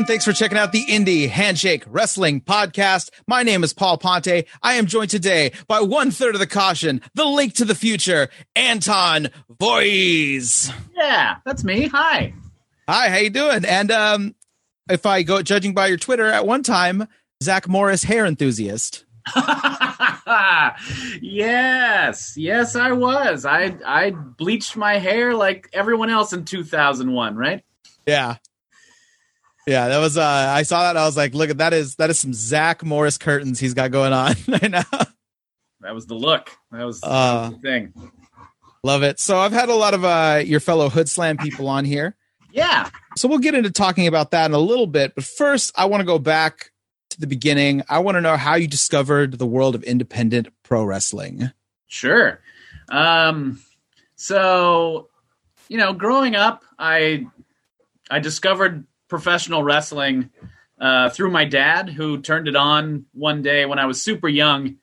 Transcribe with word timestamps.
everyone. 0.00 0.06
Thanks 0.06 0.24
for 0.24 0.32
checking 0.32 0.56
out 0.56 0.72
the 0.72 0.86
Indie 0.86 1.28
Handshake 1.28 1.84
Wrestling 1.86 2.40
Podcast. 2.40 3.10
My 3.26 3.42
name 3.42 3.62
is 3.62 3.74
Paul 3.74 3.98
Ponte. 3.98 4.46
I 4.62 4.74
am 4.74 4.86
joined 4.86 5.10
today 5.10 5.52
by 5.68 5.80
one 5.82 6.10
third 6.10 6.34
of 6.34 6.40
the 6.40 6.46
caution, 6.46 7.02
the 7.14 7.26
link 7.26 7.52
to 7.56 7.66
the 7.66 7.74
future, 7.74 8.30
Anton 8.56 9.28
Voorhees. 9.60 10.72
Yeah, 10.96 11.36
that's 11.44 11.64
me. 11.64 11.88
Hi. 11.88 12.32
Hi, 12.88 13.10
how 13.10 13.18
you 13.18 13.28
doing? 13.28 13.66
And 13.66 13.90
um, 13.90 14.34
if 14.88 15.04
I 15.04 15.22
go 15.22 15.42
judging 15.42 15.74
by 15.74 15.88
your 15.88 15.98
Twitter, 15.98 16.26
at 16.26 16.46
one 16.46 16.62
time, 16.62 17.06
Zach 17.42 17.68
Morris 17.68 18.02
hair 18.02 18.24
enthusiast. 18.24 19.04
yes, 21.20 22.34
yes, 22.38 22.74
I 22.74 22.92
was. 22.92 23.44
I 23.44 23.76
I 23.84 24.10
bleached 24.10 24.78
my 24.78 24.96
hair 24.96 25.34
like 25.34 25.68
everyone 25.74 26.08
else 26.08 26.32
in 26.32 26.46
2001, 26.46 27.36
right? 27.36 27.62
Yeah. 28.06 28.36
Yeah, 29.66 29.88
that 29.88 29.98
was 29.98 30.16
uh 30.16 30.22
I 30.22 30.62
saw 30.62 30.82
that 30.82 30.96
I 30.96 31.04
was 31.04 31.16
like, 31.16 31.34
look 31.34 31.50
at 31.50 31.58
that 31.58 31.72
is 31.72 31.96
that 31.96 32.10
is 32.10 32.18
some 32.18 32.32
Zach 32.32 32.84
Morris 32.84 33.18
curtains 33.18 33.60
he's 33.60 33.74
got 33.74 33.90
going 33.90 34.12
on 34.12 34.34
right 34.48 34.70
now. 34.70 34.84
That 35.80 35.94
was 35.94 36.06
the 36.06 36.14
look. 36.14 36.50
That 36.72 36.84
was, 36.84 37.00
uh, 37.02 37.08
that 37.08 37.52
was 37.52 37.60
the 37.60 37.68
thing. 37.68 37.92
Love 38.82 39.02
it. 39.02 39.20
So 39.20 39.38
I've 39.38 39.52
had 39.52 39.68
a 39.68 39.74
lot 39.74 39.94
of 39.94 40.04
uh 40.04 40.42
your 40.44 40.60
fellow 40.60 40.88
Hood 40.88 41.08
Slam 41.08 41.36
people 41.36 41.68
on 41.68 41.84
here. 41.84 42.16
Yeah. 42.52 42.88
So 43.16 43.28
we'll 43.28 43.38
get 43.38 43.54
into 43.54 43.70
talking 43.70 44.06
about 44.06 44.30
that 44.32 44.46
in 44.46 44.54
a 44.54 44.58
little 44.58 44.86
bit, 44.86 45.14
but 45.14 45.24
first 45.24 45.72
I 45.76 45.84
want 45.86 46.00
to 46.00 46.06
go 46.06 46.18
back 46.18 46.72
to 47.10 47.20
the 47.20 47.26
beginning. 47.26 47.82
I 47.88 47.98
want 48.00 48.16
to 48.16 48.20
know 48.20 48.36
how 48.36 48.54
you 48.54 48.66
discovered 48.66 49.38
the 49.38 49.46
world 49.46 49.74
of 49.74 49.82
independent 49.84 50.48
pro 50.62 50.84
wrestling. 50.84 51.50
Sure. 51.86 52.40
Um 52.88 53.60
so 54.16 55.08
you 55.68 55.76
know, 55.76 55.92
growing 55.92 56.34
up, 56.34 56.64
I 56.78 57.26
I 58.10 58.18
discovered 58.18 58.84
professional 59.10 59.62
wrestling 59.62 60.30
uh, 60.80 61.10
through 61.10 61.30
my 61.30 61.44
dad, 61.44 61.90
who 61.90 62.22
turned 62.22 62.48
it 62.48 62.56
on 62.56 63.04
one 63.12 63.42
day 63.42 63.66
when 63.66 63.78
I 63.78 63.84
was 63.84 64.00
super 64.02 64.28
young, 64.28 64.76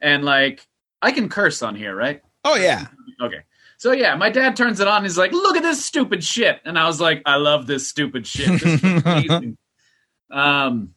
and 0.00 0.24
like 0.24 0.66
I 1.02 1.12
can 1.12 1.28
curse 1.28 1.62
on 1.62 1.74
here, 1.74 1.94
right? 1.94 2.22
Oh 2.44 2.56
yeah. 2.56 2.86
Okay. 3.20 3.40
So 3.76 3.92
yeah, 3.92 4.14
my 4.14 4.30
dad 4.30 4.56
turns 4.56 4.80
it 4.80 4.88
on. 4.88 5.02
He's 5.02 5.18
like, 5.18 5.32
"Look 5.32 5.56
at 5.56 5.62
this 5.62 5.84
stupid 5.84 6.24
shit," 6.24 6.60
and 6.64 6.78
I 6.78 6.86
was 6.86 7.00
like, 7.00 7.22
"I 7.26 7.36
love 7.36 7.66
this 7.66 7.88
stupid 7.88 8.26
shit." 8.26 8.60
This 8.60 9.44
um, 10.30 10.94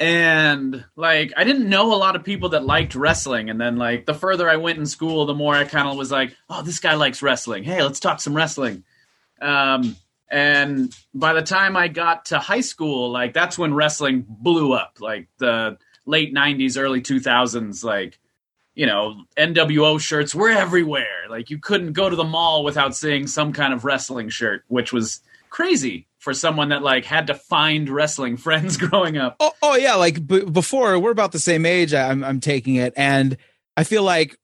and 0.00 0.84
like 0.96 1.32
I 1.36 1.44
didn't 1.44 1.68
know 1.68 1.94
a 1.94 1.96
lot 1.96 2.16
of 2.16 2.24
people 2.24 2.50
that 2.50 2.64
liked 2.64 2.94
wrestling, 2.94 3.50
and 3.50 3.60
then 3.60 3.76
like 3.76 4.06
the 4.06 4.14
further 4.14 4.48
I 4.48 4.56
went 4.56 4.78
in 4.78 4.86
school, 4.86 5.26
the 5.26 5.34
more 5.34 5.54
I 5.54 5.64
kind 5.64 5.88
of 5.88 5.96
was 5.96 6.10
like, 6.10 6.34
"Oh, 6.48 6.62
this 6.62 6.80
guy 6.80 6.94
likes 6.94 7.22
wrestling. 7.22 7.64
Hey, 7.64 7.82
let's 7.82 8.00
talk 8.00 8.20
some 8.20 8.34
wrestling." 8.34 8.84
Um, 9.40 9.96
and 10.28 10.94
by 11.14 11.32
the 11.32 11.42
time 11.42 11.76
I 11.76 11.88
got 11.88 12.26
to 12.26 12.38
high 12.38 12.60
school, 12.60 13.10
like 13.10 13.32
that's 13.32 13.58
when 13.58 13.74
wrestling 13.74 14.24
blew 14.28 14.72
up, 14.72 14.98
like 15.00 15.28
the 15.38 15.78
late 16.04 16.34
90s, 16.34 16.78
early 16.78 17.00
2000s. 17.00 17.84
Like, 17.84 18.18
you 18.74 18.86
know, 18.86 19.22
NWO 19.36 20.00
shirts 20.00 20.34
were 20.34 20.50
everywhere. 20.50 21.26
Like, 21.30 21.50
you 21.50 21.58
couldn't 21.58 21.92
go 21.92 22.10
to 22.10 22.16
the 22.16 22.24
mall 22.24 22.64
without 22.64 22.96
seeing 22.96 23.26
some 23.26 23.52
kind 23.52 23.72
of 23.72 23.84
wrestling 23.84 24.28
shirt, 24.28 24.64
which 24.68 24.92
was 24.92 25.20
crazy 25.48 26.06
for 26.18 26.34
someone 26.34 26.70
that 26.70 26.82
like 26.82 27.04
had 27.04 27.28
to 27.28 27.34
find 27.34 27.88
wrestling 27.88 28.36
friends 28.36 28.76
growing 28.76 29.16
up. 29.16 29.36
Oh, 29.38 29.52
oh 29.62 29.76
yeah, 29.76 29.94
like 29.94 30.26
b- 30.26 30.44
before 30.44 30.98
we're 30.98 31.12
about 31.12 31.32
the 31.32 31.38
same 31.38 31.64
age. 31.64 31.94
I'm 31.94 32.24
I'm 32.24 32.40
taking 32.40 32.74
it, 32.76 32.94
and 32.96 33.36
I 33.76 33.84
feel 33.84 34.02
like 34.02 34.36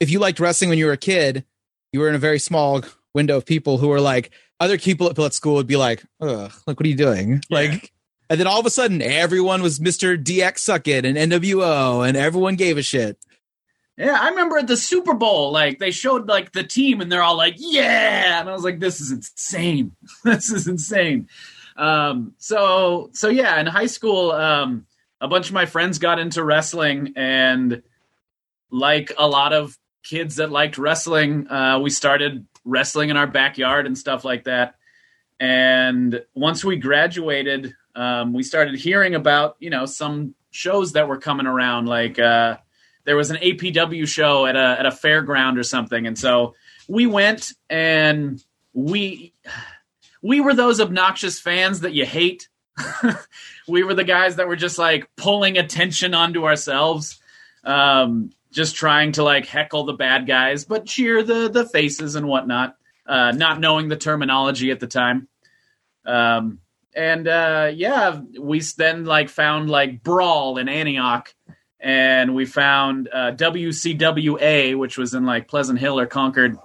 if 0.00 0.10
you 0.10 0.18
liked 0.18 0.38
wrestling 0.38 0.68
when 0.68 0.78
you 0.78 0.86
were 0.86 0.92
a 0.92 0.98
kid, 0.98 1.44
you 1.92 2.00
were 2.00 2.08
in 2.08 2.14
a 2.14 2.18
very 2.18 2.38
small 2.38 2.82
window 3.14 3.36
of 3.36 3.46
people 3.46 3.78
who 3.78 3.88
were 3.88 4.00
like, 4.00 4.30
other 4.60 4.78
people 4.78 5.08
at 5.24 5.34
school 5.34 5.54
would 5.54 5.66
be 5.66 5.76
like, 5.76 6.04
"Ugh, 6.20 6.52
like 6.66 6.78
what 6.78 6.84
are 6.84 6.88
you 6.88 6.96
doing?" 6.96 7.42
Yeah. 7.48 7.58
Like, 7.58 7.92
and 8.28 8.38
then 8.38 8.46
all 8.46 8.60
of 8.60 8.66
a 8.66 8.70
sudden, 8.70 9.02
everyone 9.02 9.62
was 9.62 9.80
Mister 9.80 10.16
DX 10.16 10.58
Suckett 10.58 11.04
and 11.04 11.16
NWO, 11.16 12.06
and 12.06 12.16
everyone 12.16 12.56
gave 12.56 12.76
a 12.76 12.82
shit. 12.82 13.18
Yeah, 13.96 14.18
I 14.20 14.28
remember 14.28 14.58
at 14.58 14.66
the 14.66 14.76
Super 14.76 15.14
Bowl, 15.14 15.50
like 15.50 15.78
they 15.78 15.90
showed 15.90 16.28
like 16.28 16.52
the 16.52 16.62
team, 16.62 17.00
and 17.00 17.10
they're 17.10 17.22
all 17.22 17.36
like, 17.36 17.54
"Yeah," 17.56 18.40
and 18.40 18.48
I 18.48 18.52
was 18.52 18.64
like, 18.64 18.80
"This 18.80 19.00
is 19.00 19.10
insane! 19.10 19.92
this 20.24 20.50
is 20.50 20.68
insane." 20.68 21.28
Um, 21.76 22.34
so, 22.36 23.10
so 23.14 23.28
yeah, 23.28 23.58
in 23.58 23.66
high 23.66 23.86
school, 23.86 24.32
um, 24.32 24.86
a 25.20 25.28
bunch 25.28 25.48
of 25.48 25.54
my 25.54 25.64
friends 25.64 25.98
got 25.98 26.18
into 26.18 26.44
wrestling, 26.44 27.14
and 27.16 27.82
like 28.70 29.12
a 29.18 29.26
lot 29.26 29.54
of 29.54 29.76
kids 30.04 30.36
that 30.36 30.50
liked 30.50 30.78
wrestling, 30.78 31.48
uh, 31.48 31.78
we 31.78 31.90
started 31.90 32.46
wrestling 32.70 33.10
in 33.10 33.16
our 33.16 33.26
backyard 33.26 33.86
and 33.86 33.98
stuff 33.98 34.24
like 34.24 34.44
that. 34.44 34.76
And 35.38 36.22
once 36.34 36.64
we 36.64 36.76
graduated, 36.76 37.74
um, 37.94 38.32
we 38.32 38.42
started 38.42 38.78
hearing 38.78 39.14
about 39.14 39.56
you 39.58 39.70
know 39.70 39.86
some 39.86 40.34
shows 40.50 40.92
that 40.92 41.08
were 41.08 41.18
coming 41.18 41.46
around. 41.46 41.86
Like 41.86 42.18
uh, 42.18 42.58
there 43.04 43.16
was 43.16 43.30
an 43.30 43.36
APW 43.36 44.06
show 44.06 44.46
at 44.46 44.56
a 44.56 44.76
at 44.78 44.86
a 44.86 44.90
fairground 44.90 45.58
or 45.58 45.62
something, 45.62 46.06
and 46.06 46.18
so 46.18 46.54
we 46.88 47.06
went 47.06 47.52
and 47.68 48.42
we 48.72 49.32
we 50.22 50.40
were 50.40 50.54
those 50.54 50.80
obnoxious 50.80 51.40
fans 51.40 51.80
that 51.80 51.92
you 51.92 52.04
hate. 52.04 52.48
we 53.68 53.82
were 53.82 53.94
the 53.94 54.04
guys 54.04 54.36
that 54.36 54.48
were 54.48 54.56
just 54.56 54.78
like 54.78 55.10
pulling 55.16 55.58
attention 55.58 56.14
onto 56.14 56.44
ourselves. 56.44 57.20
Um, 57.64 58.30
just 58.52 58.74
trying 58.74 59.12
to 59.12 59.22
like 59.22 59.46
heckle 59.46 59.84
the 59.84 59.92
bad 59.92 60.26
guys, 60.26 60.64
but 60.64 60.86
cheer 60.86 61.22
the 61.22 61.48
the 61.48 61.66
faces 61.66 62.14
and 62.14 62.26
whatnot. 62.26 62.76
Uh, 63.06 63.32
not 63.32 63.58
knowing 63.58 63.88
the 63.88 63.96
terminology 63.96 64.70
at 64.70 64.78
the 64.78 64.86
time. 64.86 65.26
Um, 66.06 66.60
and 66.94 67.26
uh, 67.26 67.70
yeah, 67.74 68.20
we 68.38 68.60
then 68.76 69.04
like 69.04 69.28
found 69.28 69.70
like 69.70 70.02
Brawl 70.02 70.58
in 70.58 70.68
Antioch, 70.68 71.34
and 71.78 72.34
we 72.34 72.46
found 72.46 73.08
uh, 73.12 73.32
WCWA, 73.32 74.76
which 74.78 74.98
was 74.98 75.14
in 75.14 75.24
like 75.24 75.48
Pleasant 75.48 75.78
Hill 75.78 75.98
or 75.98 76.06
Concord, 76.06 76.58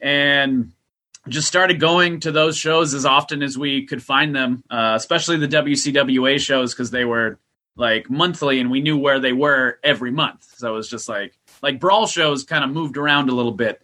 and 0.00 0.72
just 1.28 1.48
started 1.48 1.80
going 1.80 2.20
to 2.20 2.32
those 2.32 2.56
shows 2.56 2.94
as 2.94 3.04
often 3.04 3.42
as 3.42 3.58
we 3.58 3.86
could 3.86 4.02
find 4.02 4.34
them, 4.34 4.62
uh, 4.70 4.92
especially 4.94 5.38
the 5.38 5.48
WCWA 5.48 6.38
shows 6.38 6.72
because 6.72 6.90
they 6.90 7.04
were 7.04 7.38
like 7.76 8.10
monthly 8.10 8.58
and 8.60 8.70
we 8.70 8.80
knew 8.80 8.96
where 8.96 9.20
they 9.20 9.32
were 9.32 9.78
every 9.84 10.10
month. 10.10 10.44
So 10.56 10.72
it 10.72 10.76
was 10.76 10.88
just 10.88 11.08
like 11.08 11.38
like 11.62 11.78
brawl 11.78 12.06
shows 12.06 12.44
kind 12.44 12.64
of 12.64 12.70
moved 12.70 12.96
around 12.96 13.28
a 13.28 13.34
little 13.34 13.52
bit. 13.52 13.82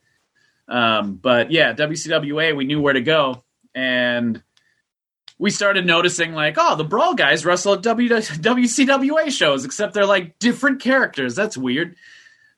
Um, 0.69 1.15
but 1.17 1.51
yeah, 1.51 1.75
WCWA 1.75 2.57
we 2.57 2.65
knew 2.65 2.81
where 2.81 2.95
to 2.95 3.03
go 3.03 3.45
and 3.75 4.43
we 5.39 5.51
started 5.51 5.85
noticing 5.85 6.35
like, 6.35 6.55
oh, 6.57 6.77
the 6.77 6.85
brawl 6.85 7.15
guys 7.15 7.45
wrestle 7.45 7.75
at 7.75 7.83
w- 7.83 8.09
WCWA 8.09 9.31
shows, 9.31 9.65
except 9.65 9.93
they're 9.93 10.07
like 10.07 10.39
different 10.39 10.81
characters. 10.81 11.35
That's 11.35 11.57
weird. 11.57 11.97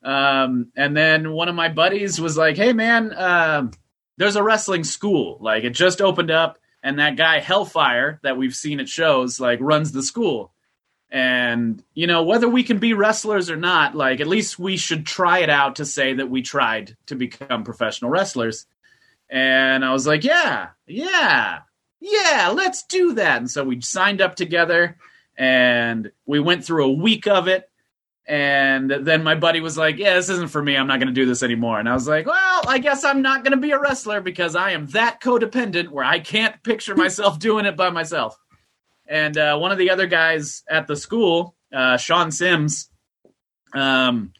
Um, 0.02 0.70
and 0.76 0.94
then 0.94 1.32
one 1.32 1.48
of 1.48 1.54
my 1.54 1.70
buddies 1.70 2.20
was 2.20 2.36
like, 2.36 2.56
hey 2.56 2.74
man, 2.74 3.12
uh, 3.12 3.70
there's 4.18 4.36
a 4.36 4.42
wrestling 4.42 4.84
school. 4.84 5.38
Like 5.40 5.64
it 5.64 5.70
just 5.70 6.00
opened 6.02 6.30
up, 6.30 6.58
and 6.82 6.98
that 6.98 7.16
guy 7.16 7.40
Hellfire 7.40 8.20
that 8.22 8.36
we've 8.36 8.54
seen 8.54 8.80
at 8.80 8.88
shows 8.88 9.40
like 9.40 9.58
runs 9.62 9.92
the 9.92 10.02
school. 10.02 10.52
And, 11.14 11.80
you 11.94 12.08
know, 12.08 12.24
whether 12.24 12.48
we 12.48 12.64
can 12.64 12.80
be 12.80 12.92
wrestlers 12.92 13.48
or 13.48 13.54
not, 13.54 13.94
like, 13.94 14.18
at 14.18 14.26
least 14.26 14.58
we 14.58 14.76
should 14.76 15.06
try 15.06 15.38
it 15.38 15.48
out 15.48 15.76
to 15.76 15.84
say 15.84 16.14
that 16.14 16.28
we 16.28 16.42
tried 16.42 16.96
to 17.06 17.14
become 17.14 17.62
professional 17.62 18.10
wrestlers. 18.10 18.66
And 19.30 19.84
I 19.84 19.92
was 19.92 20.08
like, 20.08 20.24
yeah, 20.24 20.70
yeah, 20.88 21.60
yeah, 22.00 22.50
let's 22.52 22.82
do 22.82 23.14
that. 23.14 23.36
And 23.36 23.48
so 23.48 23.62
we 23.62 23.80
signed 23.80 24.20
up 24.20 24.34
together 24.34 24.96
and 25.38 26.10
we 26.26 26.40
went 26.40 26.64
through 26.64 26.86
a 26.86 26.92
week 26.92 27.28
of 27.28 27.46
it. 27.46 27.70
And 28.26 28.90
then 28.90 29.22
my 29.22 29.36
buddy 29.36 29.60
was 29.60 29.78
like, 29.78 29.98
yeah, 29.98 30.14
this 30.14 30.30
isn't 30.30 30.50
for 30.50 30.60
me. 30.60 30.76
I'm 30.76 30.88
not 30.88 30.98
going 30.98 31.06
to 31.06 31.14
do 31.14 31.26
this 31.26 31.44
anymore. 31.44 31.78
And 31.78 31.88
I 31.88 31.94
was 31.94 32.08
like, 32.08 32.26
well, 32.26 32.62
I 32.66 32.78
guess 32.78 33.04
I'm 33.04 33.22
not 33.22 33.44
going 33.44 33.52
to 33.52 33.58
be 33.58 33.70
a 33.70 33.78
wrestler 33.78 34.20
because 34.20 34.56
I 34.56 34.72
am 34.72 34.86
that 34.88 35.20
codependent 35.20 35.90
where 35.90 36.04
I 36.04 36.18
can't 36.18 36.60
picture 36.64 36.96
myself 36.96 37.38
doing 37.38 37.66
it 37.66 37.76
by 37.76 37.90
myself. 37.90 38.36
And 39.06 39.36
uh, 39.36 39.58
one 39.58 39.72
of 39.72 39.78
the 39.78 39.90
other 39.90 40.06
guys 40.06 40.62
at 40.68 40.86
the 40.86 40.96
school, 40.96 41.54
uh, 41.72 41.96
Sean 41.96 42.30
Sims, 42.30 42.88
um, 43.74 44.32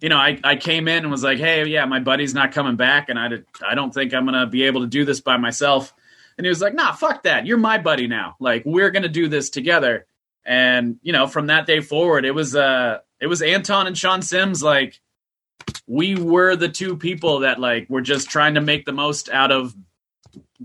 you 0.00 0.08
know, 0.08 0.18
I, 0.18 0.38
I 0.44 0.56
came 0.56 0.88
in 0.88 0.98
and 0.98 1.10
was 1.10 1.24
like, 1.24 1.38
hey, 1.38 1.66
yeah, 1.66 1.84
my 1.84 2.00
buddy's 2.00 2.34
not 2.34 2.52
coming 2.52 2.76
back, 2.76 3.08
and 3.08 3.18
I, 3.18 3.28
did, 3.28 3.46
I 3.66 3.74
don't 3.74 3.92
think 3.92 4.14
I'm 4.14 4.24
going 4.24 4.38
to 4.38 4.46
be 4.46 4.64
able 4.64 4.82
to 4.82 4.86
do 4.86 5.04
this 5.04 5.20
by 5.20 5.36
myself. 5.36 5.92
And 6.38 6.44
he 6.44 6.48
was 6.48 6.60
like, 6.60 6.74
nah, 6.74 6.92
fuck 6.92 7.24
that. 7.24 7.46
You're 7.46 7.58
my 7.58 7.78
buddy 7.78 8.06
now. 8.06 8.36
Like, 8.40 8.62
we're 8.64 8.90
going 8.90 9.02
to 9.02 9.08
do 9.08 9.28
this 9.28 9.50
together. 9.50 10.06
And, 10.44 10.98
you 11.02 11.12
know, 11.12 11.26
from 11.26 11.48
that 11.48 11.66
day 11.66 11.80
forward, 11.80 12.24
it 12.24 12.30
was, 12.34 12.54
uh, 12.54 12.98
it 13.20 13.26
was 13.26 13.42
Anton 13.42 13.86
and 13.86 13.98
Sean 13.98 14.22
Sims. 14.22 14.62
Like, 14.62 15.00
we 15.86 16.14
were 16.14 16.56
the 16.56 16.68
two 16.68 16.96
people 16.96 17.40
that, 17.40 17.58
like, 17.60 17.90
were 17.90 18.00
just 18.00 18.30
trying 18.30 18.54
to 18.54 18.60
make 18.60 18.86
the 18.86 18.92
most 18.92 19.28
out 19.28 19.50
of 19.50 19.74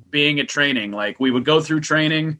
being 0.09 0.39
at 0.39 0.47
training. 0.47 0.91
Like, 0.91 1.19
we 1.19 1.31
would 1.31 1.45
go 1.45 1.61
through 1.61 1.81
training 1.81 2.39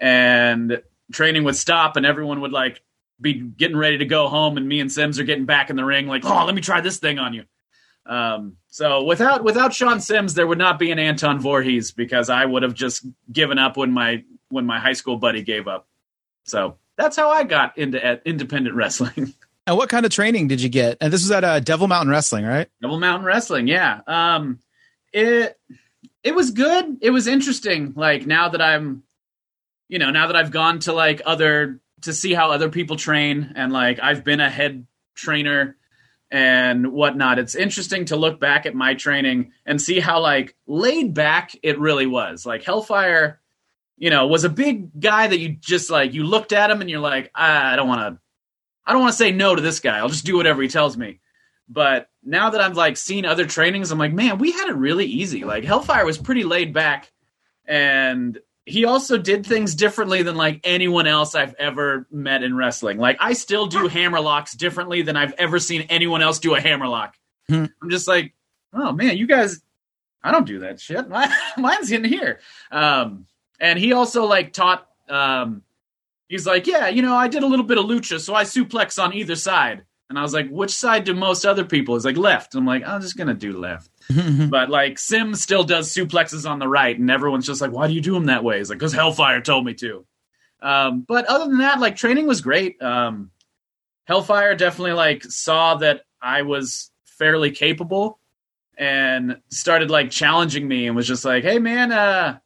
and 0.00 0.82
training 1.12 1.44
would 1.44 1.56
stop 1.56 1.96
and 1.96 2.06
everyone 2.06 2.40
would 2.40 2.52
like 2.52 2.82
be 3.20 3.34
getting 3.34 3.76
ready 3.76 3.98
to 3.98 4.04
go 4.04 4.28
home 4.28 4.56
and 4.56 4.66
me 4.68 4.80
and 4.80 4.90
Sims 4.90 5.18
are 5.18 5.24
getting 5.24 5.44
back 5.44 5.70
in 5.70 5.76
the 5.76 5.84
ring 5.84 6.06
like, 6.06 6.24
"Oh, 6.24 6.44
let 6.44 6.54
me 6.54 6.60
try 6.60 6.80
this 6.80 6.98
thing 6.98 7.18
on 7.18 7.34
you." 7.34 7.44
Um, 8.06 8.56
so 8.68 9.04
without 9.04 9.44
without 9.44 9.72
Sean 9.72 10.00
Sims, 10.00 10.34
there 10.34 10.46
would 10.46 10.58
not 10.58 10.78
be 10.78 10.90
an 10.90 10.98
Anton 10.98 11.40
Voorhees 11.40 11.92
because 11.92 12.28
I 12.28 12.44
would 12.44 12.62
have 12.62 12.74
just 12.74 13.06
given 13.32 13.58
up 13.58 13.76
when 13.76 13.92
my 13.92 14.24
when 14.48 14.66
my 14.66 14.78
high 14.78 14.92
school 14.92 15.16
buddy 15.16 15.42
gave 15.42 15.68
up. 15.68 15.86
So 16.44 16.76
that's 16.96 17.16
how 17.16 17.30
I 17.30 17.44
got 17.44 17.76
into 17.78 18.20
independent 18.28 18.76
wrestling. 18.76 19.34
And 19.66 19.78
what 19.78 19.88
kind 19.88 20.04
of 20.04 20.12
training 20.12 20.48
did 20.48 20.60
you 20.60 20.68
get? 20.68 20.98
And 21.00 21.10
this 21.10 21.22
was 21.22 21.30
at 21.30 21.42
uh, 21.42 21.58
Devil 21.58 21.88
Mountain 21.88 22.10
Wrestling, 22.10 22.44
right? 22.44 22.68
Devil 22.82 23.00
Mountain 23.00 23.24
Wrestling, 23.24 23.66
yeah. 23.66 24.02
Um, 24.06 24.58
it 25.10 25.58
it 26.22 26.34
was 26.34 26.50
good. 26.50 26.98
It 27.00 27.10
was 27.10 27.26
interesting. 27.26 27.94
Like 27.96 28.26
now 28.26 28.50
that 28.50 28.60
I'm, 28.60 29.04
you 29.88 29.98
know, 29.98 30.10
now 30.10 30.26
that 30.28 30.36
I've 30.36 30.50
gone 30.50 30.78
to 30.80 30.92
like 30.92 31.22
other 31.24 31.80
to 32.02 32.12
see 32.12 32.34
how 32.34 32.50
other 32.50 32.68
people 32.68 32.96
train, 32.96 33.52
and 33.56 33.72
like 33.72 33.98
I've 34.00 34.24
been 34.24 34.40
a 34.40 34.50
head 34.50 34.86
trainer 35.14 35.76
and 36.30 36.92
whatnot. 36.92 37.38
It's 37.38 37.54
interesting 37.54 38.06
to 38.06 38.16
look 38.16 38.40
back 38.40 38.66
at 38.66 38.74
my 38.74 38.94
training 38.94 39.52
and 39.64 39.80
see 39.80 40.00
how 40.00 40.20
like 40.20 40.56
laid 40.66 41.14
back 41.14 41.52
it 41.62 41.78
really 41.78 42.06
was. 42.06 42.44
Like 42.44 42.64
Hellfire, 42.64 43.40
you 43.96 44.10
know, 44.10 44.26
was 44.26 44.44
a 44.44 44.48
big 44.48 45.00
guy 45.00 45.28
that 45.28 45.38
you 45.38 45.50
just 45.50 45.90
like 45.90 46.12
you 46.12 46.24
looked 46.24 46.52
at 46.52 46.70
him 46.70 46.80
and 46.80 46.90
you're 46.90 47.00
like, 47.00 47.30
ah, 47.34 47.72
I 47.72 47.76
don't 47.76 47.88
want 47.88 48.00
to 48.00 48.20
I 48.86 48.92
don't 48.92 49.02
want 49.02 49.12
to 49.12 49.18
say 49.18 49.32
no 49.32 49.54
to 49.54 49.62
this 49.62 49.80
guy. 49.80 49.98
I'll 49.98 50.08
just 50.08 50.26
do 50.26 50.36
whatever 50.36 50.60
he 50.60 50.68
tells 50.68 50.96
me. 50.96 51.20
But 51.68 52.08
now 52.22 52.50
that 52.50 52.60
I've 52.60 52.76
like 52.76 52.96
seen 52.96 53.24
other 53.24 53.46
trainings, 53.46 53.90
I'm 53.90 53.98
like, 53.98 54.12
man, 54.12 54.38
we 54.38 54.52
had 54.52 54.68
it 54.68 54.76
really 54.76 55.06
easy. 55.06 55.44
Like 55.44 55.64
Hellfire 55.64 56.04
was 56.04 56.18
pretty 56.18 56.44
laid 56.44 56.74
back, 56.74 57.10
and 57.64 58.38
he 58.66 58.84
also 58.84 59.18
did 59.18 59.44
things 59.44 59.74
differently 59.74 60.22
than 60.22 60.36
like 60.36 60.60
anyone 60.64 61.06
else 61.06 61.34
I've 61.34 61.54
ever 61.54 62.06
met 62.10 62.42
in 62.42 62.56
wrestling. 62.56 62.98
Like 62.98 63.18
I 63.20 63.34
still 63.34 63.66
do 63.66 63.88
hammer 63.88 64.20
locks 64.20 64.54
differently 64.54 65.02
than 65.02 65.16
I've 65.16 65.34
ever 65.34 65.58
seen 65.58 65.82
anyone 65.82 66.22
else 66.22 66.38
do 66.38 66.54
a 66.54 66.60
hammer 66.60 66.88
lock. 66.88 67.14
Hmm. 67.48 67.66
I'm 67.82 67.90
just 67.90 68.08
like, 68.08 68.32
oh 68.72 68.92
man, 68.92 69.18
you 69.18 69.26
guys, 69.26 69.60
I 70.22 70.32
don't 70.32 70.46
do 70.46 70.60
that 70.60 70.80
shit. 70.80 71.06
mine's 71.58 71.92
in 71.92 72.04
here. 72.04 72.40
Um, 72.70 73.26
and 73.60 73.78
he 73.78 73.92
also 73.92 74.24
like 74.24 74.52
taught 74.54 74.88
um, 75.08 75.62
he's 76.28 76.46
like, 76.46 76.66
yeah, 76.66 76.88
you 76.88 77.02
know, 77.02 77.14
I 77.14 77.28
did 77.28 77.42
a 77.42 77.46
little 77.46 77.66
bit 77.66 77.78
of 77.78 77.84
lucha, 77.84 78.18
so 78.20 78.34
I 78.34 78.44
suplex 78.44 79.02
on 79.02 79.12
either 79.12 79.36
side. 79.36 79.84
And 80.08 80.18
I 80.18 80.22
was 80.22 80.34
like, 80.34 80.48
which 80.48 80.70
side 80.70 81.04
do 81.04 81.14
most 81.14 81.44
other 81.44 81.64
people? 81.64 81.94
He's 81.94 82.04
like, 82.04 82.16
left. 82.16 82.54
I'm 82.54 82.66
like, 82.66 82.86
I'm 82.86 83.00
just 83.00 83.16
gonna 83.16 83.34
do 83.34 83.58
left. 83.58 83.90
But 84.08 84.70
like 84.70 84.98
Sim 84.98 85.34
still 85.34 85.64
does 85.64 85.92
suplexes 85.92 86.48
on 86.48 86.58
the 86.58 86.68
right, 86.68 86.98
and 86.98 87.10
everyone's 87.10 87.46
just 87.46 87.60
like, 87.60 87.72
why 87.72 87.86
do 87.86 87.94
you 87.94 88.00
do 88.00 88.14
them 88.14 88.26
that 88.26 88.44
way? 88.44 88.58
He's 88.58 88.70
like, 88.70 88.78
because 88.78 88.92
Hellfire 88.92 89.40
told 89.40 89.64
me 89.64 89.74
to. 89.74 90.04
Um, 90.60 91.04
but 91.06 91.26
other 91.26 91.46
than 91.46 91.58
that, 91.58 91.80
like 91.80 91.96
training 91.96 92.26
was 92.26 92.40
great. 92.40 92.80
Um, 92.82 93.30
Hellfire 94.04 94.54
definitely 94.54 94.92
like 94.92 95.22
saw 95.24 95.76
that 95.76 96.02
I 96.20 96.42
was 96.42 96.90
fairly 97.04 97.50
capable 97.50 98.18
and 98.76 99.40
started 99.50 99.90
like 99.90 100.10
challenging 100.10 100.66
me 100.66 100.86
and 100.86 100.96
was 100.96 101.06
just 101.06 101.24
like, 101.24 101.44
hey 101.44 101.58
man, 101.58 101.92
uh, 101.92 102.38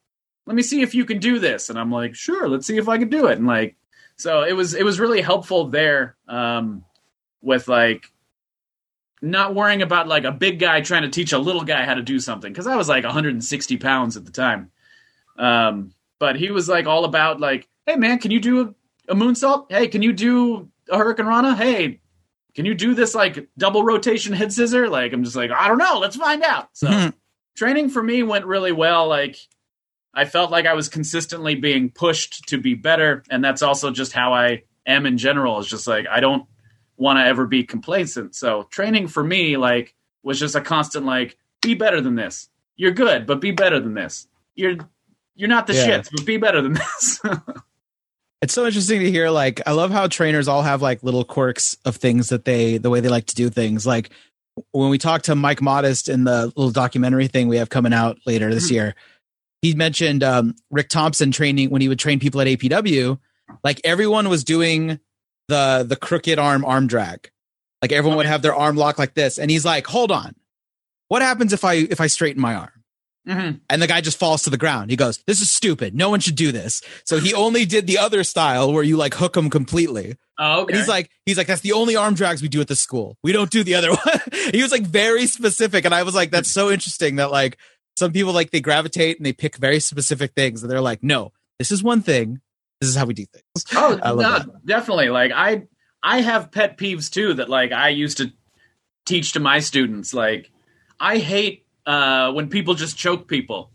let 0.48 0.54
me 0.54 0.62
see 0.62 0.80
if 0.80 0.94
you 0.94 1.04
can 1.04 1.18
do 1.18 1.38
this 1.38 1.68
and 1.68 1.78
i'm 1.78 1.92
like 1.92 2.14
sure 2.14 2.48
let's 2.48 2.66
see 2.66 2.78
if 2.78 2.88
i 2.88 2.96
can 2.96 3.10
do 3.10 3.26
it 3.26 3.36
and 3.36 3.46
like 3.46 3.76
so 4.16 4.42
it 4.42 4.54
was 4.54 4.74
it 4.74 4.82
was 4.82 4.98
really 4.98 5.20
helpful 5.20 5.68
there 5.68 6.16
um 6.26 6.84
with 7.42 7.68
like 7.68 8.10
not 9.20 9.54
worrying 9.54 9.82
about 9.82 10.06
like 10.08 10.24
a 10.24 10.32
big 10.32 10.58
guy 10.58 10.80
trying 10.80 11.02
to 11.02 11.08
teach 11.08 11.32
a 11.32 11.38
little 11.38 11.64
guy 11.64 11.84
how 11.84 11.94
to 11.94 12.02
do 12.02 12.18
something 12.20 12.52
because 12.52 12.66
i 12.66 12.76
was 12.76 12.88
like 12.88 13.04
160 13.04 13.76
pounds 13.78 14.16
at 14.16 14.24
the 14.24 14.32
time. 14.32 14.70
Um 15.36 15.92
but 16.18 16.36
he 16.36 16.50
was 16.50 16.68
like 16.68 16.86
all 16.86 17.04
about 17.04 17.40
like 17.40 17.68
hey 17.86 17.96
man 17.96 18.18
can 18.18 18.30
you 18.30 18.40
do 18.40 18.60
a, 19.08 19.12
a 19.12 19.14
moonsault? 19.14 19.66
Hey 19.70 19.88
can 19.88 20.02
you 20.02 20.12
do 20.12 20.68
a 20.90 20.98
hurricane 20.98 21.26
rana? 21.26 21.54
Hey 21.54 22.00
can 22.54 22.64
you 22.64 22.74
do 22.74 22.94
this 22.94 23.14
like 23.14 23.48
double 23.56 23.82
rotation 23.84 24.32
head 24.32 24.52
scissor? 24.52 24.88
Like 24.88 25.12
i'm 25.12 25.24
just 25.24 25.36
like 25.36 25.50
i 25.50 25.68
don't 25.68 25.78
know 25.78 25.98
let's 25.98 26.16
find 26.16 26.42
out. 26.42 26.68
So 26.72 26.88
Mhm. 26.88 27.12
training 27.56 27.88
for 27.90 28.02
me 28.02 28.22
went 28.22 28.44
really 28.46 28.72
well 28.72 29.08
like 29.08 29.36
I 30.14 30.24
felt 30.24 30.50
like 30.50 30.66
I 30.66 30.74
was 30.74 30.88
consistently 30.88 31.54
being 31.54 31.90
pushed 31.90 32.48
to 32.48 32.58
be 32.58 32.74
better, 32.74 33.22
and 33.30 33.44
that's 33.44 33.62
also 33.62 33.90
just 33.92 34.12
how 34.12 34.32
I 34.32 34.62
am 34.86 35.06
in 35.06 35.16
general. 35.18 35.60
Is 35.60 35.68
just 35.68 35.86
like 35.86 36.06
I 36.10 36.18
don't 36.18 36.46
want 36.98 37.18
to 37.18 37.24
ever 37.24 37.46
be 37.46 37.64
complacent. 37.64 38.34
So 38.34 38.64
training 38.64 39.08
for 39.08 39.24
me, 39.24 39.56
like, 39.56 39.94
was 40.22 40.38
just 40.38 40.54
a 40.54 40.60
constant 40.60 41.06
like, 41.06 41.38
be 41.62 41.74
better 41.74 42.00
than 42.00 42.14
this. 42.16 42.48
You're 42.76 42.90
good, 42.92 43.26
but 43.26 43.40
be 43.40 43.50
better 43.52 43.80
than 43.80 43.94
this. 43.94 44.28
You're 44.54 44.76
you're 45.34 45.48
not 45.48 45.66
the 45.66 45.74
Yeah. 45.74 45.86
shits, 46.00 46.10
but 46.10 46.26
be 46.26 46.36
better 46.36 46.60
than 46.60 46.74
this. 46.74 47.20
It's 48.40 48.54
so 48.54 48.64
interesting 48.66 49.00
to 49.00 49.10
hear. 49.10 49.30
Like, 49.30 49.60
I 49.66 49.72
love 49.72 49.90
how 49.90 50.06
trainers 50.06 50.46
all 50.46 50.62
have 50.62 50.80
like 50.80 51.02
little 51.02 51.24
quirks 51.24 51.76
of 51.84 51.96
things 51.96 52.28
that 52.28 52.44
they, 52.44 52.78
the 52.78 52.88
way 52.88 53.00
they 53.00 53.08
like 53.08 53.26
to 53.26 53.34
do 53.34 53.50
things. 53.50 53.84
Like 53.84 54.10
when 54.70 54.90
we 54.90 54.98
talked 54.98 55.24
to 55.24 55.34
Mike 55.34 55.60
Modest 55.60 56.08
in 56.08 56.22
the 56.22 56.46
little 56.46 56.70
documentary 56.70 57.26
thing 57.26 57.48
we 57.48 57.56
have 57.56 57.68
coming 57.68 57.92
out 57.92 58.18
later 58.26 58.54
this 58.54 58.68
Mhm. 58.68 58.74
year, 58.74 58.94
he 59.60 59.74
mentioned 59.74 60.22
um, 60.22 60.54
Rick 60.70 60.88
Thompson 60.88 61.32
training 61.32 61.70
when 61.70 61.80
he 61.82 61.88
would 61.88 61.98
train 61.98 62.20
people 62.20 62.40
at 62.40 62.46
APW. 62.46 63.18
Like 63.64 63.80
everyone 63.82 64.28
was 64.28 64.44
doing 64.44 65.00
the 65.48 65.84
the 65.88 65.96
crooked 65.96 66.38
arm 66.38 66.64
arm 66.64 66.86
drag. 66.86 67.30
Like 67.82 67.92
everyone 67.92 68.16
would 68.18 68.26
have 68.26 68.42
their 68.42 68.54
arm 68.54 68.76
locked 68.76 68.98
like 68.98 69.14
this, 69.14 69.38
and 69.38 69.50
he's 69.50 69.64
like, 69.64 69.86
"Hold 69.86 70.10
on, 70.12 70.34
what 71.08 71.22
happens 71.22 71.52
if 71.52 71.64
I 71.64 71.74
if 71.74 72.00
I 72.00 72.06
straighten 72.08 72.40
my 72.42 72.54
arm?" 72.54 72.70
Mhm. 73.28 73.60
And 73.68 73.82
the 73.82 73.86
guy 73.86 74.00
just 74.00 74.18
falls 74.18 74.42
to 74.44 74.50
the 74.50 74.56
ground. 74.56 74.90
He 74.90 74.96
goes, 74.96 75.18
"This 75.26 75.40
is 75.40 75.50
stupid. 75.50 75.94
No 75.94 76.08
one 76.10 76.20
should 76.20 76.34
do 76.36 76.50
this." 76.50 76.80
So 77.04 77.18
he 77.18 77.34
only 77.44 77.64
did 77.66 77.86
the 77.86 77.98
other 77.98 78.24
style 78.24 78.72
where 78.72 78.82
you 78.82 78.96
like 78.96 79.14
hook 79.14 79.36
him 79.36 79.50
completely. 79.50 80.16
Oh, 80.38 80.62
okay. 80.62 80.72
And 80.72 80.78
he's 80.80 80.88
like, 80.88 81.10
he's 81.26 81.36
like, 81.36 81.48
that's 81.48 81.62
the 81.62 81.72
only 81.72 81.96
arm 81.96 82.14
drags 82.14 82.40
we 82.42 82.48
do 82.48 82.60
at 82.60 82.68
the 82.68 82.76
school. 82.76 83.16
We 83.24 83.32
don't 83.32 83.50
do 83.50 83.64
the 83.64 83.74
other 83.74 83.90
one. 83.94 84.20
he 84.52 84.62
was 84.62 84.70
like 84.72 84.82
very 84.86 85.26
specific, 85.26 85.84
and 85.84 85.94
I 85.94 86.02
was 86.04 86.14
like, 86.14 86.30
that's 86.30 86.50
so 86.50 86.70
interesting 86.70 87.16
that 87.16 87.30
like 87.30 87.58
some 87.96 88.12
people 88.12 88.32
like 88.32 88.50
they 88.50 88.60
gravitate 88.60 89.16
and 89.18 89.26
they 89.26 89.32
pick 89.32 89.56
very 89.56 89.80
specific 89.80 90.32
things, 90.34 90.62
and 90.62 90.70
they're 90.70 90.80
like, 90.80 91.02
no, 91.02 91.32
this 91.58 91.70
is 91.70 91.82
one 91.82 92.02
thing. 92.02 92.40
This 92.80 92.90
is 92.90 92.96
how 92.96 93.06
we 93.06 93.14
do 93.14 93.26
things. 93.26 93.64
Oh, 93.74 93.98
I 94.02 94.10
love 94.10 94.46
no, 94.46 94.54
definitely. 94.64 95.08
Like 95.08 95.32
I, 95.34 95.66
I 96.02 96.20
have 96.20 96.52
pet 96.52 96.78
peeves 96.78 97.10
too 97.10 97.34
that 97.34 97.48
like 97.48 97.72
I 97.72 97.88
used 97.88 98.18
to 98.18 98.32
teach 99.04 99.32
to 99.32 99.40
my 99.40 99.58
students. 99.58 100.14
Like 100.14 100.50
I 101.00 101.18
hate 101.18 101.66
uh, 101.86 102.32
when 102.32 102.48
people 102.48 102.74
just 102.74 102.96
choke 102.96 103.26
people. 103.26 103.70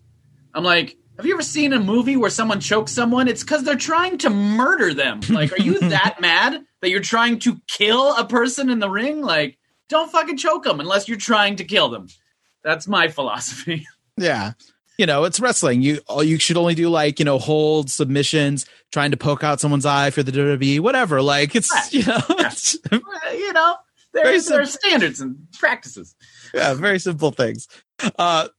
I'm 0.54 0.64
like, 0.64 0.96
have 1.18 1.26
you 1.26 1.34
ever 1.34 1.44
seen 1.44 1.74
a 1.74 1.80
movie 1.80 2.16
where 2.16 2.30
someone 2.30 2.60
chokes 2.60 2.92
someone? 2.92 3.28
It's 3.28 3.44
because 3.44 3.64
they're 3.64 3.76
trying 3.76 4.18
to 4.20 4.30
murder 4.30 4.94
them. 4.94 5.20
Like, 5.30 5.52
are 5.52 5.62
you 5.62 5.80
that 5.90 6.18
mad 6.22 6.64
that 6.82 6.90
you're 6.90 7.02
trying 7.02 7.40
to 7.40 7.60
kill 7.68 8.16
a 8.16 8.26
person 8.26 8.70
in 8.70 8.80
the 8.80 8.90
ring? 8.90 9.22
Like, 9.22 9.58
don't 9.90 10.12
fucking 10.12 10.38
choke 10.38 10.64
them 10.64 10.80
unless 10.80 11.08
you're 11.08 11.18
trying 11.18 11.58
to 11.58 11.64
kill 11.64 11.90
them. 11.90 12.08
That's 12.64 12.88
my 12.88 13.08
philosophy. 13.10 13.86
Yeah. 14.16 14.52
You 14.98 15.06
know, 15.08 15.24
it's 15.24 15.40
wrestling. 15.40 15.82
You 15.82 16.00
all 16.08 16.24
you 16.24 16.38
should 16.38 16.58
only 16.58 16.76
do 16.76 16.88
like, 16.90 17.18
you 17.20 17.26
know, 17.26 17.40
hold 17.40 17.90
submissions, 17.90 18.66
trying 18.92 19.12
to 19.12 19.18
poke 19.18 19.44
out 19.44 19.60
someone's 19.60 19.86
eye 19.88 20.12
for 20.12 20.22
the 20.22 20.32
WWE, 20.32 20.80
whatever. 20.82 21.22
Like 21.22 21.56
it's 21.56 21.72
Right. 21.74 21.94
you 21.94 22.06
know, 22.06 22.22
Yeah. 22.30 22.48
it's, 22.48 22.78
you 22.92 23.54
know, 23.54 23.76
there, 24.14 24.24
Very 24.26 24.40
there 24.40 24.62
are 24.62 24.66
standards 24.66 25.20
and 25.20 25.48
practices. 25.58 26.16
yeah, 26.54 26.74
very 26.76 27.00
simple 27.00 27.32
things. 27.32 27.68
Uh 28.20 28.50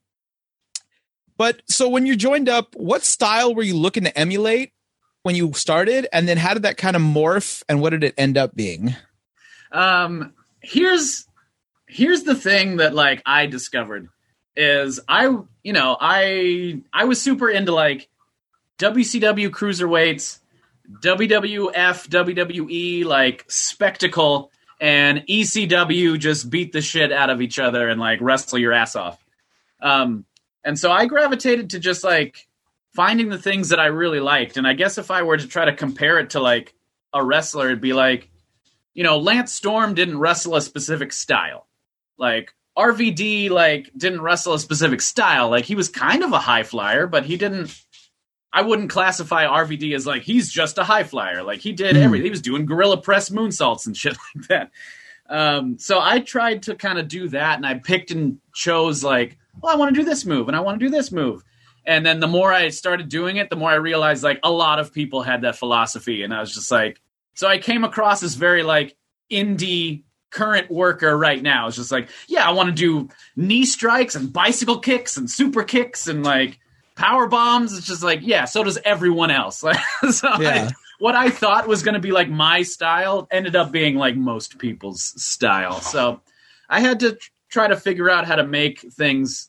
but 1.37 1.63
so 1.69 1.89
when 1.89 2.07
you 2.07 2.17
joined 2.17 2.49
up, 2.49 2.75
what 2.77 3.03
style 3.05 3.55
were 3.55 3.63
you 3.63 3.77
looking 3.77 4.05
to 4.05 4.17
emulate 4.19 4.73
when 5.25 5.35
you 5.35 5.53
started? 5.53 6.07
And 6.13 6.29
then 6.29 6.37
how 6.37 6.55
did 6.55 6.63
that 6.65 6.77
kind 6.77 6.95
of 6.97 7.03
morph 7.03 7.63
and 7.69 7.81
what 7.81 7.91
did 7.91 8.05
it 8.05 8.15
end 8.19 8.37
up 8.39 8.55
being? 8.55 8.95
um 9.73 10.33
here's 10.61 11.27
here's 11.89 12.23
the 12.23 12.35
thing 12.35 12.77
that 12.77 12.95
like 12.95 13.21
i 13.27 13.47
discovered 13.47 14.09
is 14.57 15.01
i 15.09 15.25
you 15.63 15.73
know 15.73 15.97
i 16.01 16.81
i 16.93 17.05
was 17.05 17.21
super 17.21 17.49
into 17.51 17.73
like 17.73 18.09
wcw 18.79 19.51
cruiserweights 19.51 20.39
wwf 21.03 22.09
wwe 22.09 23.05
like 23.05 23.45
spectacle 23.49 24.51
and 24.81 25.21
ecw 25.29 26.19
just 26.19 26.51
beat 26.51 26.73
the 26.73 26.81
shit 26.81 27.13
out 27.13 27.31
of 27.31 27.41
each 27.41 27.59
other 27.59 27.89
and 27.89 28.01
like 28.01 28.21
wrestle 28.21 28.59
your 28.59 28.73
ass 28.73 28.95
off 28.95 29.19
um 29.83 30.25
and 30.65 30.79
so 30.79 30.91
i 30.91 31.07
gravitated 31.07 31.71
to 31.71 31.79
just 31.79 32.05
like 32.05 32.47
finding 32.93 33.29
the 33.29 33.39
things 33.39 33.71
that 33.71 33.81
i 33.81 33.87
really 33.87 34.21
liked 34.21 34.57
and 34.57 34.67
i 34.67 34.73
guess 34.73 34.99
if 34.99 35.11
i 35.11 35.23
were 35.23 35.37
to 35.37 35.49
try 35.49 35.65
to 35.65 35.75
compare 35.75 36.19
it 36.19 36.31
to 36.31 36.41
like 36.41 36.75
a 37.13 37.25
wrestler 37.25 37.67
it'd 37.67 37.81
be 37.81 37.93
like 37.93 38.31
you 38.95 39.03
know, 39.03 39.19
Lance 39.19 39.53
Storm 39.53 39.95
didn't 39.95 40.19
wrestle 40.19 40.55
a 40.55 40.63
specific 40.63 41.13
style. 41.13 41.67
Like 42.17 42.55
RVD 42.77 43.51
like 43.51 43.91
didn't 43.97 44.21
wrestle 44.21 44.55
a 44.55 44.59
specific 44.59 45.01
style. 45.01 45.49
Like 45.51 45.65
he 45.65 45.75
was 45.75 45.89
kind 45.89 46.23
of 46.25 46.33
a 46.33 46.39
high 46.39 46.63
flyer, 46.65 47.07
but 47.07 47.25
he 47.25 47.37
didn't 47.37 47.79
I 48.53 48.63
wouldn't 48.63 48.91
classify 48.91 49.45
RVD 49.47 49.95
as 49.95 50.07
like 50.07 50.23
he's 50.23 50.51
just 50.53 50.79
a 50.79 50.85
high 50.85 51.05
flyer. 51.05 51.43
Like 51.43 51.61
he 51.61 51.73
did 51.73 51.97
Hmm. 51.97 52.03
everything. 52.03 52.25
He 52.27 52.31
was 52.31 52.43
doing 52.43 52.67
gorilla 52.67 52.97
press 53.01 53.31
moonsaults 53.31 53.87
and 53.87 53.97
shit 54.03 54.17
like 54.35 54.49
that. 54.49 54.71
Um, 55.29 55.79
so 55.79 55.99
I 56.01 56.21
tried 56.21 56.65
to 56.65 56.75
kind 56.75 56.99
of 56.99 57.09
do 57.09 57.29
that, 57.31 57.57
and 57.57 57.67
I 57.67 57.75
picked 57.79 58.11
and 58.11 58.39
chose 58.55 59.03
like, 59.03 59.39
well, 59.61 59.73
I 59.73 59.77
want 59.77 59.95
to 59.95 60.01
do 60.01 60.05
this 60.05 60.27
move, 60.27 60.49
and 60.49 60.57
I 60.57 60.61
want 60.61 60.79
to 60.79 60.85
do 60.87 60.91
this 60.91 61.11
move. 61.11 61.43
And 61.87 62.05
then 62.05 62.21
the 62.21 62.27
more 62.29 62.53
I 62.53 62.69
started 62.69 63.09
doing 63.09 63.37
it, 63.39 63.49
the 63.51 63.57
more 63.57 63.71
I 63.71 63.77
realized 63.77 64.23
like 64.23 64.39
a 64.43 64.51
lot 64.51 64.79
of 64.79 64.93
people 64.93 65.23
had 65.23 65.41
that 65.43 65.57
philosophy, 65.57 66.23
and 66.25 66.35
I 66.35 66.41
was 66.41 66.55
just 66.55 66.71
like, 66.71 67.01
so 67.35 67.49
I 67.49 67.57
came 67.59 67.85
across 67.85 68.23
as 68.23 68.35
very 68.35 68.63
like 68.63 68.97
indie 69.33 70.03
current 70.35 70.71
worker 70.71 71.17
right 71.17 71.41
now. 71.41 71.69
is 71.69 71.77
just 71.77 71.93
like, 71.93 72.09
yeah, 72.27 72.47
I 72.47 72.53
want 72.53 72.69
to 72.69 72.75
do 72.75 73.09
knee 73.37 73.65
strikes 73.65 74.15
and 74.15 74.33
bicycle 74.33 74.81
kicks 74.81 75.17
and 75.17 75.31
super 75.31 75.63
kicks 75.63 76.09
and 76.09 76.25
like 76.25 76.59
power 76.97 77.27
bombs. 77.29 77.77
It's 77.77 77.87
just 77.87 78.03
like, 78.03 78.21
yeah, 78.23 78.45
so 78.45 78.65
does 78.65 78.79
everyone 78.85 79.31
else. 79.31 79.59
so 80.11 80.41
Yeah. 80.41 80.71
What 80.99 81.15
I 81.15 81.31
thought 81.31 81.67
was 81.67 81.83
going 81.83 81.95
to 81.95 82.01
be 82.01 82.13
like 82.13 82.29
my 82.29 82.63
style 82.63 83.27
ended 83.31 83.57
up 83.57 83.73
being 83.73 83.97
like 83.97 84.17
most 84.17 84.59
people's 84.59 85.21
style. 85.23 85.81
So 85.81 86.21
I 86.69 86.81
had 86.81 87.01
to 87.01 87.19
try 87.51 87.69
to 87.69 87.77
figure 87.77 88.11
out 88.11 88.27
how 88.27 88.37
to 88.37 88.47
make 88.47 88.81
things 88.93 89.49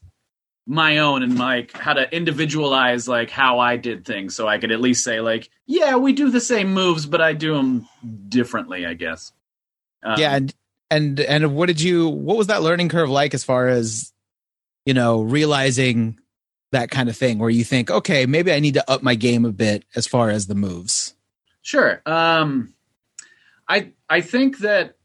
my 0.68 0.98
own 0.98 1.22
and 1.22 1.38
like 1.38 1.72
how 1.74 1.94
to 1.94 2.14
individualize 2.16 3.08
like 3.08 3.30
how 3.30 3.60
I 3.60 3.78
did 3.78 4.04
things 4.04 4.36
so 4.36 4.48
I 4.48 4.58
could 4.58 4.72
at 4.72 4.82
least 4.82 5.04
say 5.04 5.22
like, 5.22 5.50
yeah, 5.68 5.96
we 5.98 6.14
do 6.14 6.32
the 6.32 6.42
same 6.42 6.74
moves, 6.74 7.06
but 7.06 7.22
I 7.22 7.34
do 7.34 7.54
them 7.54 7.88
differently, 8.28 8.86
I 8.86 8.96
guess. 8.96 9.32
Um, 10.04 10.20
yeah 10.20 10.36
and 10.36 10.54
and 10.90 11.20
and 11.20 11.56
what 11.56 11.68
did 11.68 11.82
you 11.82 12.08
what 12.08 12.38
was 12.38 12.48
that 12.48 12.62
learning 12.62 12.90
curve 12.90 13.10
like 13.10 13.34
as 13.34 13.44
far 13.44 13.68
as 13.68 14.14
you 14.86 14.94
know 14.94 15.22
realizing 15.22 16.20
that 16.72 16.92
kind 16.92 17.10
of 17.10 17.16
thing 17.16 17.40
where 17.40 17.50
you 17.50 17.64
think 17.64 17.90
okay 17.90 18.26
maybe 18.26 18.52
i 18.52 18.60
need 18.60 18.74
to 18.74 18.92
up 18.92 19.02
my 19.02 19.16
game 19.16 19.46
a 19.46 19.52
bit 19.52 19.86
as 19.96 20.06
far 20.08 20.30
as 20.30 20.48
the 20.48 20.56
moves 20.56 21.16
Sure. 21.66 22.00
Um, 22.06 22.76
I 23.68 23.94
I 24.08 24.22
think 24.22 24.60
that 24.60 24.98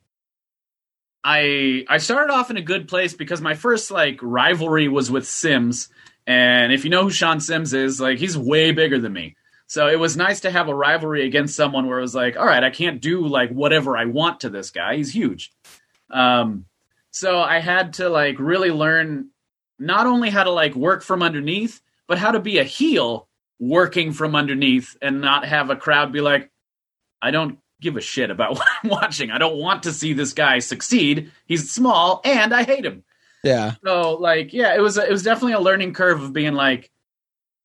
I 1.24 1.86
I 1.88 1.96
started 1.96 2.30
off 2.30 2.50
in 2.50 2.58
a 2.58 2.62
good 2.62 2.86
place 2.86 3.14
because 3.14 3.40
my 3.40 3.54
first 3.54 3.90
like 3.90 4.18
rivalry 4.20 4.86
was 4.86 5.10
with 5.10 5.26
Sims, 5.26 5.88
and 6.26 6.70
if 6.70 6.84
you 6.84 6.90
know 6.90 7.04
who 7.04 7.10
Sean 7.10 7.40
Sims 7.40 7.72
is, 7.72 7.98
like 7.98 8.18
he's 8.18 8.36
way 8.36 8.72
bigger 8.72 8.98
than 8.98 9.14
me. 9.14 9.36
So 9.70 9.86
it 9.86 10.00
was 10.00 10.16
nice 10.16 10.40
to 10.40 10.50
have 10.50 10.66
a 10.66 10.74
rivalry 10.74 11.24
against 11.24 11.54
someone 11.54 11.86
where 11.86 11.98
it 11.98 12.02
was 12.02 12.12
like, 12.12 12.36
all 12.36 12.44
right, 12.44 12.64
I 12.64 12.70
can't 12.70 13.00
do 13.00 13.28
like 13.28 13.50
whatever 13.50 13.96
I 13.96 14.06
want 14.06 14.40
to 14.40 14.50
this 14.50 14.72
guy. 14.72 14.96
He's 14.96 15.14
huge. 15.14 15.52
Um, 16.10 16.64
so 17.12 17.38
I 17.38 17.60
had 17.60 17.92
to 17.94 18.08
like 18.08 18.40
really 18.40 18.72
learn 18.72 19.28
not 19.78 20.08
only 20.08 20.28
how 20.28 20.42
to 20.42 20.50
like 20.50 20.74
work 20.74 21.04
from 21.04 21.22
underneath, 21.22 21.80
but 22.08 22.18
how 22.18 22.32
to 22.32 22.40
be 22.40 22.58
a 22.58 22.64
heel 22.64 23.28
working 23.60 24.12
from 24.12 24.34
underneath 24.34 24.96
and 25.00 25.20
not 25.20 25.44
have 25.44 25.70
a 25.70 25.76
crowd 25.76 26.10
be 26.10 26.20
like, 26.20 26.50
I 27.22 27.30
don't 27.30 27.60
give 27.80 27.96
a 27.96 28.00
shit 28.00 28.32
about 28.32 28.50
what 28.56 28.66
I'm 28.82 28.90
watching. 28.90 29.30
I 29.30 29.38
don't 29.38 29.56
want 29.56 29.84
to 29.84 29.92
see 29.92 30.14
this 30.14 30.32
guy 30.32 30.58
succeed. 30.58 31.30
He's 31.46 31.70
small 31.70 32.22
and 32.24 32.52
I 32.52 32.64
hate 32.64 32.84
him. 32.84 33.04
yeah 33.44 33.74
So 33.84 34.14
like, 34.14 34.52
yeah, 34.52 34.74
it 34.74 34.80
was 34.80 34.98
it 34.98 35.12
was 35.12 35.22
definitely 35.22 35.52
a 35.52 35.60
learning 35.60 35.92
curve 35.92 36.20
of 36.20 36.32
being 36.32 36.54
like, 36.54 36.90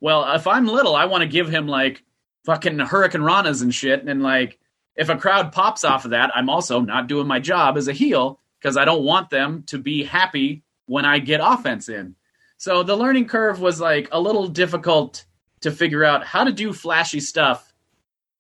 well, 0.06 0.36
if 0.36 0.46
I'm 0.46 0.68
little, 0.68 0.96
I 0.96 1.06
want 1.06 1.24
to 1.24 1.28
give 1.28 1.50
him 1.50 1.68
like 1.68 2.04
fucking 2.46 2.78
hurricane 2.78 3.22
ranas 3.22 3.64
and 3.64 3.74
shit, 3.74 4.04
and 4.04 4.22
like 4.22 4.60
if 4.96 5.10
a 5.10 5.18
crowd 5.18 5.52
pops 5.52 5.84
off 5.84 6.06
of 6.06 6.12
that, 6.12 6.30
I'm 6.36 6.48
also 6.48 6.80
not 6.80 7.08
doing 7.08 7.26
my 7.26 7.40
job 7.40 7.76
as 7.76 7.88
a 7.88 7.92
heel 7.92 8.40
because 8.60 8.78
I 8.78 8.86
don't 8.86 9.04
want 9.04 9.32
them 9.32 9.64
to 9.66 9.80
be 9.80 10.04
happy 10.04 10.62
when 10.86 11.06
I 11.06 11.18
get 11.18 11.42
offense 11.44 11.90
in. 11.90 12.14
So 12.58 12.84
the 12.84 12.96
learning 12.96 13.28
curve 13.28 13.60
was 13.60 13.82
like 13.82 14.10
a 14.12 14.22
little 14.22 14.48
difficult 14.48 15.26
to 15.62 15.72
figure 15.72 16.04
out 16.04 16.24
how 16.24 16.44
to 16.44 16.52
do 16.52 16.72
flashy 16.72 17.20
stuff 17.20 17.74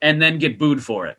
and 0.03 0.21
then 0.21 0.37
get 0.37 0.59
booed 0.59 0.83
for 0.83 1.07
it. 1.07 1.17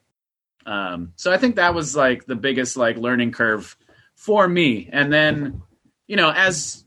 Um, 0.64 1.12
so 1.16 1.32
I 1.32 1.38
think 1.38 1.56
that 1.56 1.74
was 1.74 1.96
like 1.96 2.24
the 2.24 2.36
biggest 2.36 2.76
like 2.76 2.98
learning 2.98 3.32
curve 3.32 3.76
for 4.14 4.46
me. 4.46 4.90
And 4.92 5.12
then, 5.12 5.62
you 6.06 6.14
know, 6.14 6.30
as 6.30 6.84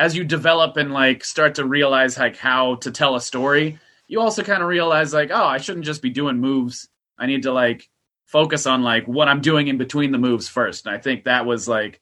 as 0.00 0.16
you 0.16 0.24
develop 0.24 0.78
and 0.78 0.94
like 0.94 1.22
start 1.22 1.56
to 1.56 1.64
realize 1.66 2.16
like 2.16 2.38
how 2.38 2.76
to 2.76 2.90
tell 2.90 3.16
a 3.16 3.20
story, 3.20 3.78
you 4.08 4.18
also 4.18 4.42
kind 4.42 4.62
of 4.62 4.68
realize 4.68 5.12
like, 5.12 5.30
oh, 5.30 5.44
I 5.44 5.58
shouldn't 5.58 5.84
just 5.84 6.00
be 6.00 6.08
doing 6.08 6.38
moves. 6.38 6.88
I 7.18 7.26
need 7.26 7.42
to 7.42 7.52
like 7.52 7.86
focus 8.24 8.64
on 8.64 8.82
like 8.82 9.06
what 9.06 9.28
I'm 9.28 9.42
doing 9.42 9.68
in 9.68 9.76
between 9.76 10.10
the 10.10 10.16
moves 10.16 10.48
first. 10.48 10.86
And 10.86 10.94
I 10.94 10.98
think 10.98 11.24
that 11.24 11.44
was 11.44 11.68
like 11.68 12.00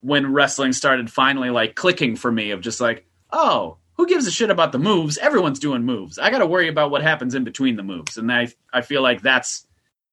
when 0.00 0.32
wrestling 0.32 0.72
started 0.72 1.10
finally 1.10 1.50
like 1.50 1.74
clicking 1.74 2.14
for 2.14 2.30
me 2.30 2.52
of 2.52 2.60
just 2.60 2.80
like, 2.80 3.04
oh, 3.32 3.78
who 3.96 4.06
gives 4.06 4.28
a 4.28 4.30
shit 4.30 4.50
about 4.50 4.70
the 4.70 4.78
moves? 4.78 5.18
Everyone's 5.18 5.58
doing 5.58 5.82
moves. 5.82 6.20
I 6.20 6.30
got 6.30 6.38
to 6.38 6.46
worry 6.46 6.68
about 6.68 6.92
what 6.92 7.02
happens 7.02 7.34
in 7.34 7.42
between 7.42 7.74
the 7.74 7.82
moves. 7.82 8.16
And 8.16 8.32
I 8.32 8.46
I 8.72 8.82
feel 8.82 9.02
like 9.02 9.22
that's 9.22 9.66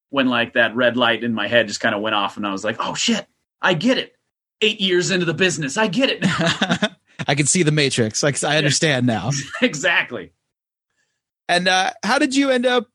when 0.09 0.27
like 0.27 0.53
that 0.53 0.75
red 0.75 0.97
light 0.97 1.23
in 1.23 1.35
my 1.35 1.47
head 1.47 1.67
just 1.67 1.81
kind 1.81 1.93
of 1.93 2.01
went 2.01 2.15
off 2.15 2.35
and 2.35 2.47
I 2.47 2.51
was 2.51 2.63
like, 2.63 2.77
"Oh 2.79 2.95
shit, 2.95 3.27
I 3.61 3.75
get 3.75 3.99
it." 3.99 4.15
8 4.61 4.79
years 4.81 5.11
into 5.11 5.25
the 5.25 5.33
business, 5.33 5.77
I 5.77 5.87
get 5.87 6.09
it. 6.09 6.19
i 7.27 7.33
can 7.33 7.45
see 7.45 7.63
the 7.63 7.71
matrix 7.71 8.21
like 8.21 8.43
i 8.43 8.57
understand 8.57 9.07
now 9.07 9.31
exactly. 9.61 10.31
and 11.47 11.67
uh 11.67 11.89
how 12.03 12.19
did 12.19 12.35
you 12.35 12.51
end 12.51 12.65
up 12.65 12.87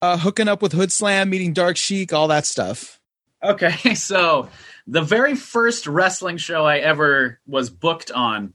uh 0.00 0.16
hooking 0.16 0.48
up 0.48 0.62
with 0.62 0.72
hood 0.72 0.90
slam 0.90 1.28
meeting 1.28 1.52
dark 1.52 1.76
Sheik 1.76 2.12
all 2.12 2.26
that 2.28 2.46
stuff 2.46 2.98
Okay, 3.44 3.94
so 3.94 4.48
the 4.86 5.02
very 5.02 5.36
first 5.36 5.86
wrestling 5.86 6.38
show 6.38 6.64
I 6.64 6.78
ever 6.78 7.40
was 7.46 7.70
booked 7.70 8.10
on 8.10 8.54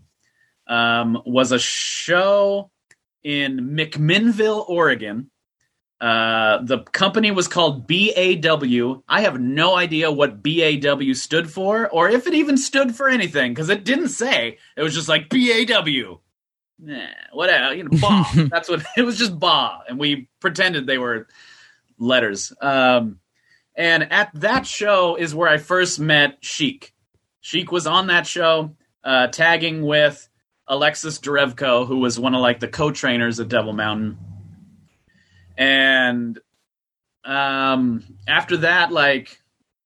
um, 0.68 1.22
was 1.26 1.52
a 1.52 1.60
show 1.60 2.72
in 3.24 3.76
McMinnville, 3.76 4.68
Oregon. 4.68 5.30
Uh, 6.02 6.60
the 6.64 6.80
company 6.80 7.30
was 7.32 7.48
called 7.48 7.86
BAW. 7.86 9.02
I 9.08 9.22
have 9.22 9.40
no 9.40 9.76
idea 9.76 10.12
what 10.12 10.42
BAW 10.42 11.14
stood 11.14 11.52
for, 11.52 11.90
or 11.90 12.10
if 12.10 12.26
it 12.26 12.34
even 12.34 12.58
stood 12.58 12.96
for 12.96 13.10
anything, 13.10 13.54
because 13.54 13.70
it 13.70 13.84
didn't 13.84 14.10
say. 14.10 14.58
It 14.78 14.84
was 14.84 14.94
just 14.94 15.10
like 15.10 15.30
BAW. 15.30 16.20
Nah, 16.82 17.08
whatever. 17.34 17.76
You 17.76 17.84
know, 17.84 17.90
BA. 18.00 18.48
That's 18.52 18.70
what 18.70 18.86
it 18.96 19.02
was. 19.02 19.18
Just 19.18 19.38
BA, 19.38 19.80
and 19.90 20.00
we 20.00 20.30
pretended 20.40 20.88
they 20.88 20.98
were 20.98 21.28
letters. 21.98 22.54
Um, 22.62 23.20
and 23.76 24.12
at 24.12 24.32
that 24.36 24.66
show 24.66 25.16
is 25.16 25.36
where 25.36 25.50
I 25.50 25.58
first 25.58 26.00
met 26.00 26.38
Sheik. 26.42 26.94
Sheik 27.42 27.72
was 27.72 27.88
on 27.88 28.08
that 28.08 28.26
show, 28.26 28.76
uh, 29.04 29.28
tagging 29.28 29.84
with 29.86 30.30
Alexis 30.68 31.20
Derevko, 31.20 31.88
who 31.88 31.98
was 31.98 32.20
one 32.20 32.36
of 32.36 32.42
like 32.42 32.60
the 32.60 32.68
co-trainers 32.68 33.40
at 33.40 33.50
Devil 33.50 33.74
Mountain. 33.74 34.18
And 35.60 36.40
um, 37.26 38.04
after 38.28 38.58
that, 38.58 38.94
like 38.94 39.40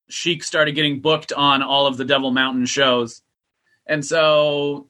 Sheik 0.08 0.44
started 0.44 0.76
getting 0.76 1.02
booked 1.02 1.34
on 1.34 1.64
all 1.64 1.88
of 1.88 1.98
the 1.98 2.06
Devil 2.06 2.30
Mountain 2.30 2.68
shows, 2.68 3.24
and 3.88 4.06
so 4.06 4.88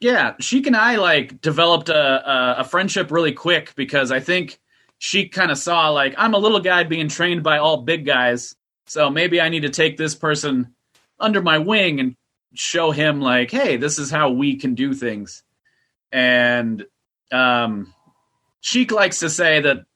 yeah, 0.00 0.34
Sheik 0.40 0.66
and 0.66 0.76
I 0.76 0.96
like 0.96 1.42
developed 1.42 1.90
a, 1.90 2.30
a, 2.30 2.54
a 2.60 2.64
friendship 2.64 3.10
really 3.10 3.32
quick 3.32 3.74
because 3.76 4.10
I 4.10 4.20
think 4.20 4.58
Sheik 4.98 5.32
kind 5.32 5.50
of 5.50 5.58
saw 5.58 5.90
like 5.90 6.14
I'm 6.16 6.32
a 6.32 6.38
little 6.38 6.60
guy 6.60 6.84
being 6.84 7.08
trained 7.08 7.42
by 7.42 7.58
all 7.58 7.82
big 7.82 8.06
guys, 8.06 8.56
so 8.86 9.10
maybe 9.10 9.38
I 9.38 9.50
need 9.50 9.62
to 9.62 9.68
take 9.68 9.98
this 9.98 10.14
person 10.14 10.74
under 11.20 11.42
my 11.42 11.58
wing 11.58 12.00
and 12.00 12.16
show 12.54 12.90
him 12.90 13.20
like, 13.20 13.50
hey, 13.50 13.76
this 13.76 13.98
is 13.98 14.10
how 14.10 14.30
we 14.30 14.56
can 14.56 14.74
do 14.74 14.94
things. 14.94 15.42
And 16.10 16.86
um, 17.30 17.92
Sheik 18.68 18.92
likes 18.92 19.20
to 19.20 19.30
say 19.30 19.60
that 19.60 19.86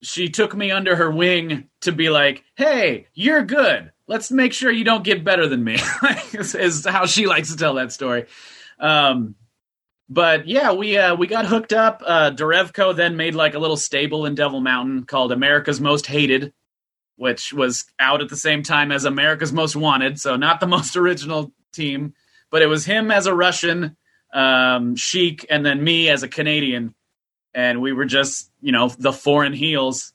she 0.00 0.28
took 0.28 0.54
me 0.54 0.70
under 0.70 0.94
her 0.94 1.10
wing 1.10 1.68
to 1.80 1.90
be 1.90 2.08
like, 2.08 2.44
hey, 2.54 3.08
you're 3.14 3.42
good. 3.42 3.90
Let's 4.06 4.30
make 4.30 4.52
sure 4.52 4.70
you 4.70 4.84
don't 4.84 5.02
get 5.02 5.24
better 5.24 5.48
than 5.48 5.64
me. 5.64 5.78
is, 6.32 6.86
how 6.86 7.06
she 7.06 7.26
likes 7.26 7.50
to 7.50 7.56
tell 7.56 7.74
that 7.74 7.90
story. 7.92 8.26
Um, 8.78 9.34
but 10.08 10.46
yeah, 10.46 10.72
we 10.72 10.96
uh, 10.96 11.16
we 11.16 11.26
got 11.26 11.46
hooked 11.46 11.72
up. 11.72 12.00
Uh, 12.06 12.30
Derevko 12.30 12.94
then 12.94 13.16
made 13.16 13.34
like 13.34 13.54
a 13.54 13.58
little 13.58 13.76
stable 13.76 14.24
in 14.24 14.36
Devil 14.36 14.60
Mountain 14.60 15.04
called 15.06 15.32
America's 15.32 15.80
Most 15.80 16.06
Hated, 16.06 16.52
which 17.16 17.52
was 17.52 17.86
out 17.98 18.20
at 18.20 18.28
the 18.28 18.36
same 18.36 18.62
time 18.62 18.92
as 18.92 19.04
America's 19.04 19.52
Most 19.52 19.74
Wanted. 19.74 20.20
So 20.20 20.36
not 20.36 20.60
the 20.60 20.66
most 20.76 20.96
original 20.96 21.52
team, 21.72 22.14
but 22.52 22.62
it 22.62 22.66
was 22.66 22.84
him 22.84 23.10
as 23.10 23.26
a 23.26 23.34
Russian, 23.34 23.96
um, 24.32 24.94
Sheik, 24.94 25.44
and 25.50 25.66
then 25.66 25.82
me 25.82 26.08
as 26.08 26.22
a 26.22 26.28
Canadian, 26.28 26.94
and 27.56 27.82
we 27.82 27.92
were 27.92 28.04
just 28.04 28.52
you 28.60 28.70
know 28.70 28.88
the 28.88 29.12
foreign 29.12 29.52
heels. 29.52 30.12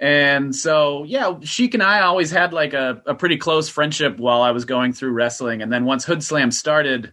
And 0.00 0.56
so 0.56 1.04
yeah, 1.04 1.34
Sheik 1.42 1.74
and 1.74 1.82
I 1.82 2.00
always 2.00 2.30
had 2.30 2.54
like 2.54 2.72
a, 2.72 3.02
a 3.04 3.14
pretty 3.14 3.36
close 3.36 3.68
friendship 3.68 4.16
while 4.16 4.40
I 4.40 4.52
was 4.52 4.64
going 4.64 4.94
through 4.94 5.12
wrestling, 5.12 5.60
and 5.60 5.70
then 5.70 5.84
once 5.84 6.06
Hood 6.06 6.22
Slam 6.24 6.50
started 6.50 7.12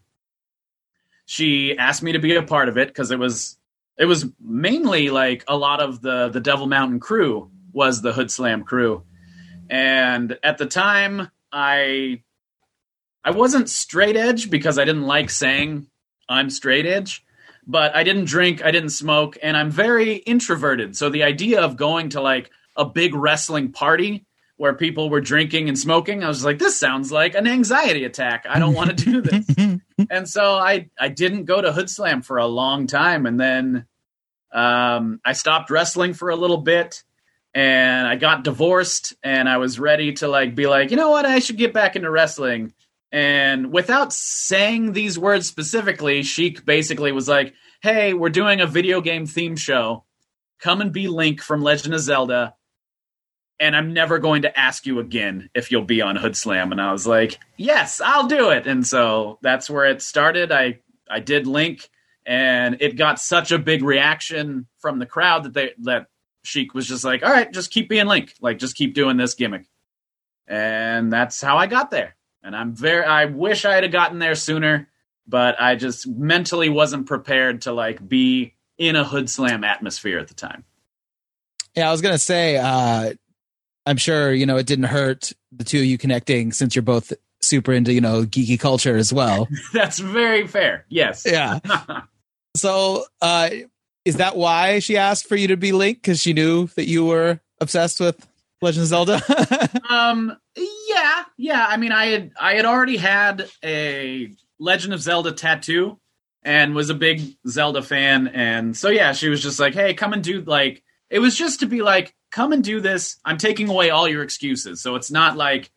she 1.28 1.78
asked 1.78 2.02
me 2.02 2.14
to 2.14 2.20
be 2.20 2.36
a 2.36 2.42
part 2.42 2.70
of 2.70 2.78
it 2.78 2.88
because 2.88 3.12
it 3.12 3.20
was 3.20 3.58
it 3.98 4.06
was 4.06 4.26
mainly 4.40 5.10
like 5.10 5.44
a 5.48 5.58
lot 5.58 5.82
of 5.82 6.02
the 6.02 6.30
the 6.30 6.40
Devil 6.40 6.66
Mountain 6.66 7.00
crew 7.00 7.52
was 7.74 8.02
the 8.02 8.14
Hood 8.14 8.32
Slam 8.32 8.64
crew, 8.64 9.04
and 9.70 10.40
at 10.42 10.58
the 10.58 10.66
time 10.66 11.30
I 11.52 12.24
I 13.24 13.32
wasn't 13.32 13.70
straight 13.70 14.16
edge 14.16 14.50
because 14.50 14.80
I 14.80 14.86
didn't 14.86 15.06
like 15.06 15.30
saying 15.30 15.88
I'm 16.30 16.50
straight 16.50 16.86
edge, 16.86 17.26
but 17.68 17.96
I 17.96 18.04
didn't 18.04 18.26
drink, 18.26 18.64
I 18.64 18.72
didn't 18.72 18.92
smoke, 18.92 19.38
and 19.44 19.58
I'm 19.58 19.70
very 19.70 20.16
introverted. 20.16 20.96
So 20.96 21.10
the 21.10 21.24
idea 21.24 21.62
of 21.62 21.76
going 21.76 22.10
to 22.10 22.22
like 22.22 22.50
a 22.78 22.86
big 22.86 23.14
wrestling 23.14 23.74
party 23.74 24.26
where 24.56 24.74
people 24.74 25.10
were 25.10 25.22
drinking 25.22 25.68
and 25.68 25.78
smoking, 25.78 26.24
I 26.24 26.30
was 26.30 26.46
like, 26.46 26.60
this 26.60 26.80
sounds 26.80 27.12
like 27.12 27.36
an 27.36 27.46
anxiety 27.46 28.06
attack. 28.06 28.46
I 28.50 28.58
don't 28.58 28.74
want 28.74 28.98
to 28.98 29.06
do 29.06 29.22
this. 29.22 29.46
and 30.10 30.28
so 30.28 30.56
I 30.56 30.90
I 30.98 31.10
didn't 31.10 31.44
go 31.44 31.62
to 31.62 31.74
Hood 31.74 31.90
Slam 31.90 32.22
for 32.22 32.38
a 32.38 32.48
long 32.48 32.88
time, 32.88 33.26
and 33.26 33.40
then 33.40 33.86
um, 34.52 35.20
I 35.26 35.34
stopped 35.34 35.70
wrestling 35.70 36.14
for 36.14 36.30
a 36.30 36.36
little 36.38 36.58
bit, 36.58 37.04
and 37.54 38.08
I 38.08 38.16
got 38.16 38.46
divorced, 38.46 39.14
and 39.22 39.50
I 39.50 39.58
was 39.58 39.78
ready 39.78 40.14
to 40.14 40.30
like 40.30 40.56
be 40.56 40.68
like, 40.68 40.90
you 40.90 40.98
know 40.98 41.12
what, 41.12 41.26
I 41.26 41.40
should 41.40 41.58
get 41.58 41.74
back 41.74 41.98
into 41.98 42.10
wrestling. 42.10 42.74
And 43.12 43.72
without 43.72 44.12
saying 44.12 44.92
these 44.92 45.18
words 45.18 45.48
specifically, 45.48 46.24
Sheik 46.24 46.66
basically 46.66 47.12
was 47.12 47.28
like, 47.28 47.54
"Hey, 47.82 48.14
we're 48.14 48.30
doing 48.30 48.60
a 48.60 48.68
video 48.68 49.00
game 49.02 49.26
theme 49.26 49.56
show. 49.56 50.04
Come 50.60 50.82
and 50.82 50.92
be 50.92 51.08
Link 51.08 51.42
from 51.42 51.62
Legend 51.62 51.94
of 51.94 52.02
Zelda." 52.02 52.56
And 53.60 53.76
I'm 53.76 53.94
never 53.94 54.20
going 54.20 54.44
to 54.44 54.60
ask 54.60 54.86
you 54.86 55.00
again 55.00 55.50
if 55.56 55.72
you'll 55.72 55.84
be 55.84 56.02
on 56.02 56.16
Hood 56.16 56.36
Slam. 56.36 56.72
And 56.72 56.82
I 56.82 56.92
was 56.92 57.08
like, 57.08 57.40
"Yes, 57.56 58.02
I'll 58.02 58.28
do 58.28 58.50
it." 58.50 58.68
And 58.68 58.86
so 58.86 59.40
that's 59.42 59.70
where 59.70 59.86
it 59.86 60.02
started. 60.02 60.52
I 60.52 60.80
I 61.10 61.22
did 61.22 61.48
Link, 61.48 61.90
and 62.26 62.78
it 62.82 62.98
got 62.98 63.20
such 63.20 63.52
a 63.54 63.58
big 63.58 63.84
reaction 63.84 64.68
from 64.80 65.00
the 65.00 65.06
crowd 65.06 65.44
that 65.44 65.54
they 65.54 65.72
that 65.84 66.08
Sheik 66.44 66.74
was 66.74 66.88
just 66.88 67.06
like, 67.06 67.24
"All 67.24 67.32
right, 67.32 67.52
just 67.52 67.72
keep 67.72 67.88
being 67.88 68.08
Link. 68.08 68.34
Like, 68.42 68.60
just 68.60 68.76
keep 68.76 68.94
doing 68.94 69.16
this 69.16 69.34
gimmick." 69.34 69.66
And 70.46 71.12
that's 71.12 71.40
how 71.42 71.58
I 71.58 71.68
got 71.68 71.90
there. 71.90 72.17
And 72.48 72.56
I'm 72.56 72.74
very 72.74 73.04
I 73.04 73.26
wish 73.26 73.66
I 73.66 73.76
had 73.76 73.92
gotten 73.92 74.20
there 74.20 74.34
sooner, 74.34 74.88
but 75.28 75.60
I 75.60 75.76
just 75.76 76.08
mentally 76.08 76.70
wasn't 76.70 77.06
prepared 77.06 77.64
to 77.64 77.74
like 77.74 78.08
be 78.08 78.56
in 78.78 78.96
a 78.96 79.04
hood 79.04 79.30
slam 79.30 79.66
atmosphere 79.66 80.18
at 80.18 80.30
the 80.30 80.34
time. 80.34 80.64
Yeah, 81.76 81.90
I 81.90 81.92
was 81.92 82.02
gonna 82.02 82.18
say, 82.18 82.56
uh, 82.56 83.16
I'm 83.86 83.98
sure 83.98 84.32
you 84.32 84.46
know 84.46 84.56
it 84.56 84.66
didn't 84.66 84.86
hurt 84.86 85.34
the 85.52 85.66
two 85.66 85.80
of 85.80 85.86
you 85.86 85.98
connecting 85.98 86.54
since 86.54 86.74
you're 86.74 86.84
both 86.84 87.12
super 87.42 87.74
into 87.74 87.92
you 87.92 88.00
know 88.00 88.24
geeky 88.24 88.58
culture 88.58 88.96
as 88.96 89.12
well. 89.12 89.50
That's 89.74 90.00
very 90.00 90.48
fair. 90.48 90.86
Yes. 90.88 91.26
Yeah. 91.30 91.60
so, 92.56 93.04
uh, 93.22 93.50
is 94.06 94.16
that 94.16 94.38
why 94.38 94.80
she 94.80 94.96
asked 94.96 95.28
for 95.28 95.36
you 95.36 95.50
to 95.50 95.58
be 95.58 95.74
Link 95.74 96.02
because 96.02 96.22
she 96.22 96.32
knew 96.32 96.68
that 96.78 96.88
you 96.88 97.04
were 97.04 97.42
obsessed 97.60 98.00
with 98.00 98.26
Legend 98.62 98.84
of 98.84 98.88
Zelda? 98.88 99.82
um. 99.90 100.38
Yeah. 100.88 101.24
Yeah. 101.38 101.66
I 101.68 101.78
mean, 101.78 101.92
I 101.92 102.06
had 102.08 102.32
I 102.40 102.54
had 102.56 102.66
already 102.66 102.98
had 102.98 103.50
a 103.64 104.32
Legend 104.60 104.94
of 104.94 105.02
Zelda 105.02 105.32
tattoo 105.32 106.00
and 106.44 106.74
was 106.74 106.90
a 106.90 106.96
big 106.96 107.22
Zelda 107.48 107.82
fan, 107.82 108.28
and 108.28 108.76
so 108.76 108.90
yeah, 108.90 109.12
she 109.12 109.28
was 109.28 109.44
just 109.44 109.60
like, 109.60 109.74
"Hey, 109.74 109.94
come 109.94 110.14
and 110.14 110.24
do 110.24 110.42
like." 110.42 110.84
It 111.10 111.20
was 111.20 111.36
just 111.36 111.60
to 111.60 111.66
be 111.66 111.82
like, 111.82 112.16
"Come 112.32 112.54
and 112.54 112.64
do 112.64 112.80
this." 112.80 113.18
I'm 113.26 113.38
taking 113.38 113.70
away 113.70 113.90
all 113.90 114.08
your 114.08 114.24
excuses, 114.24 114.82
so 114.82 114.96
it's 114.96 115.12
not 115.12 115.36
like 115.36 115.70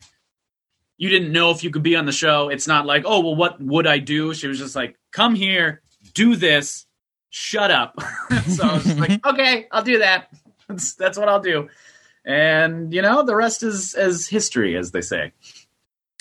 you 0.97 1.09
didn't 1.09 1.31
know 1.31 1.51
if 1.51 1.63
you 1.63 1.71
could 1.71 1.83
be 1.83 1.95
on 1.95 2.05
the 2.05 2.11
show. 2.11 2.49
It's 2.49 2.67
not 2.67 2.85
like, 2.85 3.03
"Oh, 3.05 3.19
well, 3.19 3.35
what 3.35 3.61
would 3.61 3.85
I 3.85 3.97
do?" 3.97 4.33
She 4.33 4.47
was 4.47 4.57
just 4.59 4.75
like, 4.75 4.97
"Come 5.11 5.35
here, 5.35 5.81
do 6.13 6.35
this." 6.35 6.85
Shut 7.33 7.71
up. 7.71 7.95
so 8.47 8.63
I 8.67 8.73
was 8.73 8.99
like, 8.99 9.25
okay, 9.33 9.67
I'll 9.71 9.83
do 9.83 9.99
that. 9.99 10.27
That's, 10.67 10.95
that's 10.95 11.17
what 11.17 11.29
I'll 11.29 11.39
do 11.39 11.69
and 12.25 12.93
you 12.93 13.01
know 13.01 13.23
the 13.23 13.35
rest 13.35 13.63
is 13.63 13.93
as 13.93 14.27
history 14.27 14.77
as 14.77 14.91
they 14.91 15.01
say. 15.01 15.31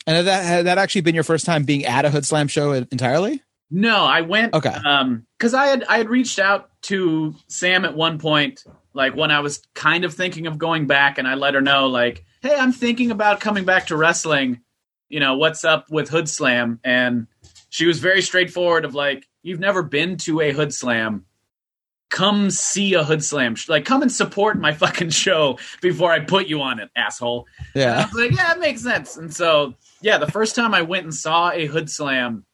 And 0.07 0.27
that 0.27 0.45
had 0.45 0.67
that 0.67 0.79
actually 0.79 1.03
been 1.03 1.15
your 1.15 1.25
first 1.25 1.47
time 1.47 1.65
being 1.65 1.85
at 1.85 2.05
a 2.05 2.11
hood 2.11 2.25
slam 2.25 2.49
show 2.49 2.73
entirely? 2.73 3.43
No 3.71 4.05
i 4.05 4.23
went 4.23 4.55
okay. 4.55 4.75
um 4.85 5.27
because 5.39 5.55
i 5.55 5.67
had 5.67 5.85
i 5.85 5.99
had 5.99 6.09
reached 6.09 6.41
out 6.41 6.71
to 6.83 7.35
sam 7.47 7.85
at 7.85 7.95
one 7.95 8.19
point 8.19 8.65
like 8.95 9.15
when 9.15 9.31
i 9.31 9.39
was 9.39 9.63
kind 9.75 10.05
of 10.05 10.13
thinking 10.13 10.49
of 10.49 10.59
going 10.59 10.89
back 10.89 11.19
and 11.19 11.29
i 11.29 11.35
let 11.35 11.55
her 11.55 11.61
know 11.61 11.87
like 11.87 12.25
hey 12.43 12.57
i'm 12.57 12.73
thinking 12.73 13.13
about 13.13 13.39
coming 13.39 13.65
back 13.65 13.87
to 13.87 13.97
wrestling. 13.97 14.61
You 15.09 15.21
know 15.21 15.37
what's 15.37 15.65
up 15.65 15.91
with 15.91 16.09
hood 16.09 16.29
slam? 16.29 16.81
And 16.83 17.27
she 17.69 17.87
was 17.87 18.01
very 18.01 18.23
straightforward 18.23 18.85
of 18.85 18.95
like 18.95 19.29
you've 19.43 19.61
never 19.61 19.83
been 19.83 20.17
to 20.19 20.41
a 20.41 20.53
hood 20.53 20.75
slam 20.75 21.25
come 22.11 22.51
see 22.51 22.95
a 22.95 23.05
hood 23.05 23.25
slam 23.25 23.55
like 23.69 23.85
come 23.85 24.03
and 24.03 24.13
support 24.13 24.59
my 24.59 24.73
fucking 24.85 25.11
show 25.11 25.59
before 25.81 26.13
i 26.13 26.21
put 26.21 26.47
you 26.47 26.61
on 26.61 26.79
it 26.79 26.91
asshole. 26.97 27.47
Yeah. 27.75 28.01
I 28.01 28.05
was 28.05 28.15
like 28.15 28.37
yeah 28.37 28.53
it 28.53 28.61
makes 28.61 28.83
sense. 28.83 29.17
And 29.17 29.33
so 29.33 29.75
yeah 30.03 30.19
the 30.19 30.31
first 30.31 30.55
time 30.55 30.75
i 30.75 30.83
went 30.83 31.05
and 31.05 31.15
saw 31.15 31.51
a 31.51 31.67
hood 31.67 31.91
slam 31.91 32.45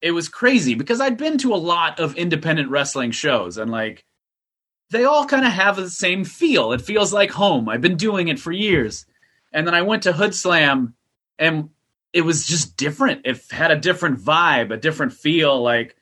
it 0.00 0.12
was 0.12 0.28
crazy 0.28 0.74
because 0.74 1.00
i'd 1.00 1.16
been 1.16 1.38
to 1.38 1.52
a 1.52 1.56
lot 1.56 1.98
of 1.98 2.14
independent 2.16 2.70
wrestling 2.70 3.10
shows 3.10 3.58
and 3.58 3.70
like 3.70 4.04
they 4.90 5.04
all 5.04 5.26
kind 5.26 5.44
of 5.44 5.52
have 5.52 5.76
the 5.76 5.90
same 5.90 6.24
feel. 6.24 6.72
It 6.72 6.80
feels 6.80 7.12
like 7.12 7.30
home. 7.30 7.68
I've 7.68 7.80
been 7.80 7.96
doing 7.96 8.28
it 8.28 8.38
for 8.38 8.52
years. 8.52 9.06
And 9.52 9.66
then 9.66 9.74
i 9.74 9.82
went 9.82 10.04
to 10.04 10.12
hood 10.12 10.34
slam 10.34 10.94
and 11.38 11.70
it 12.12 12.22
was 12.22 12.46
just 12.46 12.76
different. 12.76 13.22
It 13.24 13.40
had 13.50 13.70
a 13.70 13.76
different 13.76 14.20
vibe 14.20 14.72
a 14.72 14.76
different 14.76 15.12
feel. 15.12 15.60
Like 15.62 15.96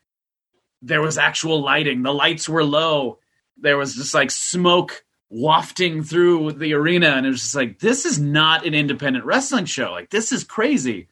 there 0.82 1.00
was 1.00 1.18
actual 1.18 1.62
lighting. 1.62 2.02
The 2.02 2.12
lights 2.12 2.48
were 2.48 2.64
low. 2.64 3.18
There 3.56 3.76
was 3.76 3.94
just 3.94 4.14
like 4.14 4.30
smoke 4.30 5.04
wafting 5.30 6.02
through 6.02 6.52
the 6.52 6.74
arena. 6.74 7.08
And 7.08 7.26
it 7.26 7.30
was 7.30 7.42
just 7.42 7.54
like, 7.54 7.78
this 7.78 8.04
is 8.04 8.20
not 8.20 8.66
an 8.66 8.74
independent 8.74 9.24
wrestling 9.24 9.64
show. 9.64 9.90
Like, 9.90 10.10
this 10.10 10.32
is 10.32 10.44
crazy. 10.44 11.08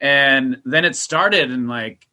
And 0.00 0.62
then 0.64 0.84
it 0.84 0.96
started, 0.96 1.50
and 1.50 1.68
like, 1.68 2.06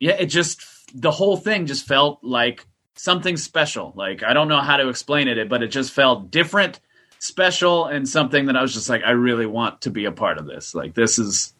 yeah, 0.00 0.12
it 0.12 0.26
just, 0.26 0.62
the 0.94 1.10
whole 1.10 1.36
thing 1.36 1.66
just 1.66 1.86
felt 1.86 2.22
like 2.22 2.66
something 2.94 3.36
special. 3.36 3.92
Like, 3.96 4.22
I 4.22 4.32
don't 4.32 4.48
know 4.48 4.60
how 4.60 4.76
to 4.76 4.88
explain 4.88 5.28
it, 5.28 5.48
but 5.48 5.62
it 5.62 5.68
just 5.68 5.92
felt 5.92 6.30
different, 6.30 6.80
special, 7.18 7.86
and 7.86 8.08
something 8.08 8.46
that 8.46 8.56
I 8.56 8.62
was 8.62 8.72
just 8.72 8.88
like, 8.88 9.02
I 9.04 9.10
really 9.10 9.46
want 9.46 9.82
to 9.82 9.90
be 9.90 10.04
a 10.04 10.12
part 10.12 10.38
of 10.38 10.46
this. 10.46 10.74
Like, 10.74 10.94
this 10.94 11.18
is. 11.18 11.54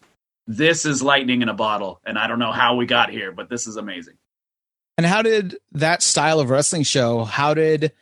This 0.45 0.85
is 0.85 1.01
lightning 1.01 1.41
in 1.41 1.47
a 1.47 1.53
bottle, 1.53 2.01
and 2.05 2.19
I 2.19 2.27
don't 2.27 2.37
know 2.37 2.51
how 2.51 2.75
we 2.75 2.85
got 2.85 3.09
here, 3.09 3.31
but 3.31 3.49
this 3.49 3.65
is 3.65 3.77
amazing. 3.77 4.15
And 4.97 5.07
how 5.07 5.23
did 5.23 5.57
that 5.71 6.03
style 6.03 6.39
of 6.39 6.51
wrestling 6.51 6.83
show, 6.83 7.23
how 7.23 7.55
did, 7.55 7.93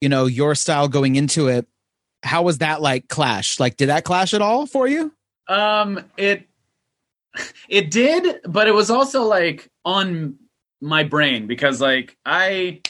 you 0.00 0.10
know, 0.10 0.26
your 0.26 0.54
style 0.54 0.88
going 0.88 1.16
into 1.16 1.48
it, 1.48 1.66
how 2.22 2.42
was 2.42 2.58
that 2.58 2.82
like 2.82 3.08
clash? 3.08 3.58
Like, 3.58 3.76
did 3.76 3.88
that 3.88 4.04
clash 4.04 4.34
at 4.34 4.42
all 4.42 4.66
for 4.66 4.86
you? 4.86 5.12
Um, 5.48 6.04
it, 6.18 6.46
it 7.68 7.90
did, 7.90 8.40
but 8.44 8.68
it 8.68 8.74
was 8.74 8.90
also 8.90 9.22
like 9.22 9.70
on 9.86 10.36
my 10.82 11.02
brain 11.04 11.46
because 11.46 11.80
like 11.80 12.16
I, 12.26 12.82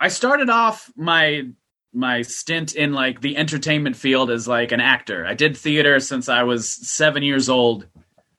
I 0.00 0.08
started 0.08 0.50
off 0.50 0.90
my, 0.96 1.48
my 1.92 2.22
stint 2.22 2.74
in 2.74 2.92
like 2.92 3.20
the 3.20 3.36
entertainment 3.36 3.94
field 3.94 4.30
as 4.32 4.48
like 4.48 4.72
an 4.72 4.80
actor. 4.80 5.24
I 5.24 5.34
did 5.34 5.56
theater 5.56 6.00
since 6.00 6.28
I 6.28 6.42
was 6.42 6.68
seven 6.68 7.22
years 7.22 7.48
old 7.48 7.86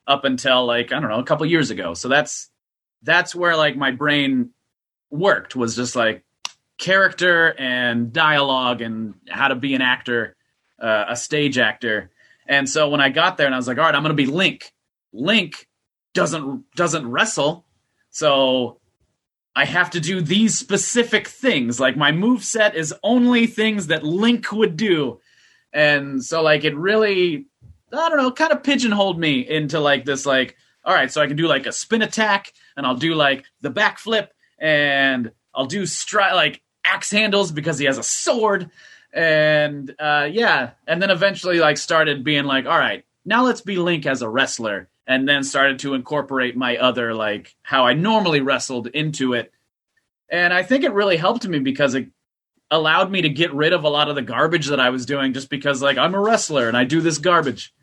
up 0.05 0.25
until 0.25 0.65
like, 0.65 0.91
I 0.91 0.99
don't 0.99 1.09
know, 1.09 1.19
a 1.19 1.23
couple 1.23 1.45
years 1.45 1.69
ago. 1.69 1.93
So 1.93 2.09
that's, 2.09 2.49
that's 3.05 3.35
where 3.35 3.55
like 3.55 3.77
my 3.77 3.91
brain 3.91 4.49
worked 5.09 5.55
was 5.55 5.75
just 5.75 5.95
like 5.95 6.23
character 6.77 7.55
and 7.57 8.11
dialogue 8.11 8.81
and 8.81 9.13
how 9.29 9.47
to 9.47 9.55
be 9.55 9.75
an 9.75 9.81
actor, 9.81 10.35
uh, 10.79 11.05
a 11.09 11.15
stage 11.15 11.57
actor. 11.57 12.11
And 12.47 12.69
so 12.69 12.89
when 12.89 13.01
I 13.01 13.09
got 13.09 13.37
there 13.37 13.45
and 13.45 13.55
I 13.55 13.57
was 13.57 13.67
like, 13.67 13.77
all 13.77 13.85
right, 13.85 13.95
I'm 13.95 14.01
going 14.01 14.15
to 14.15 14.21
be 14.21 14.25
Link. 14.25 14.73
Link 15.13 15.67
doesn't 16.13 16.63
doesn't 16.75 17.09
wrestle, 17.09 17.65
so 18.09 18.79
I 19.55 19.65
have 19.65 19.91
to 19.91 19.99
do 19.99 20.21
these 20.21 20.57
specific 20.57 21.27
things. 21.27 21.79
Like 21.79 21.95
my 21.95 22.11
move 22.11 22.43
set 22.43 22.75
is 22.75 22.93
only 23.03 23.47
things 23.47 23.87
that 23.87 24.03
Link 24.03 24.51
would 24.51 24.77
do, 24.77 25.19
and 25.71 26.23
so 26.23 26.41
like 26.41 26.63
it 26.63 26.75
really, 26.75 27.45
I 27.93 28.09
don't 28.09 28.17
know, 28.17 28.31
kind 28.31 28.51
of 28.51 28.63
pigeonholed 28.63 29.19
me 29.19 29.47
into 29.47 29.79
like 29.79 30.05
this 30.05 30.25
like, 30.25 30.55
all 30.83 30.93
right, 30.93 31.11
so 31.11 31.21
I 31.21 31.27
can 31.27 31.37
do 31.37 31.47
like 31.47 31.65
a 31.65 31.71
spin 31.71 32.01
attack 32.01 32.51
and 32.77 32.85
I'll 32.85 32.95
do 32.95 33.13
like 33.15 33.45
the 33.61 33.71
backflip 33.71 34.29
and 34.59 35.31
I'll 35.53 35.65
do 35.65 35.83
stri- 35.83 36.33
like 36.33 36.61
axe 36.83 37.11
handles 37.11 37.51
because 37.51 37.79
he 37.79 37.85
has 37.85 37.97
a 37.97 38.03
sword 38.03 38.69
and 39.13 39.95
uh, 39.97 40.27
yeah. 40.29 40.71
And 40.87 41.01
then 41.01 41.09
eventually 41.09 41.59
like 41.59 41.77
started 41.77 42.23
being 42.23 42.45
like 42.45 42.65
all 42.65 42.77
right 42.77 43.05
now 43.23 43.43
let's 43.43 43.61
be 43.61 43.77
link 43.77 44.05
as 44.05 44.21
a 44.21 44.29
wrestler 44.29 44.87
and 45.07 45.27
then 45.27 45.43
started 45.43 45.79
to 45.79 45.93
incorporate 45.93 46.55
my 46.57 46.77
other 46.77 47.13
like 47.13 47.55
how 47.63 47.85
i 47.85 47.93
normally 47.93 48.41
wrestled 48.41 48.87
into 48.87 49.33
it. 49.33 49.51
And 50.29 50.53
i 50.53 50.63
think 50.63 50.83
it 50.83 50.93
really 50.93 51.17
helped 51.17 51.47
me 51.47 51.59
because 51.59 51.95
it 51.95 52.07
allowed 52.71 53.11
me 53.11 53.21
to 53.21 53.29
get 53.29 53.53
rid 53.53 53.73
of 53.73 53.83
a 53.83 53.89
lot 53.89 54.09
of 54.09 54.15
the 54.15 54.21
garbage 54.21 54.67
that 54.67 54.79
i 54.79 54.89
was 54.89 55.05
doing 55.05 55.33
just 55.33 55.49
because 55.49 55.81
like 55.81 55.97
i'm 55.97 56.15
a 56.15 56.19
wrestler 56.19 56.67
and 56.67 56.75
i 56.75 56.83
do 56.83 57.01
this 57.01 57.17
garbage. 57.17 57.73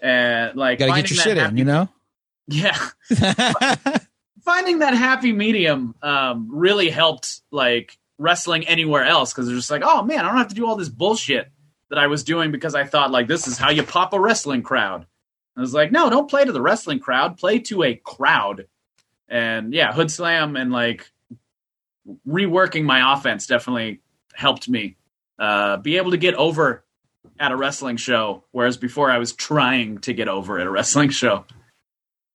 And 0.00 0.56
like 0.56 0.78
gotta 0.80 1.00
get 1.00 1.10
your 1.10 1.20
shit 1.20 1.36
happy- 1.36 1.52
in 1.52 1.58
you 1.58 1.64
know? 1.64 1.88
Yeah 2.48 2.76
finding 4.44 4.80
that 4.80 4.94
happy 4.94 5.32
medium 5.32 5.94
um, 6.02 6.48
really 6.50 6.90
helped 6.90 7.40
like 7.50 7.98
wrestling 8.18 8.66
anywhere 8.66 9.04
else 9.04 9.32
because 9.32 9.46
they're 9.46 9.56
just 9.56 9.70
like, 9.70 9.82
oh 9.84 10.02
man, 10.02 10.20
I 10.20 10.28
don't 10.28 10.38
have 10.38 10.48
to 10.48 10.54
do 10.54 10.66
all 10.66 10.76
this 10.76 10.88
bullshit 10.88 11.50
that 11.90 11.98
I 11.98 12.06
was 12.06 12.24
doing 12.24 12.52
because 12.52 12.74
I 12.74 12.84
thought 12.84 13.10
like 13.10 13.26
this 13.26 13.46
is 13.46 13.58
how 13.58 13.70
you 13.70 13.82
pop 13.82 14.12
a 14.12 14.20
wrestling 14.20 14.62
crowd. 14.62 15.06
I 15.56 15.60
was 15.60 15.74
like, 15.74 15.92
no, 15.92 16.08
don't 16.08 16.30
play 16.30 16.44
to 16.44 16.52
the 16.52 16.62
wrestling 16.62 17.00
crowd, 17.00 17.36
play 17.36 17.58
to 17.60 17.82
a 17.82 17.94
crowd. 17.94 18.66
And 19.28 19.74
yeah, 19.74 19.92
Hood 19.92 20.10
Slam 20.10 20.56
and 20.56 20.72
like 20.72 21.10
reworking 22.26 22.84
my 22.84 23.14
offense 23.14 23.46
definitely 23.46 24.00
helped 24.34 24.68
me 24.68 24.96
uh, 25.38 25.76
be 25.78 25.98
able 25.98 26.12
to 26.12 26.16
get 26.16 26.34
over 26.34 26.84
at 27.38 27.52
a 27.52 27.56
wrestling 27.56 27.96
show, 27.96 28.44
whereas 28.52 28.76
before 28.76 29.10
I 29.10 29.18
was 29.18 29.32
trying 29.32 29.98
to 29.98 30.12
get 30.12 30.28
over 30.28 30.58
at 30.58 30.66
a 30.66 30.70
wrestling 30.70 31.10
show. 31.10 31.44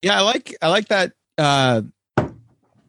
Yeah, 0.01 0.19
I 0.19 0.21
like 0.21 0.55
I 0.61 0.69
like 0.69 0.89
that 0.89 1.13
uh 1.37 1.81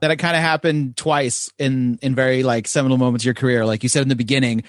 that 0.00 0.10
it 0.10 0.16
kind 0.16 0.36
of 0.36 0.42
happened 0.42 0.96
twice 0.96 1.50
in 1.58 1.98
in 2.02 2.14
very 2.14 2.42
like 2.42 2.68
seminal 2.68 2.98
moments 2.98 3.22
of 3.22 3.26
your 3.26 3.34
career 3.34 3.64
like 3.66 3.82
you 3.82 3.88
said 3.88 4.02
in 4.02 4.08
the 4.08 4.16
beginning 4.16 4.62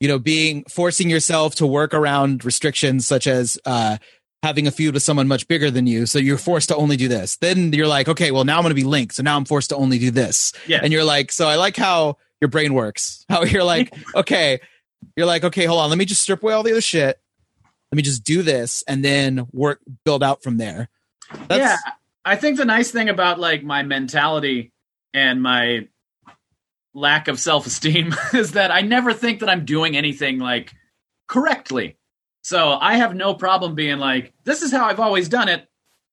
you 0.00 0.08
know 0.08 0.18
being 0.18 0.64
forcing 0.68 1.10
yourself 1.10 1.54
to 1.54 1.66
work 1.66 1.94
around 1.94 2.44
restrictions 2.44 3.06
such 3.06 3.26
as 3.26 3.58
uh 3.66 3.96
having 4.42 4.66
a 4.66 4.70
feud 4.70 4.94
with 4.94 5.02
someone 5.02 5.28
much 5.28 5.46
bigger 5.48 5.70
than 5.70 5.86
you. 5.86 6.06
So 6.06 6.18
you're 6.18 6.38
forced 6.38 6.68
to 6.68 6.76
only 6.76 6.96
do 6.96 7.08
this. 7.08 7.36
Then 7.36 7.72
you're 7.72 7.86
like, 7.86 8.08
okay, 8.08 8.30
well, 8.30 8.44
now 8.44 8.56
I'm 8.56 8.62
going 8.62 8.70
to 8.70 8.74
be 8.74 8.84
linked 8.84 9.14
So 9.14 9.22
now 9.22 9.36
I'm 9.36 9.44
forced 9.44 9.70
to 9.70 9.76
only 9.76 9.98
do 9.98 10.10
this. 10.10 10.52
Yeah. 10.66 10.80
And 10.82 10.92
you're 10.92 11.04
like, 11.04 11.30
so 11.30 11.46
I 11.46 11.56
like 11.56 11.76
how 11.76 12.16
your 12.40 12.48
brain 12.48 12.72
works. 12.72 13.24
How 13.28 13.42
you're 13.42 13.64
like, 13.64 13.92
okay, 14.14 14.60
you're 15.14 15.26
like, 15.26 15.44
okay, 15.44 15.66
hold 15.66 15.80
on. 15.80 15.90
Let 15.90 15.98
me 15.98 16.06
just 16.06 16.22
strip 16.22 16.42
away 16.42 16.54
all 16.54 16.62
the 16.62 16.70
other 16.70 16.80
shit. 16.80 17.20
Let 17.92 17.96
me 17.96 18.02
just 18.02 18.24
do 18.24 18.42
this 18.42 18.82
and 18.88 19.04
then 19.04 19.46
work, 19.52 19.80
build 20.04 20.22
out 20.22 20.42
from 20.42 20.56
there. 20.56 20.88
That's, 21.48 21.58
yeah, 21.58 21.76
I 22.24 22.36
think 22.36 22.56
the 22.56 22.64
nice 22.64 22.90
thing 22.90 23.08
about 23.08 23.38
like 23.38 23.62
my 23.62 23.82
mentality 23.82 24.72
and 25.14 25.42
my 25.42 25.88
lack 26.94 27.28
of 27.28 27.38
self-esteem 27.38 28.14
is 28.34 28.52
that 28.52 28.70
I 28.70 28.82
never 28.82 29.12
think 29.12 29.40
that 29.40 29.48
I'm 29.48 29.64
doing 29.64 29.96
anything 29.96 30.38
like 30.38 30.72
correctly. 31.28 31.96
So 32.42 32.72
I 32.72 32.96
have 32.96 33.14
no 33.14 33.34
problem 33.34 33.74
being 33.74 33.98
like, 33.98 34.32
this 34.44 34.62
is 34.62 34.72
how 34.72 34.86
I've 34.86 35.00
always 35.00 35.28
done 35.28 35.48
it. 35.48 35.66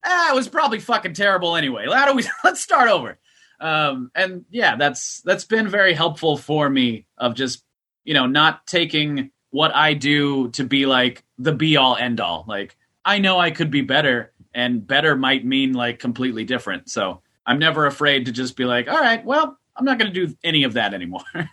Ah, 0.06 0.32
it 0.32 0.36
was 0.36 0.48
probably 0.48 0.80
fucking 0.80 1.14
terrible 1.14 1.56
anyway. 1.56 1.86
How 1.92 2.06
do 2.06 2.16
we 2.16 2.24
let's 2.44 2.62
start 2.62 2.90
over? 2.90 3.18
Um, 3.60 4.12
and 4.14 4.46
yeah, 4.50 4.76
that's 4.76 5.22
that's 5.22 5.46
been 5.46 5.68
very 5.68 5.94
helpful 5.94 6.38
for 6.38 6.70
me 6.70 7.08
of 7.18 7.34
just 7.34 7.64
you 8.04 8.14
know 8.14 8.28
not 8.28 8.68
taking 8.68 9.32
what 9.50 9.76
I 9.76 9.96
do 9.96 10.50
to 10.52 10.64
be 10.64 10.86
like 10.86 11.24
the 11.38 11.54
be 11.54 11.78
all 11.78 11.96
end 11.96 12.22
all. 12.22 12.46
Like 12.48 12.78
I 13.04 13.20
know 13.20 13.40
I 13.40 13.52
could 13.52 13.72
be 13.72 13.82
better, 13.82 14.34
and 14.58 14.86
better 14.86 15.16
might 15.16 15.46
mean 15.46 15.74
like 15.74 16.00
completely 16.00 16.44
different. 16.44 16.90
So 16.90 17.22
I'm 17.46 17.60
never 17.60 17.86
afraid 17.86 18.26
to 18.26 18.32
just 18.32 18.58
be 18.58 18.66
like, 18.66 18.90
all 18.90 19.00
right, 19.00 19.24
well, 19.24 19.56
I'm 19.76 19.86
not 19.86 20.00
going 20.00 20.12
to 20.12 20.26
do 20.28 20.36
any 20.44 20.64
of 20.64 20.74
that 20.74 20.94
anymore. 20.94 21.22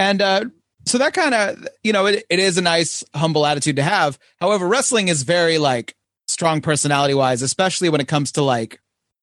And 0.00 0.22
uh, 0.22 0.44
so 0.86 0.98
that 0.98 1.12
kind 1.12 1.34
of, 1.34 1.66
you 1.82 1.92
know, 1.92 2.06
it, 2.06 2.24
it 2.30 2.38
is 2.38 2.56
a 2.56 2.62
nice, 2.62 3.02
humble 3.12 3.44
attitude 3.44 3.74
to 3.76 3.82
have. 3.82 4.16
However, 4.40 4.68
wrestling 4.68 5.08
is 5.08 5.24
very 5.24 5.58
like 5.58 5.96
strong 6.28 6.60
personality 6.60 7.14
wise, 7.14 7.42
especially 7.42 7.88
when 7.88 8.00
it 8.00 8.06
comes 8.06 8.30
to 8.32 8.42
like 8.42 8.80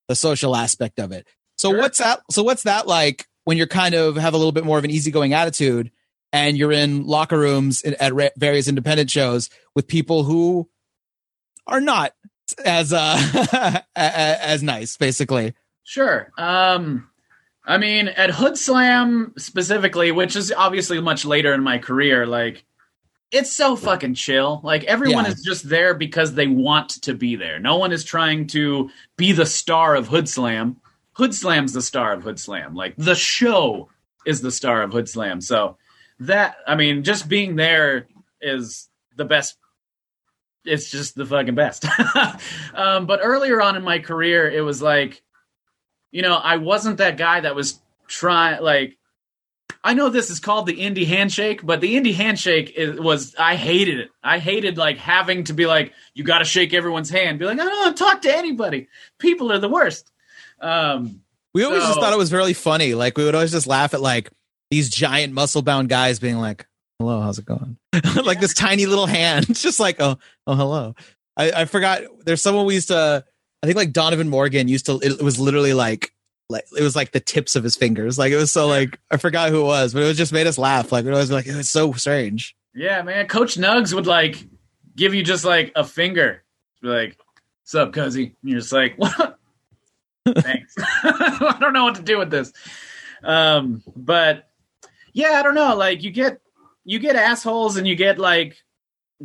the 0.10 0.16
social 0.16 0.54
aspect 0.54 1.00
of 1.00 1.14
it. 1.14 1.26
So 1.58 1.70
Sure. 1.70 1.80
what's 1.80 2.00
that? 2.00 2.20
So 2.30 2.44
what's 2.44 2.64
that 2.64 2.88
like 2.88 3.26
when 3.46 3.56
you're 3.56 3.68
kind 3.68 3.96
of 3.96 4.18
have 4.18 4.34
a 4.34 4.38
little 4.38 4.52
bit 4.52 4.66
more 4.66 4.78
of 4.78 4.84
an 4.84 4.92
easygoing 4.92 5.32
attitude 5.32 5.92
and 6.34 6.58
you're 6.58 6.74
in 6.74 7.08
locker 7.08 7.40
rooms 7.40 7.82
at 7.84 8.12
various 8.36 8.68
independent 8.68 9.10
shows 9.10 9.50
with 9.76 9.88
people 9.88 10.26
who 10.26 10.68
are 11.68 11.80
not 11.80 12.12
as 12.64 12.94
uh 12.94 13.82
as 13.96 14.64
nice, 14.64 14.98
basically. 14.98 15.54
Sure. 15.84 16.32
Um, 16.38 17.10
I 17.66 17.78
mean, 17.78 18.08
at 18.08 18.30
Hood 18.32 18.58
Slam 18.58 19.34
specifically, 19.38 20.12
which 20.12 20.36
is 20.36 20.52
obviously 20.56 21.00
much 21.02 21.26
later 21.26 21.54
in 21.54 21.64
my 21.64 21.78
career, 21.78 22.26
like 22.26 22.66
it's 23.32 23.52
so 23.52 23.76
fucking 23.76 24.14
chill. 24.14 24.62
Like 24.64 24.84
everyone 24.86 25.26
Yeah. 25.26 25.32
is 25.32 25.42
just 25.44 25.68
there 25.68 25.94
because 25.94 26.34
they 26.36 26.48
want 26.48 27.02
to 27.04 27.14
be 27.14 27.36
there. 27.36 27.60
No 27.60 27.78
one 27.78 27.92
is 27.92 28.04
trying 28.04 28.48
to 28.48 28.90
be 29.18 29.32
the 29.32 29.46
star 29.46 29.96
of 29.96 30.08
Hood 30.08 30.30
Slam. 30.30 30.78
Hood 31.14 31.34
Slam's 31.34 31.74
the 31.74 31.82
star 31.82 32.14
of 32.14 32.24
Hood 32.24 32.40
Slam. 32.40 32.76
Like 32.76 32.94
the 32.98 33.16
show 33.16 33.90
is 34.26 34.42
the 34.42 34.52
star 34.52 34.84
of 34.84 34.92
Hood 34.92 35.10
Slam. 35.10 35.42
So 35.42 35.78
that 36.20 36.58
I 36.68 36.76
mean, 36.76 37.04
just 37.04 37.28
being 37.28 37.56
there 37.56 38.08
is 38.42 38.90
the 39.18 39.26
best 39.26 39.58
it's 40.66 40.90
just 40.90 41.16
the 41.16 41.26
fucking 41.26 41.56
best. 41.56 41.86
um, 42.74 43.06
but 43.06 43.20
earlier 43.24 43.62
on 43.62 43.76
in 43.76 43.84
my 43.84 44.00
career, 44.00 44.50
it 44.50 44.62
was 44.62 44.82
like, 44.82 45.22
you 46.12 46.22
know, 46.22 46.36
I 46.36 46.58
wasn't 46.58 46.98
that 46.98 47.18
guy 47.18 47.42
that 47.42 47.56
was 47.56 47.80
trying. 48.08 48.62
Like, 48.62 48.98
I 49.84 49.94
know 49.94 50.10
this 50.10 50.30
is 50.30 50.40
called 50.40 50.66
the 50.66 50.78
indie 50.78 51.06
handshake, 51.06 51.64
but 51.64 51.82
the 51.82 51.96
indie 51.96 52.16
handshake 52.16 52.74
is, 52.76 53.00
was 53.00 53.36
I 53.38 53.56
hated 53.56 54.00
it. 54.00 54.10
I 54.24 54.40
hated 54.40 54.78
like 54.78 54.98
having 54.98 55.44
to 55.46 55.54
be 55.54 55.68
like, 55.68 55.94
you 56.14 56.24
got 56.24 56.40
to 56.40 56.46
shake 56.46 56.74
everyone's 56.74 57.10
hand. 57.10 57.38
Be 57.40 57.46
like, 57.46 57.60
I 57.60 57.66
don't 57.66 57.80
want 57.80 57.98
to 57.98 58.04
talk 58.04 58.22
to 58.24 58.36
anybody. 58.36 58.88
People 59.20 59.52
are 59.52 59.60
the 59.60 59.70
worst. 59.70 60.12
Um, 60.60 61.22
We 61.54 61.64
always 61.64 61.84
just 61.84 62.00
thought 62.00 62.14
it 62.14 62.18
was 62.18 62.34
really 62.34 62.54
funny. 62.54 62.96
Like 62.96 63.18
we 63.18 63.26
would 63.26 63.36
always 63.36 63.52
just 63.52 63.68
laugh 63.68 63.94
at 63.94 64.02
like 64.02 64.32
these 64.72 64.90
giant 64.90 65.34
muscle 65.34 65.62
bound 65.62 65.90
guys 65.90 66.20
being 66.20 66.38
like, 66.38 66.66
"Hello, 67.00 67.22
how's 67.22 67.40
it 67.40 67.46
going?" 67.46 67.78
like 68.24 68.40
this 68.40 68.54
tiny 68.54 68.86
little 68.86 69.06
hand, 69.06 69.48
just 69.56 69.80
like, 69.80 69.98
"Oh, 70.00 70.18
oh, 70.48 70.56
hello." 70.56 70.96
I, 71.38 71.52
I 71.52 71.66
forgot. 71.66 72.02
There's 72.26 72.42
someone 72.42 72.66
we 72.66 72.76
used 72.76 72.90
to. 72.90 73.26
I 73.62 73.66
think 73.66 73.78
like 73.78 73.94
Donovan 73.94 74.30
Morgan 74.30 74.68
used 74.68 74.86
to. 74.88 75.00
It, 75.02 75.22
was 75.22 75.40
literally 75.40 75.74
like, 75.74 76.14
like 76.50 76.66
it 76.78 76.82
was 76.82 76.96
like 76.96 77.12
the 77.12 77.20
tips 77.20 77.56
of 77.56 77.64
his 77.64 77.76
fingers. 77.76 78.18
Like 78.18 78.32
it 78.32 78.38
was 78.38 78.52
so 78.52 78.68
like 78.68 79.00
I 79.12 79.18
forgot 79.18 79.50
who 79.50 79.62
it 79.62 79.66
was, 79.66 79.94
but 79.94 80.04
it 80.04 80.08
was 80.08 80.18
just 80.18 80.34
made 80.34 80.48
us 80.48 80.58
laugh. 80.58 80.92
Like 80.92 81.06
it 81.06 81.12
was 81.12 81.32
like 81.32 81.48
it 81.48 81.56
was 81.56 81.70
so 81.70 81.94
strange. 81.94 82.56
Yeah, 82.74 83.02
man. 83.02 83.28
Coach 83.28 83.56
Nugs 83.56 83.94
would 83.94 84.08
like 84.08 84.46
give 84.96 85.14
you 85.14 85.24
just 85.24 85.46
like 85.46 85.72
a 85.76 85.84
finger. 85.84 86.44
Be 86.82 86.88
like, 86.90 87.18
"What's 87.64 87.76
up, 87.76 87.92
cuzzy?" 87.92 88.36
And 88.42 88.52
you're 88.52 88.60
just 88.60 88.74
like, 88.74 88.96
"What?" 88.98 89.38
Thanks. 90.28 90.76
I 91.04 91.58
don't 91.60 91.74
know 91.74 91.84
what 91.84 91.96
to 91.96 92.02
do 92.02 92.18
with 92.18 92.32
this. 92.32 92.52
Um, 93.24 93.84
but 93.96 94.50
yeah, 95.14 95.34
I 95.34 95.44
don't 95.44 95.56
know. 95.56 95.76
Like 95.76 96.04
you 96.04 96.12
get 96.12 96.42
you 96.86 97.00
get 97.00 97.16
assholes 97.16 97.76
and 97.76 97.88
you 97.88 97.96
get 97.96 98.18
like 98.20 98.58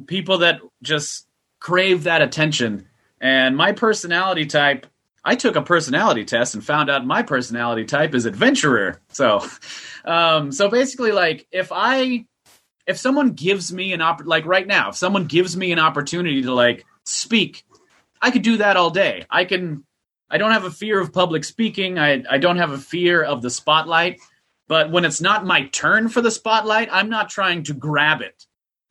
people 0.07 0.39
that 0.39 0.61
just 0.83 1.27
crave 1.61 2.05
that 2.05 2.23
attention. 2.23 2.89
And 3.21 3.57
my 3.57 3.73
personality 3.73 4.47
type, 4.47 4.87
I 5.25 5.37
took 5.37 5.55
a 5.55 5.63
personality 5.63 6.25
test 6.25 6.55
and 6.55 6.65
found 6.65 6.89
out 6.91 7.07
my 7.07 7.23
personality 7.23 7.85
type 7.85 8.15
is 8.15 8.25
adventurer. 8.25 9.01
So, 9.11 9.47
um, 10.05 10.51
so 10.51 10.69
basically, 10.69 11.13
like 11.13 11.47
if 11.53 11.71
I 11.71 12.25
if 12.87 12.99
someone 12.99 13.33
gives 13.33 13.73
me 13.73 13.93
an 13.93 14.01
opp- 14.01 14.25
like 14.25 14.47
right 14.47 14.67
now, 14.67 14.89
if 14.89 14.97
someone 14.97 15.27
gives 15.27 15.57
me 15.57 15.71
an 15.71 15.79
opportunity 15.79 16.43
to 16.43 16.55
like 16.55 16.87
speak, 17.05 17.65
I 18.23 18.31
could 18.31 18.43
do 18.43 18.57
that 18.57 18.79
all 18.79 18.91
day. 18.91 19.27
I 19.31 19.45
can 19.45 19.85
I 20.31 20.39
don't 20.39 20.53
have 20.53 20.65
a 20.65 20.71
fear 20.71 20.99
of 20.99 21.13
public 21.13 21.45
speaking. 21.45 21.99
I 21.99 22.25
I 22.29 22.39
don't 22.39 22.57
have 22.57 22.71
a 22.71 22.79
fear 22.79 23.23
of 23.23 23.43
the 23.43 23.51
spotlight. 23.51 24.21
But 24.71 24.93
when 24.93 25.05
it's 25.05 25.21
not 25.21 25.45
my 25.45 25.67
turn 25.67 26.09
for 26.09 26.21
the 26.21 26.31
spotlight, 26.31 26.89
I'm 26.93 27.09
not 27.09 27.29
trying 27.29 27.65
to 27.65 27.75
grab 27.75 28.21
it. 28.21 28.47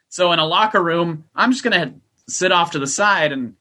So 0.09 0.33
in 0.33 0.39
a 0.39 0.45
locker 0.45 0.83
room, 0.83 1.23
I'm 1.33 1.53
just 1.53 1.63
going 1.63 1.79
to 1.79 1.95
sit 2.27 2.51
off 2.51 2.71
to 2.71 2.79
the 2.79 2.85
side 2.85 3.31
and 3.31 3.55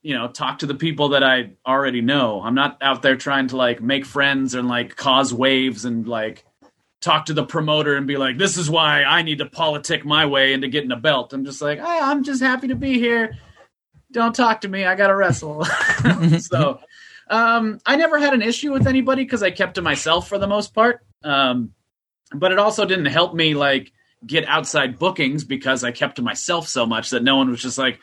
you 0.00 0.14
know, 0.14 0.28
talk 0.28 0.60
to 0.60 0.66
the 0.66 0.76
people 0.76 1.08
that 1.08 1.24
I 1.24 1.50
already 1.66 2.02
know. 2.02 2.40
I'm 2.40 2.54
not 2.54 2.78
out 2.80 3.02
there 3.02 3.16
trying 3.16 3.48
to 3.48 3.56
like 3.56 3.82
make 3.82 4.04
friends 4.04 4.54
and 4.54 4.68
like 4.68 4.94
cause 4.94 5.34
waves 5.34 5.84
and 5.84 6.06
like 6.06 6.44
talk 7.00 7.26
to 7.26 7.34
the 7.34 7.44
promoter 7.44 7.96
and 7.96 8.06
be 8.06 8.16
like, 8.16 8.38
this 8.38 8.56
is 8.56 8.70
why 8.70 9.02
I 9.02 9.22
need 9.22 9.38
to 9.38 9.46
politic 9.46 10.04
my 10.04 10.26
way 10.26 10.52
into 10.52 10.68
getting 10.68 10.92
a 10.92 10.96
belt. 10.96 11.32
I'm 11.32 11.44
just 11.44 11.60
like, 11.60 11.80
hey, 11.80 11.98
I'm 12.00 12.22
just 12.22 12.42
happy 12.42 12.68
to 12.68 12.76
be 12.76 13.00
here. 13.00 13.36
Don't 14.12 14.36
talk 14.36 14.60
to 14.60 14.68
me. 14.68 14.84
I 14.84 14.94
got 14.94 15.08
to 15.08 15.16
wrestle. 15.16 15.64
so 16.38 16.78
um, 17.28 17.80
I 17.84 17.96
never 17.96 18.20
had 18.20 18.34
an 18.34 18.42
issue 18.42 18.70
with 18.72 18.86
anybody 18.86 19.24
because 19.24 19.42
I 19.42 19.50
kept 19.50 19.74
to 19.76 19.82
myself 19.82 20.28
for 20.28 20.38
the 20.38 20.46
most 20.46 20.72
part. 20.74 21.00
Um, 21.24 21.72
but 22.32 22.52
it 22.52 22.58
also 22.58 22.84
didn't 22.84 23.06
help 23.06 23.34
me 23.34 23.54
like 23.54 23.92
get 24.26 24.46
outside 24.46 24.98
bookings 24.98 25.44
because 25.44 25.84
I 25.84 25.92
kept 25.92 26.16
to 26.16 26.22
myself 26.22 26.68
so 26.68 26.86
much 26.86 27.10
that 27.10 27.22
no 27.22 27.36
one 27.36 27.50
was 27.50 27.62
just 27.62 27.78
like, 27.78 28.00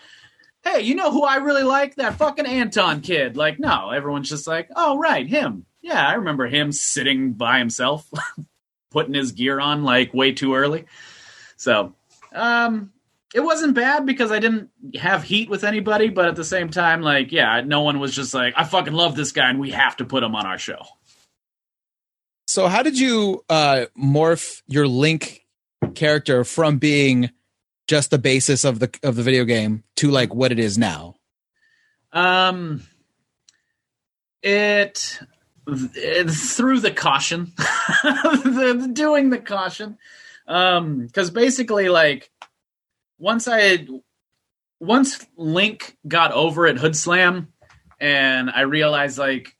hey, 0.63 0.81
you 0.81 0.95
know 0.95 1.11
who 1.11 1.23
I 1.23 1.37
really 1.37 1.63
like? 1.63 1.95
That 1.95 2.15
fucking 2.15 2.45
Anton 2.45 3.01
kid. 3.01 3.35
Like, 3.35 3.59
no, 3.59 3.89
everyone's 3.89 4.29
just 4.29 4.47
like, 4.47 4.69
oh, 4.75 4.97
right, 4.97 5.27
him. 5.27 5.65
Yeah, 5.81 6.05
I 6.05 6.13
remember 6.13 6.47
him 6.47 6.71
sitting 6.71 7.33
by 7.33 7.57
himself, 7.59 8.07
putting 8.91 9.13
his 9.13 9.31
gear 9.31 9.59
on 9.59 9.83
like 9.83 10.13
way 10.13 10.31
too 10.31 10.53
early. 10.53 10.85
So, 11.57 11.95
um, 12.33 12.91
it 13.33 13.39
wasn't 13.39 13.75
bad 13.75 14.05
because 14.05 14.31
I 14.31 14.39
didn't 14.39 14.69
have 14.95 15.23
heat 15.23 15.49
with 15.49 15.63
anybody, 15.63 16.09
but 16.09 16.25
at 16.25 16.35
the 16.35 16.43
same 16.43 16.69
time, 16.69 17.01
like, 17.01 17.31
yeah, 17.31 17.61
no 17.61 17.81
one 17.81 17.99
was 17.99 18.13
just 18.13 18.33
like, 18.33 18.53
I 18.57 18.63
fucking 18.65 18.93
love 18.93 19.15
this 19.15 19.31
guy 19.31 19.49
and 19.49 19.59
we 19.59 19.71
have 19.71 19.97
to 19.97 20.05
put 20.05 20.23
him 20.23 20.35
on 20.35 20.45
our 20.45 20.57
show. 20.57 20.81
So 22.51 22.67
how 22.67 22.83
did 22.83 22.99
you 22.99 23.45
uh 23.49 23.85
morph 23.97 24.61
your 24.67 24.85
Link 24.85 25.45
character 25.95 26.43
from 26.43 26.79
being 26.79 27.31
just 27.87 28.11
the 28.11 28.17
basis 28.17 28.65
of 28.65 28.79
the 28.79 28.93
of 29.03 29.15
the 29.15 29.23
video 29.23 29.45
game 29.45 29.85
to 29.95 30.11
like 30.11 30.35
what 30.35 30.51
it 30.51 30.59
is 30.59 30.77
now? 30.77 31.15
Um, 32.11 32.83
it, 34.43 35.17
it 35.65 36.29
through 36.29 36.81
the 36.81 36.91
caution, 36.91 37.53
the, 38.03 38.89
doing 38.91 39.29
the 39.29 39.39
caution, 39.39 39.97
um, 40.45 41.05
because 41.05 41.29
basically, 41.31 41.87
like, 41.87 42.31
once 43.17 43.47
I, 43.47 43.61
had, 43.61 43.87
once 44.81 45.25
Link 45.37 45.95
got 46.05 46.33
over 46.33 46.67
at 46.67 46.77
Hood 46.77 46.97
Slam, 46.97 47.53
and 47.97 48.49
I 48.49 48.63
realized 48.63 49.17
like, 49.17 49.55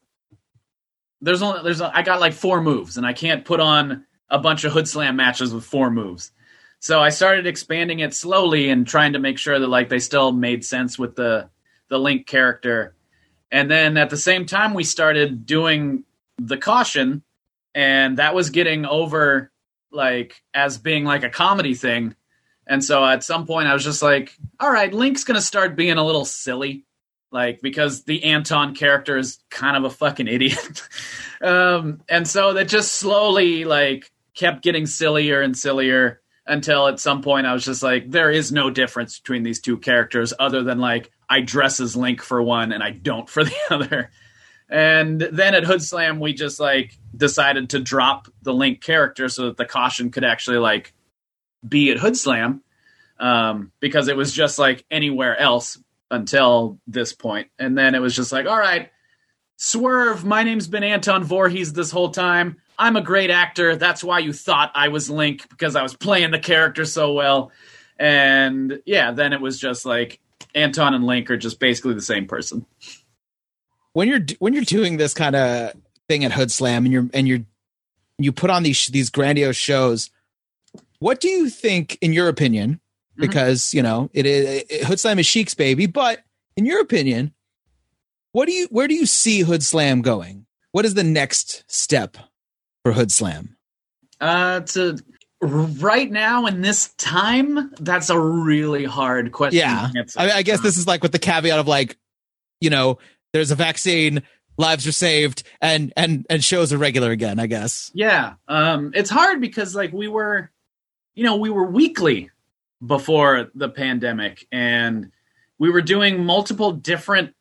there's 1.21 1.41
only 1.41 1.63
there's 1.63 1.81
I 1.81 2.01
got 2.01 2.19
like 2.19 2.34
four 2.34 2.62
moves, 2.62 2.97
and 2.97 3.05
I 3.05 3.13
can't 3.13 3.45
put 3.45 3.60
on 3.60 4.05
a 4.29 4.39
bunch 4.39 4.63
of 4.63 4.73
Hood 4.73 4.88
Slam 4.88 5.15
matches 5.15 5.53
with 5.53 5.65
four 5.65 5.91
moves. 5.91 6.31
So 6.79 6.99
I 6.99 7.10
started 7.10 7.45
expanding 7.45 7.99
it 7.99 8.13
slowly 8.13 8.69
and 8.69 8.88
trying 8.88 9.13
to 9.13 9.19
make 9.19 9.38
sure 9.38 9.60
that 9.60 9.67
like 9.67 9.89
they 9.89 9.99
still 9.99 10.31
made 10.31 10.65
sense 10.65 10.97
with 10.97 11.15
the 11.15 11.49
the 11.89 11.99
Link 11.99 12.25
character. 12.25 12.95
And 13.51 13.69
then 13.69 13.97
at 13.97 14.10
the 14.10 14.17
same 14.17 14.45
time 14.45 14.73
we 14.73 14.84
started 14.84 15.45
doing 15.45 16.05
the 16.38 16.57
caution 16.57 17.21
and 17.75 18.17
that 18.17 18.34
was 18.34 18.49
getting 18.49 18.86
over 18.86 19.51
like 19.91 20.41
as 20.53 20.77
being 20.77 21.03
like 21.03 21.23
a 21.23 21.29
comedy 21.29 21.75
thing. 21.75 22.15
And 22.67 22.84
so 22.84 23.03
at 23.05 23.23
some 23.23 23.45
point, 23.45 23.67
I 23.67 23.73
was 23.73 23.84
just 23.84 24.01
like, 24.01 24.36
all 24.60 24.71
right, 24.71 24.93
Link's 24.93 25.23
going 25.23 25.36
to 25.36 25.41
start 25.41 25.75
being 25.75 25.97
a 25.97 26.05
little 26.05 26.25
silly. 26.25 26.86
Like, 27.31 27.61
because 27.61 28.03
the 28.03 28.23
Anton 28.25 28.75
character 28.75 29.17
is 29.17 29.39
kind 29.49 29.77
of 29.77 29.83
a 29.85 29.89
fucking 29.89 30.27
idiot. 30.27 30.87
um, 31.41 32.01
and 32.09 32.27
so 32.27 32.53
that 32.53 32.67
just 32.67 32.93
slowly, 32.93 33.63
like, 33.63 34.11
kept 34.35 34.63
getting 34.63 34.85
sillier 34.85 35.41
and 35.41 35.57
sillier 35.57 36.21
until 36.45 36.87
at 36.87 36.99
some 36.99 37.21
point 37.21 37.47
I 37.47 37.53
was 37.53 37.63
just 37.63 37.83
like, 37.83 38.09
there 38.09 38.29
is 38.31 38.51
no 38.51 38.69
difference 38.69 39.19
between 39.19 39.43
these 39.43 39.61
two 39.61 39.77
characters 39.77 40.33
other 40.37 40.63
than, 40.63 40.79
like, 40.79 41.11
I 41.29 41.41
dress 41.41 41.79
as 41.79 41.95
Link 41.95 42.21
for 42.21 42.41
one 42.41 42.73
and 42.73 42.83
I 42.83 42.91
don't 42.91 43.29
for 43.29 43.43
the 43.43 43.55
other. 43.69 44.11
And 44.69 45.21
then 45.21 45.55
at 45.55 45.63
Hood 45.63 45.81
Slam, 45.81 46.19
we 46.19 46.33
just, 46.33 46.59
like, 46.59 46.97
decided 47.15 47.69
to 47.71 47.79
drop 47.79 48.27
the 48.41 48.53
Link 48.53 48.81
character 48.81 49.29
so 49.29 49.45
that 49.45 49.57
the 49.57 49.65
caution 49.65 50.11
could 50.11 50.25
actually, 50.25 50.57
like, 50.57 50.93
be 51.67 51.91
at 51.91 51.97
Hood 51.97 52.17
Slam 52.17 52.61
um, 53.21 53.71
because 53.79 54.07
it 54.07 54.17
was 54.17 54.33
just 54.33 54.59
like 54.59 54.83
anywhere 54.91 55.39
else 55.39 55.77
until 56.12 56.80
this 56.86 57.13
point. 57.13 57.47
And 57.58 57.78
then 57.78 57.95
it 57.95 58.00
was 58.00 58.15
just 58.15 58.32
like, 58.32 58.45
all 58.45 58.60
right, 58.60 58.91
swerve. 59.56 60.24
My 60.26 60.43
name's 60.43 60.67
been 60.67 60.84
Anton 60.84 61.24
Voorhees 61.24 61.74
this 61.74 61.89
whole 61.89 62.10
time. 62.10 62.58
I'm 62.78 62.95
a 62.95 63.02
great 63.02 63.30
actor. 63.30 63.76
That's 63.76 64.04
why 64.04 64.19
you 64.19 64.34
thought 64.34 64.71
I 64.76 64.89
was 64.89 65.10
Link 65.10 65.47
because 65.50 65.76
I 65.76 65.84
was 65.84 65.95
playing 65.95 66.32
the 66.32 66.39
character 66.39 66.86
so 66.86 67.13
well. 67.13 67.52
And 67.97 68.82
yeah, 68.86 69.12
then 69.12 69.34
it 69.34 69.41
was 69.41 69.60
just 69.60 69.86
like 69.86 70.19
Anton 70.54 70.93
and 70.93 71.06
Link 71.06 71.30
are 71.32 71.38
just 71.38 71.60
basically 71.60 71.93
the 71.93 72.02
same 72.02 72.28
person. 72.28 72.65
When 73.93 74.08
you're 74.08 74.26
when 74.39 74.54
you're 74.54 74.63
doing 74.63 74.97
this 74.97 75.13
kind 75.13 75.36
of 75.36 75.74
thing 76.10 76.26
at 76.26 76.32
Hood 76.32 76.52
Slam 76.52 76.86
and 76.86 76.93
you're 76.93 77.10
and 77.13 77.28
you're 77.28 77.41
you 78.17 78.32
put 78.32 78.50
on 78.50 78.63
these 78.63 78.88
these 78.88 79.10
grandiose 79.10 79.56
shows, 79.56 80.10
what 81.00 81.21
do 81.21 81.30
you 81.30 81.50
think, 81.50 81.97
in 82.02 82.13
your 82.13 82.28
opinion. 82.28 82.80
Because 83.21 83.73
you 83.73 83.81
know 83.81 84.10
it 84.13 84.25
is 84.25 84.65
it, 84.69 84.84
Hood 84.84 84.99
Slam 84.99 85.19
is 85.19 85.25
Sheik's 85.25 85.53
baby, 85.53 85.86
but 85.86 86.19
in 86.57 86.65
your 86.65 86.81
opinion, 86.81 87.34
what 88.31 88.47
do 88.47 88.51
you 88.51 88.67
where 88.71 88.88
do 88.88 88.93
you 88.93 89.05
see 89.05 89.41
Hood 89.41 89.63
Slam 89.63 90.01
going? 90.01 90.45
What 90.71 90.86
is 90.86 90.93
the 90.93 91.03
next 91.03 91.63
step 91.67 92.17
for 92.84 92.91
Hood 92.91 93.12
Slam? 93.12 93.57
Uh, 94.19 94.62
to 94.62 94.97
right 95.41 96.12
now 96.12 96.45
in 96.45 96.62
this 96.62 96.89
time, 96.93 97.73
that's 97.79 98.10
a 98.10 98.19
really 98.19 98.86
hard 98.86 99.31
question. 99.31 99.60
Yeah, 99.60 99.89
I, 100.17 100.31
I 100.31 100.41
guess 100.43 100.62
this 100.62 100.77
is 100.77 100.88
like 100.88 101.03
with 101.03 101.12
the 101.12 101.19
caveat 101.19 101.60
of 101.60 101.67
like, 101.67 101.97
you 102.60 102.69
know, 102.69 102.99
there's 103.34 103.51
a 103.51 103.55
vaccine, 103.55 104.21
lives 104.57 104.86
are 104.86 104.91
saved, 104.91 105.43
and 105.62 105.91
and 105.95 106.25
and 106.29 106.43
shows 106.43 106.71
are 106.73 106.77
regular 106.77 107.12
again. 107.12 107.39
I 107.39 107.47
guess. 107.47 107.91
Yeah, 107.93 108.34
um, 108.47 108.91
it's 108.93 109.10
hard 109.10 109.41
because 109.41 109.75
like 109.75 109.91
we 109.91 110.07
were 110.07 110.51
you 111.15 111.23
know, 111.23 111.36
we 111.36 111.49
were 111.49 111.65
weekly 111.65 112.29
before 112.85 113.49
the 113.53 113.69
pandemic 113.69 114.47
and 114.51 115.11
we 115.61 115.69
were 115.69 115.83
doing 115.83 116.25
multiple 116.25 116.71
different 116.71 117.35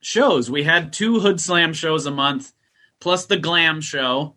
shows. 0.00 0.50
We 0.50 0.62
had 0.62 0.90
two 0.90 1.20
Hood 1.20 1.38
Slam 1.38 1.74
shows 1.74 2.06
a 2.06 2.10
month, 2.10 2.52
plus 2.98 3.26
the 3.26 3.36
glam 3.36 3.82
show, 3.82 4.36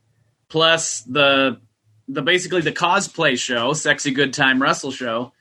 plus 0.49 0.99
the 1.03 1.61
the 2.09 2.21
basically 2.21 2.59
the 2.59 2.73
cosplay 2.73 3.39
show, 3.39 3.71
Sexy 3.71 4.11
Good 4.11 4.33
Time 4.33 4.61
Wrestle 4.61 4.91
show. 4.91 5.31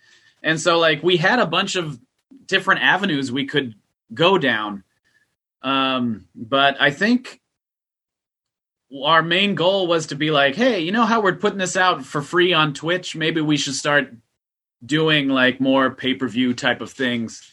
And 0.40 0.60
so 0.60 0.78
like 0.78 1.02
we 1.02 1.16
had 1.16 1.40
a 1.40 1.46
bunch 1.46 1.74
of 1.74 1.98
different 2.46 2.82
avenues 2.82 3.32
we 3.32 3.46
could 3.46 3.74
go 4.14 4.38
down. 4.38 4.84
Um, 5.62 6.28
but 6.36 6.80
I 6.80 6.92
think 6.92 7.40
our 9.04 9.22
main 9.22 9.56
goal 9.56 9.88
was 9.88 10.06
to 10.06 10.14
be 10.14 10.30
like, 10.30 10.54
hey, 10.54 10.78
you 10.78 10.92
know 10.92 11.06
how 11.06 11.20
we're 11.20 11.34
putting 11.34 11.58
this 11.58 11.76
out 11.76 12.04
for 12.04 12.22
free 12.22 12.52
on 12.52 12.72
Twitch? 12.72 13.16
Maybe 13.16 13.40
we 13.40 13.56
should 13.56 13.74
start 13.74 14.14
doing 14.84 15.28
like 15.28 15.60
more 15.60 15.90
pay 15.90 16.14
per 16.14 16.28
view 16.28 16.54
type 16.54 16.80
of 16.80 16.90
things 16.90 17.50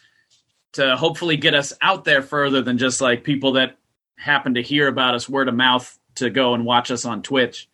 to 0.73 0.95
hopefully 0.95 1.37
get 1.37 1.53
us 1.53 1.73
out 1.81 2.03
there 2.03 2.21
further 2.21 2.61
than 2.61 2.77
just 2.77 3.01
like 3.01 3.23
people 3.23 3.53
that 3.53 3.77
happen 4.17 4.55
to 4.55 4.61
hear 4.61 4.87
about 4.87 5.15
us 5.15 5.27
word 5.27 5.47
of 5.47 5.55
mouth 5.55 5.97
to 6.15 6.29
go 6.29 6.53
and 6.53 6.65
watch 6.65 6.91
us 6.91 7.05
on 7.05 7.21
Twitch. 7.21 7.69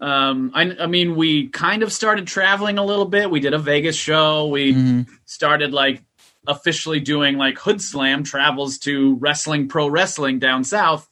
Um, 0.00 0.50
I, 0.54 0.76
I 0.80 0.86
mean, 0.86 1.16
we 1.16 1.48
kind 1.48 1.82
of 1.82 1.92
started 1.92 2.26
traveling 2.26 2.78
a 2.78 2.84
little 2.84 3.04
bit. 3.04 3.30
We 3.30 3.40
did 3.40 3.54
a 3.54 3.58
Vegas 3.58 3.96
show. 3.96 4.48
We 4.48 4.74
mm-hmm. 4.74 5.12
started 5.24 5.72
like 5.72 6.02
officially 6.46 7.00
doing 7.00 7.38
like 7.38 7.58
Hood 7.58 7.80
Slam 7.80 8.22
travels 8.22 8.78
to 8.78 9.14
wrestling 9.16 9.68
pro 9.68 9.88
wrestling 9.88 10.38
down 10.38 10.64
south 10.64 11.08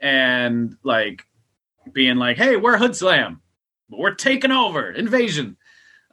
and 0.00 0.76
like 0.82 1.24
being 1.92 2.16
like, 2.16 2.36
"Hey, 2.36 2.56
we're 2.56 2.78
Hood 2.78 2.94
Slam, 2.94 3.40
we're 3.90 4.14
taking 4.14 4.52
over, 4.52 4.90
invasion." 4.90 5.56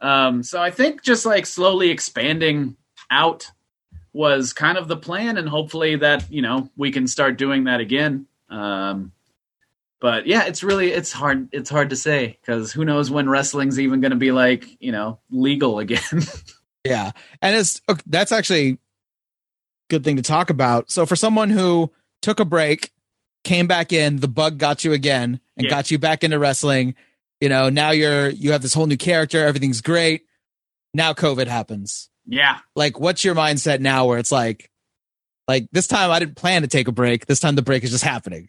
Um, 0.00 0.42
so 0.42 0.60
I 0.60 0.70
think 0.70 1.02
just 1.02 1.26
like 1.26 1.46
slowly 1.46 1.90
expanding 1.90 2.76
out 3.10 3.50
was 4.12 4.52
kind 4.52 4.78
of 4.78 4.88
the 4.88 4.96
plan, 4.96 5.36
and 5.36 5.48
hopefully 5.48 5.96
that 5.96 6.30
you 6.30 6.42
know 6.42 6.70
we 6.76 6.90
can 6.90 7.06
start 7.06 7.38
doing 7.38 7.64
that 7.64 7.80
again. 7.80 8.26
Um, 8.48 9.12
but 10.00 10.26
yeah, 10.26 10.44
it's 10.44 10.62
really 10.62 10.92
it's 10.92 11.12
hard 11.12 11.48
it's 11.52 11.70
hard 11.70 11.90
to 11.90 11.96
say 11.96 12.38
because 12.40 12.72
who 12.72 12.84
knows 12.84 13.10
when 13.10 13.28
wrestling's 13.28 13.80
even 13.80 14.00
going 14.00 14.10
to 14.10 14.16
be 14.16 14.32
like 14.32 14.76
you 14.80 14.92
know 14.92 15.18
legal 15.30 15.78
again. 15.80 16.22
yeah, 16.84 17.12
and 17.40 17.56
it's 17.56 17.80
that's 18.06 18.32
actually 18.32 18.78
good 19.88 20.04
thing 20.04 20.16
to 20.16 20.22
talk 20.22 20.50
about. 20.50 20.90
So 20.90 21.06
for 21.06 21.16
someone 21.16 21.50
who 21.50 21.92
took 22.22 22.40
a 22.40 22.44
break 22.44 22.92
came 23.44 23.66
back 23.66 23.92
in, 23.92 24.16
the 24.16 24.28
bug 24.28 24.58
got 24.58 24.84
you 24.84 24.92
again 24.92 25.40
and 25.56 25.64
yeah. 25.64 25.70
got 25.70 25.90
you 25.90 25.98
back 25.98 26.24
into 26.24 26.38
wrestling. 26.38 26.94
You 27.40 27.48
know, 27.48 27.68
now 27.68 27.90
you're 27.90 28.28
you 28.30 28.52
have 28.52 28.62
this 28.62 28.74
whole 28.74 28.86
new 28.86 28.96
character, 28.96 29.44
everything's 29.44 29.80
great. 29.80 30.22
Now 30.94 31.12
COVID 31.12 31.46
happens. 31.46 32.08
Yeah. 32.26 32.58
Like 32.74 32.98
what's 32.98 33.24
your 33.24 33.34
mindset 33.34 33.80
now 33.80 34.06
where 34.06 34.18
it's 34.18 34.32
like 34.32 34.70
like 35.46 35.68
this 35.72 35.86
time 35.86 36.10
I 36.10 36.18
didn't 36.18 36.36
plan 36.36 36.62
to 36.62 36.68
take 36.68 36.88
a 36.88 36.92
break. 36.92 37.26
This 37.26 37.40
time 37.40 37.54
the 37.54 37.62
break 37.62 37.84
is 37.84 37.90
just 37.90 38.04
happening. 38.04 38.48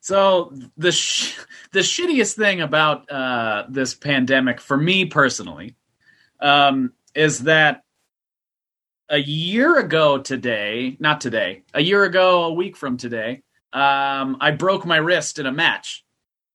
So 0.00 0.54
the 0.76 0.92
sh- 0.92 1.36
the 1.72 1.80
shittiest 1.80 2.34
thing 2.34 2.60
about 2.60 3.10
uh, 3.10 3.64
this 3.68 3.94
pandemic 3.94 4.60
for 4.60 4.76
me 4.76 5.06
personally 5.06 5.76
um, 6.40 6.92
is 7.14 7.40
that 7.40 7.82
a 9.08 9.18
year 9.18 9.78
ago 9.78 10.18
today, 10.18 10.96
not 11.00 11.20
today, 11.20 11.64
a 11.74 11.82
year 11.82 12.04
ago, 12.04 12.44
a 12.44 12.52
week 12.52 12.76
from 12.76 12.96
today, 12.96 13.42
um, 13.72 14.36
I 14.40 14.52
broke 14.52 14.86
my 14.86 14.96
wrist 14.96 15.38
in 15.38 15.46
a 15.46 15.52
match, 15.52 16.04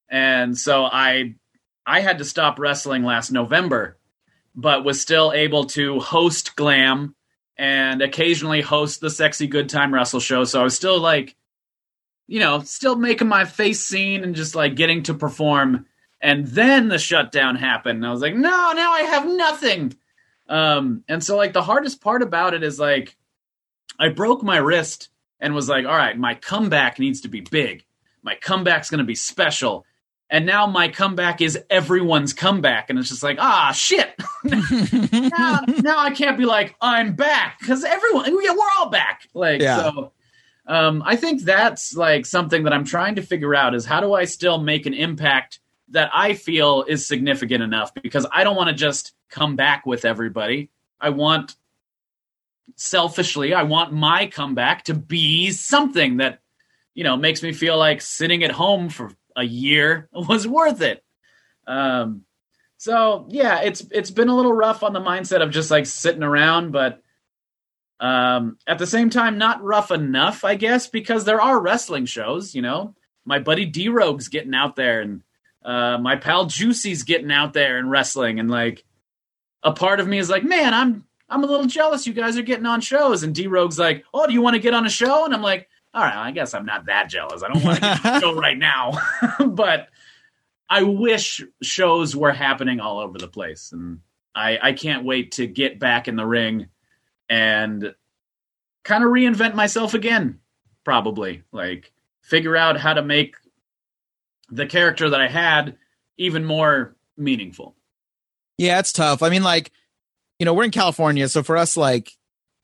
and 0.10 0.58
so 0.58 0.86
I 0.86 1.36
I 1.86 2.02
had 2.02 2.18
to 2.18 2.26
stop 2.26 2.60
wrestling 2.60 3.04
last 3.04 3.32
November, 3.32 3.98
but 4.56 4.84
was 4.84 5.02
still 5.02 5.32
able 5.34 5.66
to 5.66 6.00
host 6.00 6.56
Glam 6.56 7.16
and 7.58 8.02
occasionally 8.02 8.62
host 8.62 9.02
the 9.02 9.10
Sexy 9.10 9.48
Good 9.48 9.70
Time 9.70 9.94
Wrestle 9.94 10.20
show. 10.20 10.44
So 10.44 10.60
I 10.62 10.64
was 10.64 10.76
still 10.76 11.00
like, 11.00 11.36
you 12.28 12.40
know, 12.40 12.62
still 12.62 12.96
making 12.96 13.28
my 13.28 13.46
face 13.46 13.82
seen 13.82 14.24
and 14.24 14.36
just 14.36 14.56
like 14.56 14.76
getting 14.76 15.04
to 15.04 15.14
perform. 15.14 15.86
And 16.22 16.48
then 16.48 16.90
the 16.90 16.98
shutdown 16.98 17.56
happened. 17.56 18.00
And 18.00 18.08
I 18.08 18.12
was 18.12 18.22
like, 18.22 18.36
no, 18.36 18.72
now 18.74 18.92
I 18.92 19.02
have 19.02 19.28
nothing. 19.28 19.96
Um, 20.50 21.04
and 21.08 21.24
so 21.24 21.38
like 21.38 21.54
the 21.54 21.62
hardest 21.62 22.02
part 22.02 22.22
about 22.22 22.54
it 22.54 22.64
is 22.64 22.80
like 22.80 23.16
I 24.00 24.10
broke 24.10 24.44
my 24.44 24.58
wrist 24.58 25.10
and 25.40 25.54
was 25.54 25.70
like, 25.70 25.86
all 25.86 25.96
right, 25.96 26.18
my 26.18 26.36
comeback 26.36 27.00
needs 27.00 27.22
to 27.22 27.28
be 27.28 27.42
big. 27.42 27.86
My 28.24 28.36
comeback's 28.36 28.90
going 28.90 29.00
to 29.00 29.06
be 29.06 29.16
special. 29.16 29.86
And 30.30 30.46
now 30.46 30.66
my 30.66 30.88
comeback 30.88 31.40
is 31.40 31.58
everyone's 31.70 32.34
comeback. 32.34 32.90
And 32.90 32.98
it's 32.98 33.10
just 33.10 33.22
like, 33.22 33.38
ah, 33.40 33.72
shit. 33.72 34.16
now, 34.44 35.62
now, 35.68 36.00
I 36.00 36.12
can't 36.16 36.38
be 36.38 36.46
like, 36.46 36.76
I'm 36.82 37.14
back 37.14 37.60
because 37.60 37.84
everyone, 37.84 38.26
yeah, 38.44 38.52
we're 38.52 38.70
all 38.80 38.90
back. 38.90 39.28
Like, 39.34 39.62
yeah. 39.62 39.84
so 39.84 40.12
um, 40.68 41.04
I 41.06 41.16
think 41.16 41.44
that's 41.44 41.96
like 41.96 42.26
something 42.26 42.64
that 42.64 42.74
I'm 42.74 42.86
trying 42.86 43.16
to 43.16 43.22
figure 43.22 43.54
out 43.54 43.76
is 43.76 43.86
how 43.86 44.02
do 44.02 44.14
I 44.14 44.26
still 44.26 44.60
make 44.60 44.86
an 44.86 44.94
impact 44.94 45.60
that 45.90 46.10
I 46.14 46.34
feel 46.34 46.84
is 46.88 47.06
significant 47.06 47.62
enough 47.62 47.94
because 47.94 48.26
I 48.32 48.44
don't 48.44 48.56
want 48.56 48.70
to 48.70 48.76
just 48.76 49.14
come 49.30 49.56
back 49.56 49.86
with 49.86 50.06
everybody. 50.06 50.70
I 51.00 51.10
want 51.10 51.56
selfishly, 52.76 53.54
I 53.54 53.64
want 53.64 53.94
my 53.94 54.26
comeback 54.26 54.86
to 54.86 54.96
be 54.96 55.52
something 55.52 56.18
that, 56.18 56.40
you 56.96 57.04
know, 57.04 57.16
makes 57.16 57.44
me 57.44 57.54
feel 57.54 57.78
like 57.78 58.02
sitting 58.02 58.44
at 58.44 58.52
home 58.52 58.90
for 58.90 59.12
a 59.36 59.44
year 59.44 60.10
was 60.14 60.48
worth 60.48 60.82
it. 60.82 61.04
Um, 61.68 62.24
so 62.78 63.26
yeah, 63.30 63.62
it's 63.62 63.86
it's 63.92 64.12
been 64.12 64.30
a 64.30 64.36
little 64.36 64.54
rough 64.54 64.84
on 64.84 64.94
the 64.94 65.00
mindset 65.00 65.42
of 65.42 65.52
just 65.52 65.72
like 65.72 65.86
sitting 65.86 66.24
around, 66.24 66.72
but 66.72 67.02
um, 68.00 68.58
at 68.68 68.78
the 68.78 68.88
same 68.88 69.10
time, 69.10 69.38
not 69.38 69.64
rough 69.64 69.92
enough, 69.92 70.44
I 70.44 70.56
guess, 70.56 70.88
because 70.88 71.24
there 71.24 71.42
are 71.42 71.60
wrestling 71.60 72.06
shows. 72.06 72.54
You 72.54 72.62
know, 72.62 72.96
my 73.24 73.40
buddy 73.40 73.66
D 73.66 73.90
Rogue's 73.90 74.28
getting 74.28 74.54
out 74.54 74.76
there, 74.76 75.02
and 75.02 75.24
uh, 75.64 75.98
my 75.98 76.18
pal 76.18 76.46
Juicy's 76.46 77.04
getting 77.04 77.32
out 77.32 77.54
there 77.54 77.78
and 77.78 77.90
wrestling, 77.90 78.40
and 78.40 78.52
like 78.52 78.84
a 79.64 79.72
part 79.72 80.00
of 80.00 80.08
me 80.08 80.20
is 80.20 80.30
like, 80.30 80.44
man, 80.44 80.74
I'm 80.74 81.06
I'm 81.30 81.44
a 81.44 81.48
little 81.48 81.66
jealous 81.66 82.06
you 82.06 82.14
guys 82.14 82.38
are 82.38 82.44
getting 82.44 82.66
on 82.66 82.82
shows. 82.82 83.24
And 83.24 83.34
D 83.34 83.48
Rogue's 83.48 83.80
like, 83.80 84.04
oh, 84.14 84.28
do 84.28 84.34
you 84.34 84.42
want 84.42 84.56
to 84.56 84.62
get 84.62 84.74
on 84.74 84.86
a 84.86 84.90
show? 84.90 85.26
And 85.26 85.34
I'm 85.34 85.42
like, 85.42 85.68
all 85.96 86.04
right, 86.04 86.16
I 86.16 86.32
guess 86.32 86.54
I'm 86.54 86.66
not 86.66 86.88
that 86.88 87.10
jealous. 87.10 87.42
I 87.42 87.48
don't 87.48 87.64
want 87.64 87.78
to 87.78 87.82
get 87.82 88.06
on 88.06 88.16
a 88.16 88.20
show 88.20 88.36
right 88.40 88.58
now. 88.58 89.00
but 89.48 89.88
I 90.70 90.84
wish 90.84 91.42
shows 91.62 92.16
were 92.16 92.34
happening 92.34 92.82
all 92.82 93.00
over 93.00 93.18
the 93.18 93.30
place. 93.30 93.72
And 93.72 94.02
I 94.36 94.60
I 94.62 94.74
can't 94.74 95.06
wait 95.06 95.34
to 95.34 95.48
get 95.48 95.80
back 95.80 96.10
in 96.10 96.18
the 96.18 96.26
ring 96.26 96.68
and 97.30 97.96
kind 98.84 99.04
of 99.04 99.10
reinvent 99.10 99.56
myself 99.56 99.94
again. 99.94 100.40
Probably 100.84 101.44
like 101.54 101.94
figure 102.22 102.58
out 102.58 102.78
how 102.78 102.94
to 102.94 103.02
make 103.02 103.36
the 104.50 104.66
character 104.66 105.10
that 105.10 105.22
I 105.22 105.30
had 105.30 105.78
even 106.18 106.44
more 106.44 106.96
meaningful. 107.18 107.76
Yeah, 108.58 108.80
it's 108.80 108.94
tough. 108.94 109.24
I 109.24 109.30
mean, 109.30 109.44
like, 109.44 109.72
you 110.40 110.46
know, 110.46 110.54
we're 110.54 110.64
in 110.64 110.72
California, 110.72 111.28
so 111.28 111.44
for 111.44 111.58
us, 111.58 111.76
like, 111.76 112.12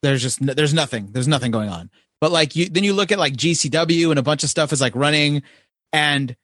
there's 0.02 0.22
just 0.22 0.46
there's 0.46 0.74
nothing, 0.74 1.12
there's 1.12 1.28
nothing 1.28 1.52
going 1.52 1.70
on. 1.70 1.90
But 2.22 2.32
like, 2.32 2.56
you 2.56 2.70
then 2.70 2.84
you 2.84 2.94
look 2.94 3.12
at 3.12 3.20
like 3.20 3.34
GCW 3.34 4.12
and 4.12 4.20
a 4.20 4.24
bunch 4.24 4.44
of 4.44 4.50
stuff 4.50 4.72
is 4.72 4.80
like 4.80 4.96
running, 4.96 5.42
and 5.92 6.36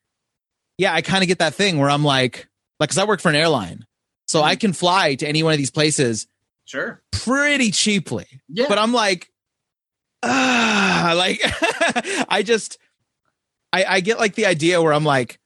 yeah, 0.78 0.94
I 0.94 1.02
kind 1.02 1.24
of 1.24 1.28
get 1.28 1.40
that 1.40 1.54
thing 1.54 1.78
where 1.78 1.90
I'm 1.90 2.04
like, 2.04 2.48
like, 2.80 2.90
cause 2.90 2.98
I 2.98 3.06
work 3.06 3.22
for 3.22 3.30
an 3.30 3.36
airline, 3.36 3.86
so 4.28 4.42
I 4.42 4.56
can 4.56 4.74
fly 4.74 5.16
to 5.16 5.28
any 5.28 5.44
one 5.44 5.54
of 5.54 5.58
these 5.60 5.72
places 5.72 6.28
Sure. 6.66 7.02
pretty 7.12 7.72
cheaply. 7.72 8.26
Yeah. 8.50 8.66
But 8.68 8.78
I'm 8.80 8.92
like, 8.92 9.30
ah, 10.24 11.14
like 11.16 11.40
I 12.30 12.44
just, 12.44 12.78
I, 13.72 13.86
I 13.86 14.00
get 14.02 14.18
like 14.20 14.36
the 14.36 14.48
idea 14.48 14.82
where 14.82 14.94
I'm 14.94 15.06
like, 15.06 15.40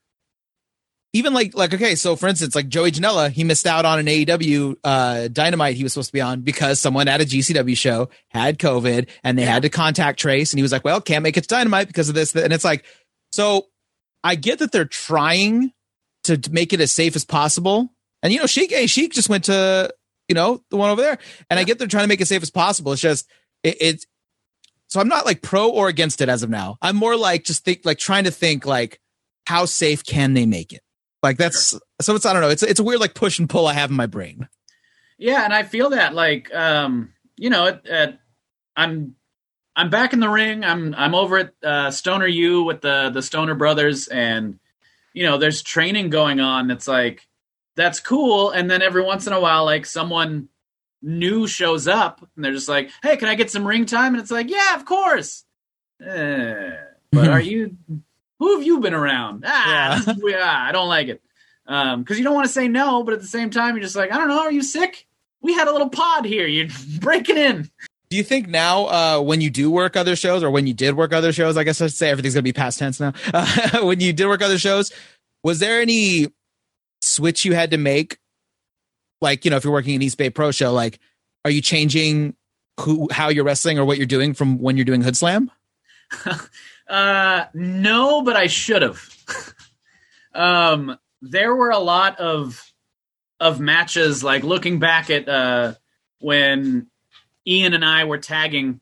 even 1.13 1.33
like, 1.33 1.53
like, 1.55 1.73
okay, 1.73 1.95
so 1.95 2.15
for 2.15 2.27
instance, 2.27 2.55
like 2.55 2.69
Joey 2.69 2.91
Janela, 2.91 3.29
he 3.31 3.43
missed 3.43 3.67
out 3.67 3.83
on 3.85 3.99
an 3.99 4.05
AEW 4.05 4.75
uh, 4.83 5.27
Dynamite 5.27 5.75
he 5.75 5.83
was 5.83 5.91
supposed 5.93 6.09
to 6.09 6.13
be 6.13 6.21
on 6.21 6.41
because 6.41 6.79
someone 6.79 7.07
at 7.09 7.19
a 7.21 7.25
GCW 7.25 7.75
show 7.77 8.09
had 8.29 8.59
COVID 8.59 9.07
and 9.23 9.37
they 9.37 9.43
Yeah. 9.43 9.53
had 9.53 9.63
to 9.63 9.69
contact 9.69 10.19
Trace, 10.19 10.53
and 10.53 10.57
he 10.59 10.61
was 10.61 10.71
like, 10.71 10.85
well, 10.85 11.01
can't 11.01 11.23
make 11.23 11.35
it 11.35 11.41
to 11.41 11.47
Dynamite 11.47 11.87
because 11.87 12.07
of 12.09 12.15
this. 12.15 12.33
And 12.35 12.53
it's 12.53 12.63
like, 12.63 12.85
so 13.31 13.67
I 14.23 14.35
get 14.35 14.59
that 14.59 14.71
they're 14.71 14.85
trying 14.85 15.73
to 16.23 16.39
make 16.51 16.71
it 16.71 16.79
as 16.79 16.91
safe 16.91 17.15
as 17.15 17.25
possible. 17.25 17.89
And 18.23 18.31
you 18.31 18.39
know, 18.39 18.45
Sheik, 18.45 18.71
hey, 18.71 18.87
Sheik 18.87 19.11
just 19.13 19.27
went 19.29 19.45
to 19.45 19.93
you 20.29 20.35
know 20.35 20.63
the 20.69 20.77
one 20.77 20.91
over 20.91 21.01
there, 21.01 21.17
and 21.49 21.59
I 21.59 21.63
get 21.65 21.77
they're 21.77 21.87
trying 21.87 22.03
to 22.05 22.07
make 22.07 22.21
it 22.21 22.27
safe 22.27 22.43
as 22.43 22.51
possible. 22.51 22.93
It's 22.93 23.01
just 23.01 23.27
it, 23.63 23.75
it's 23.81 24.05
so 24.87 25.01
I'm 25.01 25.07
not 25.09 25.25
like 25.25 25.41
pro 25.41 25.69
or 25.69 25.87
against 25.89 26.21
it 26.21 26.29
as 26.29 26.43
of 26.43 26.49
now. 26.49 26.77
I'm 26.81 26.95
more 26.95 27.17
like 27.17 27.43
just 27.43 27.65
think 27.65 27.81
like 27.83 27.97
trying 27.97 28.23
to 28.25 28.31
think 28.31 28.65
like 28.65 28.99
how 29.47 29.65
safe 29.65 30.05
can 30.05 30.33
they 30.35 30.45
make 30.45 30.71
it? 30.71 30.81
Like 31.23 31.37
that's 31.37 31.77
so 32.01 32.15
it's 32.15 32.25
I 32.25 32.33
don't 32.33 32.41
know. 32.41 32.49
It's 32.49 32.63
it's 32.63 32.79
a 32.79 32.83
weird 32.83 32.99
like 32.99 33.13
push 33.13 33.39
and 33.39 33.49
pull 33.49 33.67
I 33.67 33.73
have 33.73 33.89
in 33.89 33.95
my 33.95 34.07
brain. 34.07 34.47
Yeah, 35.17 35.43
and 35.43 35.53
I 35.53 35.63
feel 35.63 35.91
that 35.91 36.15
like 36.15 36.53
um, 36.53 37.13
you 37.37 37.49
know, 37.49 37.67
at, 37.67 37.85
at, 37.87 38.19
I'm 38.75 39.15
I'm 39.75 39.89
back 39.89 40.13
in 40.13 40.19
the 40.19 40.29
ring. 40.29 40.63
I'm 40.63 40.95
I'm 40.95 41.13
over 41.13 41.37
at 41.37 41.53
uh, 41.63 41.91
Stoner 41.91 42.27
U 42.27 42.63
with 42.63 42.81
the 42.81 43.11
the 43.13 43.21
Stoner 43.21 43.55
brothers, 43.55 44.07
and 44.07 44.59
you 45.13 45.23
know, 45.23 45.37
there's 45.37 45.61
training 45.61 46.09
going 46.09 46.39
on. 46.39 46.71
It's 46.71 46.87
like 46.87 47.27
that's 47.75 47.99
cool, 47.99 48.49
and 48.51 48.69
then 48.69 48.81
every 48.81 49.03
once 49.03 49.27
in 49.27 49.33
a 49.33 49.39
while, 49.39 49.63
like 49.63 49.85
someone 49.85 50.49
new 51.01 51.47
shows 51.47 51.87
up, 51.87 52.27
and 52.35 52.43
they're 52.43 52.53
just 52.53 52.69
like, 52.69 52.89
"Hey, 53.03 53.15
can 53.17 53.27
I 53.27 53.35
get 53.35 53.51
some 53.51 53.67
ring 53.67 53.85
time?" 53.85 54.13
And 54.13 54.21
it's 54.21 54.31
like, 54.31 54.49
"Yeah, 54.49 54.75
of 54.75 54.85
course." 54.85 55.45
Eh, 56.03 56.71
but 57.11 57.27
are 57.29 57.41
you? 57.41 57.77
Who 58.41 58.55
have 58.57 58.65
you 58.65 58.79
been 58.79 58.95
around? 58.95 59.43
Ah, 59.45 60.01
Yeah. 60.03 60.13
yeah, 60.23 60.65
I 60.67 60.71
don't 60.71 60.87
like 60.89 61.09
it. 61.09 61.21
Um, 61.67 62.01
because 62.01 62.17
you 62.17 62.23
don't 62.23 62.33
want 62.33 62.47
to 62.47 62.51
say 62.51 62.67
no, 62.67 63.03
but 63.03 63.13
at 63.13 63.21
the 63.21 63.27
same 63.27 63.51
time, 63.51 63.75
you're 63.75 63.83
just 63.83 63.95
like, 63.95 64.11
I 64.11 64.17
don't 64.17 64.29
know. 64.29 64.39
Are 64.39 64.51
you 64.51 64.63
sick? 64.63 65.05
We 65.41 65.53
had 65.53 65.67
a 65.67 65.71
little 65.71 65.89
pod 65.89 66.25
here. 66.25 66.47
You're 66.47 66.67
breaking 66.99 67.37
in. 67.37 67.69
Do 68.09 68.17
you 68.17 68.23
think 68.23 68.47
now, 68.49 68.85
uh, 68.87 69.21
when 69.21 69.41
you 69.41 69.51
do 69.51 69.69
work 69.69 69.95
other 69.95 70.15
shows, 70.15 70.41
or 70.41 70.49
when 70.49 70.65
you 70.65 70.73
did 70.73 70.97
work 70.97 71.13
other 71.13 71.31
shows, 71.31 71.55
I 71.55 71.63
guess 71.63 71.79
I 71.81 71.85
should 71.85 71.95
say 71.95 72.09
everything's 72.09 72.33
gonna 72.33 72.41
be 72.41 72.51
past 72.51 72.79
tense 72.79 72.99
now. 72.99 73.13
Uh, 73.33 73.81
when 73.83 73.99
you 73.99 74.11
did 74.11 74.25
work 74.25 74.41
other 74.41 74.57
shows, 74.57 74.91
was 75.43 75.59
there 75.59 75.79
any 75.79 76.27
switch 77.03 77.45
you 77.45 77.53
had 77.53 77.69
to 77.71 77.77
make? 77.77 78.17
Like, 79.21 79.45
you 79.45 79.51
know, 79.51 79.57
if 79.57 79.63
you're 79.63 79.71
working 79.71 79.93
an 79.95 80.01
East 80.01 80.17
Bay 80.17 80.31
Pro 80.31 80.49
show, 80.49 80.73
like, 80.73 80.99
are 81.45 81.51
you 81.51 81.61
changing 81.61 82.35
who 82.79 83.07
how 83.11 83.29
you're 83.29 83.43
wrestling 83.45 83.77
or 83.77 83.85
what 83.85 83.97
you're 83.97 84.07
doing 84.07 84.33
from 84.33 84.57
when 84.57 84.77
you're 84.77 84.85
doing 84.85 85.01
Hood 85.03 85.15
Slam? 85.15 85.51
Uh, 86.91 87.45
no, 87.53 88.21
but 88.21 88.35
I 88.35 88.47
should 88.47 88.81
have. 88.81 89.01
um, 90.35 90.97
there 91.21 91.55
were 91.55 91.69
a 91.69 91.79
lot 91.79 92.19
of 92.19 92.61
of 93.39 93.61
matches. 93.61 94.25
Like 94.25 94.43
looking 94.43 94.79
back 94.79 95.09
at 95.09 95.29
uh, 95.29 95.75
when 96.19 96.87
Ian 97.47 97.73
and 97.73 97.85
I 97.85 98.03
were 98.03 98.17
tagging, 98.17 98.81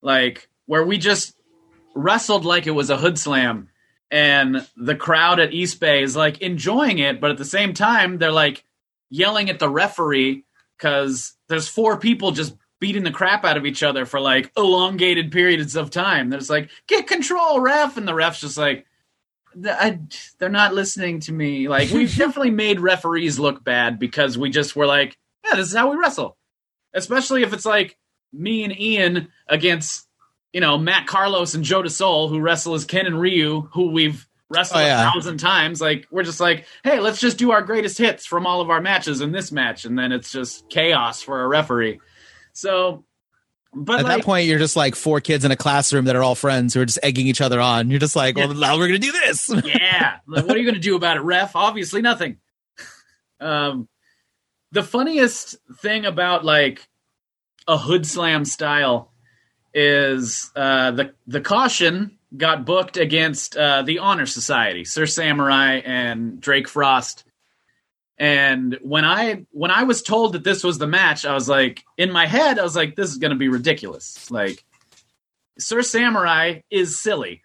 like 0.00 0.48
where 0.66 0.84
we 0.84 0.96
just 0.96 1.34
wrestled 1.96 2.44
like 2.44 2.68
it 2.68 2.70
was 2.70 2.88
a 2.88 2.96
hood 2.96 3.18
slam, 3.18 3.68
and 4.12 4.64
the 4.76 4.94
crowd 4.94 5.40
at 5.40 5.52
East 5.52 5.80
Bay 5.80 6.04
is 6.04 6.14
like 6.14 6.40
enjoying 6.40 7.00
it, 7.00 7.20
but 7.20 7.32
at 7.32 7.36
the 7.36 7.44
same 7.44 7.74
time 7.74 8.18
they're 8.18 8.30
like 8.30 8.62
yelling 9.10 9.50
at 9.50 9.58
the 9.58 9.68
referee 9.68 10.44
because 10.78 11.34
there's 11.48 11.66
four 11.66 11.98
people 11.98 12.30
just 12.30 12.54
beating 12.80 13.04
the 13.04 13.10
crap 13.10 13.44
out 13.44 13.56
of 13.56 13.66
each 13.66 13.82
other 13.82 14.06
for 14.06 14.18
like 14.20 14.50
elongated 14.56 15.30
periods 15.30 15.76
of 15.76 15.90
time. 15.90 16.30
There's 16.30 16.50
like, 16.50 16.70
get 16.86 17.06
control, 17.06 17.60
ref, 17.60 17.96
and 17.96 18.08
the 18.08 18.14
ref's 18.14 18.40
just 18.40 18.56
like, 18.58 18.86
I, 19.66 19.98
they're 20.38 20.48
not 20.48 20.74
listening 20.74 21.20
to 21.20 21.32
me. 21.32 21.68
Like 21.68 21.90
we've 21.90 22.14
definitely 22.16 22.50
made 22.50 22.80
referees 22.80 23.38
look 23.38 23.62
bad 23.62 23.98
because 23.98 24.38
we 24.38 24.50
just 24.50 24.74
were 24.76 24.86
like, 24.86 25.16
yeah, 25.44 25.56
this 25.56 25.68
is 25.68 25.76
how 25.76 25.90
we 25.90 25.96
wrestle. 25.96 26.36
Especially 26.94 27.42
if 27.42 27.52
it's 27.52 27.66
like 27.66 27.96
me 28.32 28.64
and 28.64 28.78
Ian 28.78 29.28
against, 29.48 30.08
you 30.52 30.60
know, 30.60 30.78
Matt 30.78 31.06
Carlos 31.06 31.54
and 31.54 31.64
Joe 31.64 31.82
DeSol, 31.82 32.28
who 32.28 32.40
wrestle 32.40 32.74
as 32.74 32.84
Ken 32.84 33.06
and 33.06 33.20
Ryu, 33.20 33.68
who 33.72 33.90
we've 33.90 34.26
wrestled 34.48 34.80
Oh, 34.82 34.84
yeah. 34.84 35.08
a 35.08 35.12
thousand 35.12 35.38
times. 35.38 35.80
Like 35.80 36.06
we're 36.10 36.24
just 36.24 36.40
like, 36.40 36.66
hey, 36.82 36.98
let's 37.00 37.20
just 37.20 37.36
do 37.38 37.50
our 37.52 37.62
greatest 37.62 37.98
hits 37.98 38.26
from 38.26 38.46
all 38.46 38.60
of 38.60 38.70
our 38.70 38.80
matches 38.80 39.20
in 39.20 39.32
this 39.32 39.52
match, 39.52 39.84
and 39.84 39.98
then 39.98 40.10
it's 40.12 40.32
just 40.32 40.68
chaos 40.70 41.22
for 41.22 41.42
a 41.42 41.46
referee. 41.48 42.00
So, 42.52 43.04
but 43.72 44.00
At 44.00 44.04
like, 44.04 44.16
that 44.18 44.24
point, 44.24 44.46
you're 44.46 44.58
just 44.58 44.76
like 44.76 44.94
four 44.94 45.20
kids 45.20 45.44
in 45.44 45.50
a 45.50 45.56
classroom 45.56 46.06
that 46.06 46.16
are 46.16 46.22
all 46.22 46.34
friends 46.34 46.74
who 46.74 46.80
are 46.80 46.84
just 46.84 46.98
egging 47.02 47.26
each 47.26 47.40
other 47.40 47.60
on. 47.60 47.90
You're 47.90 48.00
just 48.00 48.16
like, 48.16 48.36
well, 48.36 48.52
now 48.52 48.76
we're 48.76 48.88
gonna 48.88 48.98
do 48.98 49.12
this. 49.12 49.50
yeah. 49.64 50.16
Like, 50.26 50.46
what 50.46 50.56
are 50.56 50.58
you 50.58 50.64
going 50.64 50.74
to 50.74 50.80
do 50.80 50.96
about 50.96 51.16
it, 51.16 51.20
ref? 51.20 51.56
Obviously, 51.56 52.02
nothing. 52.02 52.38
Um, 53.42 53.88
the 54.70 54.82
funniest 54.82 55.56
thing 55.80 56.04
about 56.04 56.44
like 56.44 56.86
a 57.66 57.78
hood 57.78 58.06
slam 58.06 58.44
style 58.44 59.12
is 59.72 60.50
uh, 60.56 60.90
the 60.90 61.14
the 61.26 61.40
caution 61.40 62.18
got 62.36 62.64
booked 62.64 62.96
against 62.96 63.56
uh, 63.56 63.82
the 63.82 63.98
Honor 63.98 64.26
Society, 64.26 64.84
Sir 64.84 65.06
Samurai 65.06 65.80
and 65.84 66.40
Drake 66.40 66.68
Frost. 66.68 67.24
And 68.20 68.78
when 68.82 69.06
I 69.06 69.46
when 69.50 69.70
I 69.70 69.84
was 69.84 70.02
told 70.02 70.34
that 70.34 70.44
this 70.44 70.62
was 70.62 70.76
the 70.76 70.86
match, 70.86 71.24
I 71.24 71.32
was 71.32 71.48
like, 71.48 71.82
in 71.96 72.12
my 72.12 72.26
head, 72.26 72.58
I 72.58 72.62
was 72.62 72.76
like, 72.76 72.94
this 72.94 73.08
is 73.08 73.16
going 73.16 73.30
to 73.30 73.36
be 73.36 73.48
ridiculous. 73.48 74.30
Like, 74.30 74.62
Sir 75.58 75.80
Samurai 75.80 76.60
is 76.70 77.02
silly. 77.02 77.40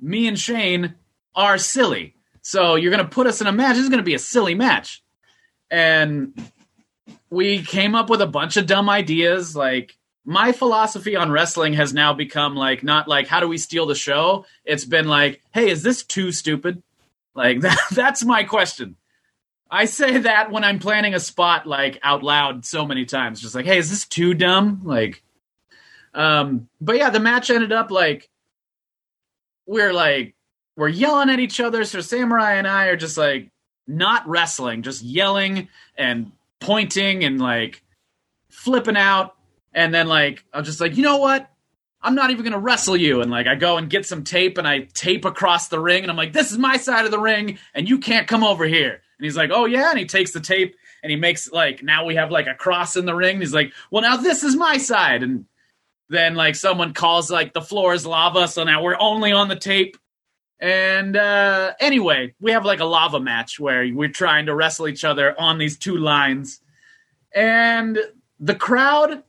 Me 0.00 0.28
and 0.28 0.38
Shane 0.38 0.94
are 1.34 1.58
silly. 1.58 2.14
So 2.40 2.76
you're 2.76 2.92
going 2.92 3.04
to 3.04 3.10
put 3.10 3.26
us 3.26 3.40
in 3.40 3.48
a 3.48 3.52
match. 3.52 3.74
This 3.74 3.82
is 3.82 3.88
going 3.88 3.98
to 3.98 4.04
be 4.04 4.14
a 4.14 4.20
silly 4.20 4.54
match. 4.54 5.02
And 5.72 6.40
we 7.28 7.64
came 7.64 7.96
up 7.96 8.08
with 8.08 8.22
a 8.22 8.26
bunch 8.26 8.56
of 8.56 8.66
dumb 8.66 8.88
ideas. 8.88 9.56
Like, 9.56 9.96
my 10.24 10.52
philosophy 10.52 11.16
on 11.16 11.32
wrestling 11.32 11.72
has 11.72 11.92
now 11.92 12.12
become 12.14 12.54
like, 12.54 12.84
not 12.84 13.08
like, 13.08 13.26
how 13.26 13.40
do 13.40 13.48
we 13.48 13.58
steal 13.58 13.86
the 13.86 13.96
show? 13.96 14.44
It's 14.64 14.84
been 14.84 15.08
like, 15.08 15.42
hey, 15.52 15.68
is 15.68 15.82
this 15.82 16.04
too 16.04 16.30
stupid? 16.30 16.80
Like, 17.34 17.60
that, 17.62 17.78
that's 17.90 18.24
my 18.24 18.44
question. 18.44 18.94
I 19.72 19.86
say 19.86 20.18
that 20.18 20.52
when 20.52 20.64
I'm 20.64 20.78
planning 20.78 21.14
a 21.14 21.20
spot 21.20 21.66
like 21.66 21.98
out 22.02 22.22
loud 22.22 22.66
so 22.66 22.84
many 22.84 23.06
times, 23.06 23.40
just 23.40 23.54
like, 23.54 23.64
hey, 23.64 23.78
is 23.78 23.88
this 23.88 24.06
too 24.06 24.34
dumb? 24.34 24.82
Like, 24.84 25.22
um, 26.12 26.68
but 26.78 26.98
yeah, 26.98 27.08
the 27.08 27.20
match 27.20 27.48
ended 27.50 27.72
up 27.72 27.90
like 27.90 28.28
we're 29.66 29.94
like 29.94 30.34
we're 30.76 30.88
yelling 30.88 31.30
at 31.30 31.40
each 31.40 31.58
other. 31.58 31.84
So 31.84 32.02
Samurai 32.02 32.54
and 32.56 32.68
I 32.68 32.88
are 32.88 32.96
just 32.96 33.16
like 33.16 33.50
not 33.86 34.28
wrestling, 34.28 34.82
just 34.82 35.02
yelling 35.02 35.68
and 35.96 36.32
pointing 36.60 37.24
and 37.24 37.40
like 37.40 37.82
flipping 38.50 38.98
out. 38.98 39.36
And 39.72 39.94
then 39.94 40.06
like 40.06 40.44
I'm 40.52 40.64
just 40.64 40.82
like, 40.82 40.98
you 40.98 41.02
know 41.02 41.16
what? 41.16 41.50
I'm 42.02 42.14
not 42.14 42.30
even 42.30 42.44
gonna 42.44 42.58
wrestle 42.58 42.96
you. 42.96 43.20
And 43.20 43.30
like 43.30 43.46
I 43.46 43.54
go 43.54 43.76
and 43.76 43.88
get 43.88 44.06
some 44.06 44.24
tape 44.24 44.58
and 44.58 44.66
I 44.66 44.88
tape 44.94 45.24
across 45.24 45.68
the 45.68 45.78
ring 45.78 46.02
and 46.02 46.10
I'm 46.10 46.16
like, 46.16 46.32
this 46.32 46.50
is 46.50 46.58
my 46.58 46.76
side 46.76 47.04
of 47.04 47.10
the 47.10 47.20
ring 47.20 47.58
and 47.74 47.88
you 47.88 47.98
can't 47.98 48.26
come 48.26 48.42
over 48.42 48.64
here. 48.64 48.90
And 48.92 49.24
he's 49.24 49.36
like, 49.36 49.50
oh 49.52 49.66
yeah, 49.66 49.90
and 49.90 49.98
he 49.98 50.06
takes 50.06 50.32
the 50.32 50.40
tape 50.40 50.74
and 51.02 51.10
he 51.10 51.16
makes 51.16 51.50
like 51.52 51.82
now 51.82 52.04
we 52.04 52.16
have 52.16 52.30
like 52.30 52.46
a 52.48 52.54
cross 52.54 52.96
in 52.96 53.06
the 53.06 53.14
ring. 53.14 53.36
And 53.36 53.42
he's 53.42 53.54
like, 53.54 53.72
well 53.90 54.02
now 54.02 54.16
this 54.16 54.42
is 54.42 54.56
my 54.56 54.78
side. 54.78 55.22
And 55.22 55.46
then 56.08 56.34
like 56.34 56.56
someone 56.56 56.92
calls 56.92 57.30
like 57.30 57.52
the 57.52 57.62
floor 57.62 57.94
is 57.94 58.06
lava, 58.06 58.48
so 58.48 58.64
now 58.64 58.82
we're 58.82 58.98
only 58.98 59.32
on 59.32 59.48
the 59.48 59.56
tape. 59.56 59.96
And 60.58 61.16
uh 61.16 61.74
anyway, 61.78 62.34
we 62.40 62.50
have 62.50 62.64
like 62.64 62.80
a 62.80 62.84
lava 62.84 63.20
match 63.20 63.60
where 63.60 63.86
we're 63.92 64.08
trying 64.08 64.46
to 64.46 64.54
wrestle 64.54 64.88
each 64.88 65.04
other 65.04 65.38
on 65.38 65.58
these 65.58 65.78
two 65.78 65.98
lines. 65.98 66.60
And 67.34 67.98
the 68.40 68.56
crowd 68.56 69.22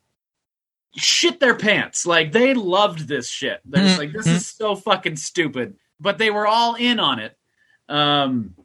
shit 0.95 1.39
their 1.39 1.55
pants. 1.55 2.05
Like 2.05 2.31
they 2.31 2.53
loved 2.53 3.07
this 3.07 3.29
shit. 3.29 3.61
They're 3.65 3.83
just 3.83 3.99
like, 3.99 4.13
this 4.13 4.27
is 4.27 4.47
so 4.47 4.75
fucking 4.75 5.15
stupid. 5.15 5.75
But 5.99 6.17
they 6.17 6.29
were 6.29 6.47
all 6.47 6.75
in 6.75 6.99
on 6.99 7.19
it. 7.19 7.37
Um 7.89 8.55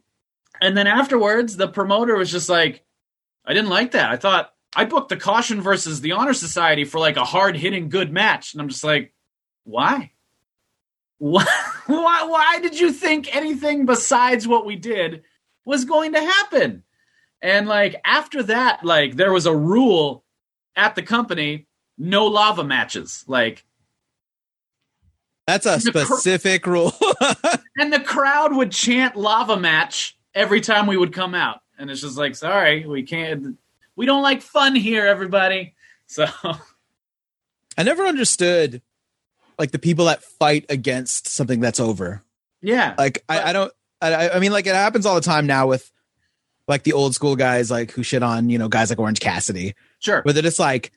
and 0.61 0.75
then 0.75 0.87
afterwards, 0.87 1.55
the 1.55 1.67
promoter 1.67 2.15
was 2.15 2.31
just 2.31 2.49
like, 2.49 2.83
I 3.45 3.53
didn't 3.53 3.69
like 3.69 3.91
that. 3.91 4.11
I 4.11 4.17
thought 4.17 4.53
I 4.75 4.85
booked 4.85 5.09
the 5.09 5.17
caution 5.17 5.61
versus 5.61 6.01
the 6.01 6.11
honor 6.11 6.33
society 6.33 6.85
for 6.85 6.99
like 6.99 7.17
a 7.17 7.25
hard 7.25 7.57
hitting 7.57 7.89
good 7.89 8.11
match, 8.11 8.53
and 8.53 8.61
I'm 8.61 8.69
just 8.69 8.83
like, 8.83 9.13
why? 9.63 10.11
Why? 11.19 11.45
Why? 11.87 12.23
Why 12.23 12.59
did 12.61 12.79
you 12.79 12.93
think 12.93 13.35
anything 13.35 13.85
besides 13.85 14.47
what 14.47 14.65
we 14.65 14.77
did 14.77 15.23
was 15.65 15.83
going 15.83 16.13
to 16.13 16.21
happen? 16.21 16.83
And 17.41 17.67
like 17.67 17.99
after 18.05 18.41
that, 18.43 18.85
like 18.85 19.17
there 19.17 19.33
was 19.33 19.45
a 19.45 19.53
rule 19.53 20.23
at 20.77 20.95
the 20.95 21.01
company: 21.01 21.67
no 21.99 22.25
lava 22.25 22.63
matches. 22.63 23.23
Like 23.27 23.63
That's 25.47 25.65
a 25.65 25.77
The 25.77 25.91
cr- 25.91 25.99
specific 26.15 26.65
rule. 26.65 26.93
and 27.77 27.91
the 27.93 27.99
crowd 27.99 28.55
would 28.55 28.71
chant 28.71 29.15
lava 29.15 29.57
match 29.57 30.17
every 30.33 30.61
time 30.61 30.87
we 30.87 30.97
would 30.97 31.13
come 31.13 31.33
out 31.35 31.61
and 31.77 31.89
it's 31.89 32.01
just 32.01 32.17
like 32.17 32.35
sorry 32.35 32.85
we 32.85 33.01
can't 33.03 33.57
we 33.95 34.05
don't 34.05 34.21
like 34.21 34.41
fun 34.43 34.75
here 34.75 35.05
everybody 35.07 35.73
so 36.05 36.25
I 37.77 37.83
never 37.83 38.03
understood 38.05 38.81
like 39.57 39.71
the 39.71 39.79
people 39.79 40.05
that 40.05 40.23
fight 40.23 40.65
against 40.69 41.27
something 41.27 41.59
that's 41.59 41.79
over. 41.79 42.23
yeah 42.61 42.93
Like 42.97 43.23
I, 43.27 43.49
I 43.49 43.53
don't 43.53 43.71
I, 44.01 44.29
I 44.29 44.39
mean 44.39 44.51
like 44.51 44.67
it 44.67 44.75
happens 44.75 45.05
all 45.05 45.15
the 45.15 45.21
time 45.21 45.47
now 45.47 45.67
with 45.67 45.91
like 46.67 46.83
the 46.83 46.93
old 46.93 47.15
school 47.15 47.35
guys 47.35 47.71
like 47.71 47.91
who 47.91 48.03
shit 48.03 48.21
on, 48.21 48.49
you 48.49 48.57
know, 48.59 48.67
guys 48.69 48.89
like 48.91 48.99
Orange 48.99 49.19
Cassidy. 49.19 49.73
sure 49.99 50.21
Where 50.21 50.33
they're 50.33 50.43
just 50.43 50.59
like 50.59 50.91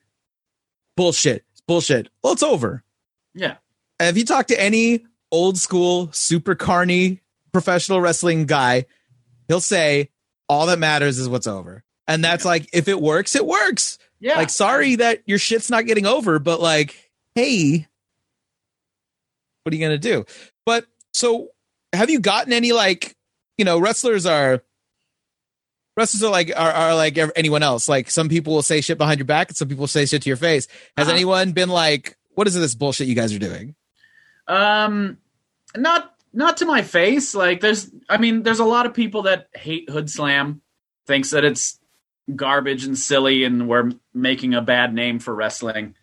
bullshit, 0.96 1.44
it's 1.52 1.60
bullshit. 1.60 2.08
Well, 2.22 2.32
it's 2.32 2.42
over. 2.42 2.82
yeah 3.34 3.56
Have 4.00 4.16
you 4.16 4.24
talked 4.24 4.48
to 4.48 4.60
any 4.60 5.04
old 5.30 5.58
school 5.58 6.10
super 6.12 6.54
carny 6.54 7.20
professional 7.52 8.00
wrestling 8.00 8.46
guy, 8.46 8.86
he'll 9.48 9.60
say 9.60 10.10
all 10.48 10.66
that 10.66 10.78
matters 10.78 11.18
is 11.18 11.28
what's 11.28 11.46
over. 11.46 11.82
And 12.08 12.22
that's 12.24 12.44
like 12.44 12.68
if 12.72 12.88
it 12.88 13.00
works, 13.00 13.34
it 13.36 13.46
works. 13.46 13.98
yeah 14.20 14.36
Like 14.36 14.50
sorry 14.50 14.96
that 14.96 15.22
your 15.26 15.38
shit's 15.38 15.70
not 15.70 15.86
getting 15.86 16.06
over, 16.06 16.38
but 16.38 16.60
like, 16.60 17.10
hey, 17.34 17.86
what 19.62 19.72
are 19.72 19.76
you 19.76 19.82
gonna 19.82 19.98
do? 19.98 20.24
But 20.66 20.86
so 21.14 21.48
have 21.92 22.10
you 22.10 22.20
gotten 22.20 22.52
any 22.52 22.72
like, 22.72 23.14
you 23.58 23.64
know, 23.64 23.78
wrestlers 23.78 24.26
are 24.26 24.62
wrestlers 25.96 26.22
are 26.22 26.30
like 26.30 26.52
are, 26.56 26.70
are 26.72 26.94
like 26.94 27.18
anyone 27.36 27.62
else. 27.62 27.88
Like 27.88 28.10
some 28.10 28.28
people 28.28 28.54
will 28.54 28.62
say 28.62 28.80
shit 28.80 28.98
behind 28.98 29.18
your 29.18 29.26
back 29.26 29.48
and 29.48 29.56
some 29.56 29.68
people 29.68 29.86
say 29.86 30.06
shit 30.06 30.22
to 30.22 30.28
your 30.30 30.36
face. 30.36 30.68
Has 30.96 31.06
Uh-huh. 31.08 31.14
anyone 31.16 31.52
been 31.52 31.68
like, 31.68 32.16
what 32.34 32.46
is 32.46 32.54
this 32.54 32.74
bullshit 32.74 33.08
you 33.08 33.14
guys 33.14 33.32
are 33.34 33.38
doing? 33.38 33.74
um 34.48 35.18
not 35.76 36.14
not 36.32 36.56
to 36.56 36.66
my 36.66 36.82
face 36.82 37.32
like 37.32 37.60
there's 37.60 37.88
i 38.08 38.16
mean 38.16 38.42
there's 38.42 38.58
a 38.58 38.64
lot 38.64 38.86
of 38.86 38.92
people 38.92 39.22
that 39.22 39.46
hate 39.54 39.88
hood 39.88 40.10
slam 40.10 40.60
thinks 41.06 41.30
that 41.30 41.44
it's 41.44 41.78
garbage 42.34 42.84
and 42.84 42.98
silly 42.98 43.44
and 43.44 43.68
we're 43.68 43.92
making 44.12 44.52
a 44.54 44.60
bad 44.60 44.92
name 44.92 45.20
for 45.20 45.32
wrestling 45.32 45.94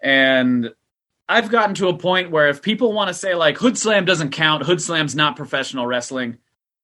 and 0.00 0.72
i've 1.28 1.50
gotten 1.50 1.74
to 1.74 1.88
a 1.88 1.98
point 1.98 2.30
where 2.30 2.48
if 2.48 2.62
people 2.62 2.94
want 2.94 3.08
to 3.08 3.14
say 3.14 3.34
like 3.34 3.58
hood 3.58 3.76
slam 3.76 4.06
doesn't 4.06 4.30
count 4.30 4.64
hood 4.64 4.80
slam's 4.80 5.14
not 5.14 5.36
professional 5.36 5.86
wrestling 5.86 6.38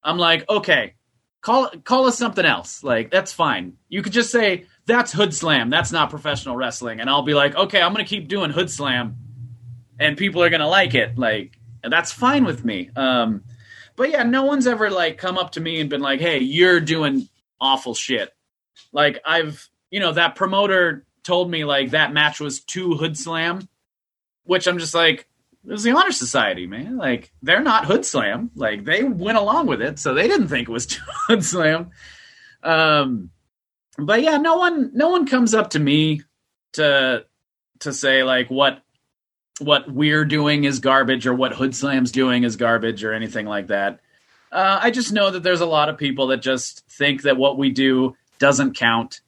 i'm 0.05 0.19
like 0.19 0.47
okay 0.51 0.93
call 1.43 1.69
call 1.85 2.07
us 2.07 2.17
something 2.17 2.45
else. 2.45 2.83
Like 2.83 3.11
that's 3.11 3.33
fine. 3.33 3.75
You 3.89 4.01
could 4.01 4.13
just 4.13 4.31
say 4.31 4.65
that's 4.87 5.13
hood 5.13 5.35
slam. 5.35 5.69
That's 5.69 5.93
not 5.93 6.09
professional 6.09 6.57
wrestling. 6.57 7.01
And 7.01 7.11
i'll 7.11 7.23
be 7.23 7.35
like 7.35 7.55
okay 7.55 7.83
i'm 7.83 7.93
gonna 7.93 8.05
keep 8.05 8.29
doing 8.29 8.51
hood 8.51 8.71
slam. 8.71 9.17
And 10.01 10.17
people 10.17 10.43
are 10.43 10.51
gonna 10.51 10.69
like 10.69 10.95
it. 10.95 11.19
Like 11.19 11.59
that's 11.83 12.13
fine 12.13 12.45
with 12.45 12.65
me. 12.65 12.91
Um 12.97 13.43
but 13.97 14.11
yeah 14.11 14.23
no 14.23 14.45
one's 14.45 14.67
ever 14.67 14.89
like 14.89 15.19
come 15.19 15.37
up 15.37 15.53
to 15.53 15.61
me 15.61 15.81
and 15.81 15.91
been 15.91 16.01
like 16.01 16.21
hey 16.21 16.39
you're 16.39 16.81
doing 16.81 17.29
awful 17.61 17.95
shit. 17.95 18.31
Like 18.93 19.21
i've 19.27 19.69
you 19.91 20.01
know 20.01 20.13
that 20.13 20.37
promoter 20.37 21.05
told 21.25 21.51
me 21.51 21.65
like 21.65 21.91
that 21.91 22.13
match 22.13 22.41
was 22.41 22.61
too 22.61 22.95
hood 22.95 23.17
slam 23.17 23.69
which 24.45 24.67
i'm 24.67 24.79
just 24.79 24.93
like 24.95 25.29
it 25.65 25.71
was 25.71 25.85
the 25.85 25.93
honor 25.93 26.13
society 26.13 26.67
man. 26.67 26.97
Like 26.97 27.33
they're 27.43 27.63
not 27.63 27.87
hood 27.87 28.05
slam. 28.05 28.51
Like 28.55 28.85
they 28.85 29.05
went 29.05 29.39
along 29.39 29.67
with 29.67 29.81
it 29.81 29.99
so 29.99 30.15
they 30.15 30.27
didn't 30.27 30.49
think 30.49 30.69
it 30.69 30.73
was 30.73 30.99
hood 31.29 31.45
slam. 31.45 31.91
Um 32.63 33.31
but 33.99 34.23
yeah 34.23 34.39
no 34.39 34.57
one 34.57 34.91
no 34.95 35.11
one 35.11 35.27
comes 35.27 35.55
up 35.55 35.71
to 35.71 35.79
me 35.79 36.23
to 36.73 37.25
to 37.81 37.93
say 37.93 38.23
like 38.23 38.51
what 38.51 38.83
what 39.61 39.93
we're 39.93 40.25
doing 40.25 40.65
is 40.65 40.81
garbage 40.81 41.27
or 41.27 41.35
what 41.35 41.53
hood 41.53 41.75
slam's 41.77 42.11
doing 42.11 42.43
is 42.43 42.57
garbage 42.57 43.05
or 43.05 43.13
anything 43.13 43.47
like 43.47 43.69
that. 43.69 44.01
Uh, 44.51 44.79
i 44.83 44.91
just 44.91 45.13
know 45.13 45.31
that 45.31 45.43
there's 45.43 45.63
a 45.63 45.67
lot 45.67 45.89
of 45.89 45.97
people 45.97 46.27
that 46.27 46.43
just 46.43 46.87
think 46.91 47.23
that 47.23 47.39
what 47.39 47.57
we 47.57 47.71
do 47.71 48.15
doesn't 48.39 48.77
count. 48.77 49.21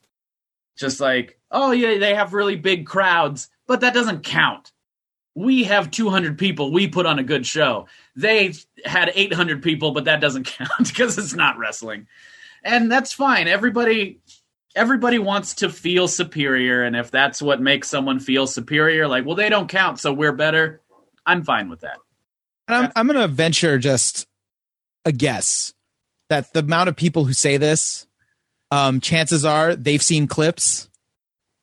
Just 0.75 0.99
like 0.99 1.39
oh 1.49 1.71
yeah 1.71 1.97
they 1.97 2.13
have 2.13 2.33
really 2.33 2.57
big 2.57 2.85
crowds 2.85 3.49
but 3.67 3.81
that 3.81 3.93
doesn't 3.93 4.23
count 4.23 4.73
we 5.35 5.65
have 5.65 5.91
200 5.91 6.37
people 6.37 6.71
we 6.71 6.87
put 6.87 7.05
on 7.05 7.19
a 7.19 7.23
good 7.23 7.45
show. 7.45 7.87
They 8.15 8.53
had 8.85 9.11
800 9.13 9.61
people 9.61 9.91
but 9.91 10.05
that 10.05 10.21
doesn't 10.21 10.45
count 10.57 10.87
because 10.87 11.17
it's 11.17 11.33
not 11.33 11.57
wrestling. 11.57 12.07
And 12.63 12.91
that's 12.91 13.13
fine. 13.13 13.47
Everybody 13.47 14.19
everybody 14.75 15.19
wants 15.19 15.55
to 15.55 15.69
feel 15.69 16.07
superior 16.07 16.83
and 16.83 16.95
if 16.95 17.11
that's 17.11 17.41
what 17.41 17.61
makes 17.61 17.89
someone 17.89 18.19
feel 18.19 18.45
superior 18.45 19.07
like 19.07 19.25
well 19.25 19.35
they 19.35 19.47
don't 19.47 19.69
count 19.69 19.97
so 20.01 20.11
we're 20.11 20.33
better 20.33 20.81
i'm 21.25 21.43
fine 21.43 21.69
with 21.69 21.79
that. 21.79 21.97
And 22.67 22.77
I'm, 22.77 22.91
I'm 22.95 23.07
going 23.07 23.19
to 23.19 23.33
venture 23.33 23.77
just 23.77 24.27
a 25.05 25.11
guess 25.11 25.73
that 26.29 26.51
the 26.53 26.59
amount 26.59 26.89
of 26.89 26.95
people 26.95 27.25
who 27.25 27.33
say 27.33 27.57
this, 27.57 28.07
um, 28.71 28.99
chances 28.99 29.45
are 29.45 29.75
they've 29.75 30.01
seen 30.01 30.27
clips, 30.27 30.89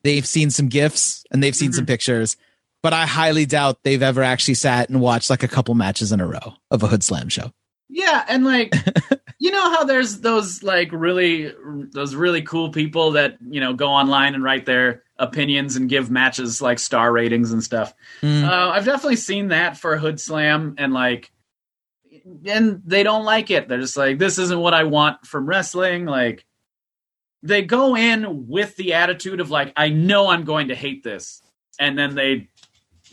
they've 0.03 0.25
seen 0.25 0.49
some 0.49 0.69
gifs, 0.69 1.25
and 1.31 1.43
they've 1.43 1.55
seen 1.55 1.73
some 1.73 1.85
pictures. 1.85 2.37
But 2.83 2.93
I 2.93 3.05
highly 3.07 3.45
doubt 3.47 3.79
they've 3.83 4.03
ever 4.03 4.21
actually 4.21 4.53
sat 4.55 4.89
and 4.89 5.01
watched 5.01 5.29
like 5.31 5.41
a 5.41 5.47
couple 5.47 5.73
matches 5.73 6.11
in 6.11 6.19
a 6.19 6.27
row 6.27 6.53
of 6.69 6.83
a 6.83 6.87
Hood 6.87 7.03
Slam 7.03 7.29
show. 7.29 7.51
yeah 7.89 8.25
and 8.27 8.43
like 8.45 8.73
you 9.39 9.51
know 9.51 9.71
how 9.71 9.83
there's 9.85 10.19
those 10.21 10.61
like 10.63 10.89
really 10.91 11.51
those 11.91 12.13
really 12.13 12.41
cool 12.41 12.69
people 12.71 13.11
that 13.11 13.37
you 13.49 13.59
know 13.61 13.73
go 13.73 13.87
online 13.87 14.35
and 14.35 14.43
write 14.43 14.65
their 14.65 15.03
opinions 15.17 15.75
and 15.75 15.89
give 15.89 16.09
matches 16.11 16.61
like 16.61 16.79
star 16.79 17.11
ratings 17.11 17.51
and 17.51 17.63
stuff 17.63 17.93
Mm. 18.21 18.43
Uh, 18.47 18.69
I've 18.71 18.85
definitely 18.85 19.17
seen 19.17 19.49
that 19.49 19.77
for 19.77 19.97
Hood 19.97 20.19
Slam, 20.19 20.75
and 20.77 20.93
like, 20.93 21.31
and 22.45 22.81
they 22.85 23.03
don't 23.03 23.25
like 23.25 23.51
it. 23.51 23.67
They're 23.67 23.79
just 23.81 23.97
like, 23.97 24.17
this 24.17 24.37
isn't 24.39 24.59
what 24.59 24.73
I 24.73 24.85
want 24.85 25.25
from 25.25 25.45
wrestling. 25.45 26.05
Like, 26.05 26.45
they 27.41 27.61
go 27.63 27.95
in 27.97 28.47
with 28.47 28.75
the 28.77 28.93
attitude 28.93 29.41
of 29.41 29.49
like, 29.51 29.73
I 29.75 29.89
know 29.89 30.27
I'm 30.29 30.45
going 30.45 30.69
to 30.69 30.75
hate 30.75 31.03
this, 31.03 31.41
and 31.79 31.97
then 31.97 32.15
they, 32.15 32.47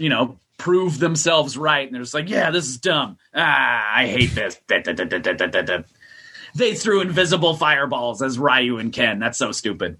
you 0.00 0.08
know, 0.08 0.38
prove 0.58 0.98
themselves 0.98 1.56
right, 1.56 1.86
and 1.86 1.94
they're 1.94 2.02
just 2.02 2.14
like, 2.14 2.28
yeah, 2.28 2.50
this 2.50 2.66
is 2.66 2.78
dumb. 2.78 3.16
Ah, 3.34 3.92
I 3.96 4.06
hate 4.06 4.34
this. 4.34 4.58
Da, 4.66 4.80
da, 4.80 4.92
da. 4.92 5.82
They 6.56 6.74
threw 6.74 7.00
invisible 7.00 7.54
fireballs 7.54 8.22
as 8.22 8.38
Ryu 8.38 8.78
and 8.78 8.92
Ken. 8.92 9.18
That's 9.20 9.38
so 9.38 9.52
stupid. 9.52 9.98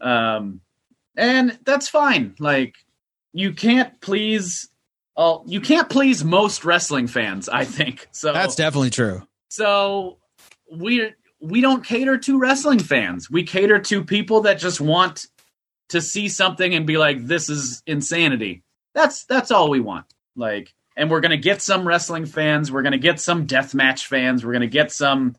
Um, 0.00 0.60
and 1.16 1.58
that's 1.64 1.88
fine. 1.88 2.34
Like, 2.38 2.76
you 3.32 3.52
can't 3.52 4.00
please 4.00 4.68
all 5.14 5.44
you 5.46 5.60
can't 5.60 5.88
please 5.90 6.24
most 6.24 6.64
wrestling 6.64 7.06
fans 7.06 7.46
i 7.48 7.64
think 7.66 8.08
so 8.12 8.32
That's 8.32 8.54
definitely 8.54 8.88
true. 8.90 9.26
so 9.48 10.18
we 10.70 11.12
we 11.40 11.60
don't 11.60 11.84
cater 11.84 12.16
to 12.16 12.38
wrestling 12.38 12.78
fans 12.78 13.30
we 13.30 13.42
cater 13.44 13.78
to 13.78 14.04
people 14.04 14.42
that 14.42 14.54
just 14.58 14.80
want 14.80 15.26
to 15.90 16.00
see 16.00 16.28
something 16.28 16.74
and 16.74 16.86
be 16.86 16.96
like 16.96 17.26
this 17.26 17.50
is 17.50 17.82
insanity 17.86 18.62
that's 18.94 19.24
that's 19.24 19.50
all 19.50 19.70
we 19.70 19.80
want. 19.80 20.06
Like 20.36 20.74
and 20.96 21.10
we're 21.10 21.20
gonna 21.20 21.36
get 21.36 21.62
some 21.62 21.86
wrestling 21.88 22.26
fans 22.26 22.70
we're 22.70 22.82
gonna 22.82 22.98
get 22.98 23.18
some 23.20 23.46
deathmatch 23.46 24.06
fans 24.06 24.44
we're 24.44 24.52
gonna 24.52 24.66
get 24.66 24.92
some 24.92 25.36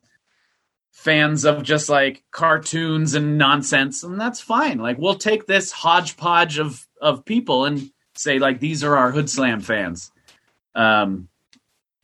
fans 0.91 1.43
of 1.45 1.63
just 1.63 1.89
like 1.89 2.23
cartoons 2.31 3.13
and 3.15 3.37
nonsense 3.37 4.03
and 4.03 4.19
that's 4.19 4.39
fine. 4.39 4.77
Like 4.79 4.97
we'll 4.97 5.15
take 5.15 5.47
this 5.47 5.71
hodgepodge 5.71 6.59
of 6.59 6.87
of 7.01 7.25
people 7.25 7.65
and 7.65 7.91
say 8.15 8.39
like 8.39 8.59
these 8.59 8.83
are 8.83 8.95
our 8.95 9.11
hood 9.11 9.29
slam 9.29 9.59
fans. 9.61 10.11
Um 10.75 11.27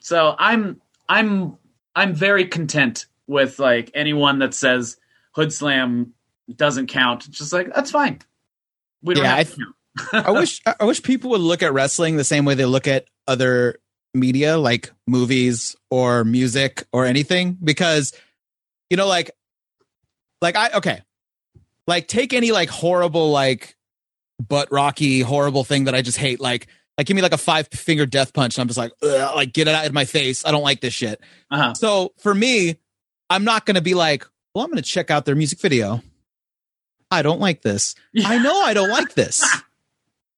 so 0.02 0.36
i'm 0.39 0.82
i'm 1.08 1.58
i'm 1.95 2.14
very 2.14 2.45
content 2.45 3.06
with 3.28 3.60
like 3.60 3.91
anyone 3.93 4.39
that 4.39 4.54
says 4.54 4.97
hood 5.32 5.54
slam 5.54 6.14
doesn't 6.56 6.88
count. 6.88 7.30
Just 7.30 7.54
like 7.54 7.74
that's 7.74 7.91
fine. 7.91 8.20
We 9.04 9.14
don't 9.14 9.24
Yeah, 9.24 9.30
have 9.36 9.39
I- 9.39 9.43
to 9.43 9.56
count. 9.58 9.76
I 10.14 10.32
wish 10.32 10.62
I 10.66 10.84
wish 10.86 11.02
people 11.04 11.32
would 11.32 11.41
look 11.41 11.64
at 11.64 11.74
wrestling 11.74 12.18
the 12.18 12.24
same 12.24 12.45
way 12.45 12.56
they 12.56 12.66
look 12.66 12.88
at 12.88 13.06
other 13.28 13.80
media 14.14 14.58
like 14.58 14.91
movies 15.08 15.76
or 15.91 16.24
music 16.24 16.86
or 16.91 17.06
anything 17.06 17.58
because 17.64 18.14
you 18.89 18.97
know 18.97 19.08
like 19.08 19.32
like 20.41 20.56
I 20.56 20.72
okay 20.78 21.02
like 21.86 22.08
take 22.08 22.34
any 22.34 22.52
like 22.52 22.70
horrible 22.70 23.32
like 23.32 23.76
butt 24.39 24.72
rocky 24.72 25.22
horrible 25.22 25.64
thing 25.64 25.86
that 25.86 25.95
I 25.95 26.02
just 26.02 26.18
hate 26.18 26.39
like 26.39 26.68
like 26.97 27.06
give 27.06 27.16
me 27.16 27.22
like 27.22 27.34
a 27.34 27.38
five 27.38 27.68
finger 27.68 28.06
death 28.06 28.34
punch 28.34 28.58
and 28.58 28.62
I'm 28.64 28.68
just 28.68 28.80
like 28.80 28.91
Ugh, 29.04 29.36
like 29.36 29.54
get 29.54 29.68
it 29.68 29.76
out 29.76 29.86
of 29.86 29.93
my 29.93 30.06
face 30.06 30.45
I 30.45 30.52
don't 30.52 30.64
like 30.64 30.82
this 30.82 30.93
shit 30.93 31.22
uh-huh. 31.52 31.76
so 31.76 32.14
for 32.18 32.34
me 32.34 32.78
I'm 33.30 33.43
not 33.43 33.66
going 33.66 33.76
to 33.76 33.82
be 33.82 33.93
like 33.93 34.26
well 34.56 34.66
I'm 34.66 34.72
going 34.72 34.82
to 34.82 34.89
check 34.89 35.12
out 35.12 35.26
their 35.26 35.36
music 35.36 35.60
video 35.60 36.02
I 37.12 37.22
don't 37.22 37.39
like 37.39 37.62
this. 37.62 37.95
I 38.24 38.38
know 38.38 38.62
I 38.62 38.74
don't 38.74 38.89
like 38.89 39.14
this. 39.14 39.43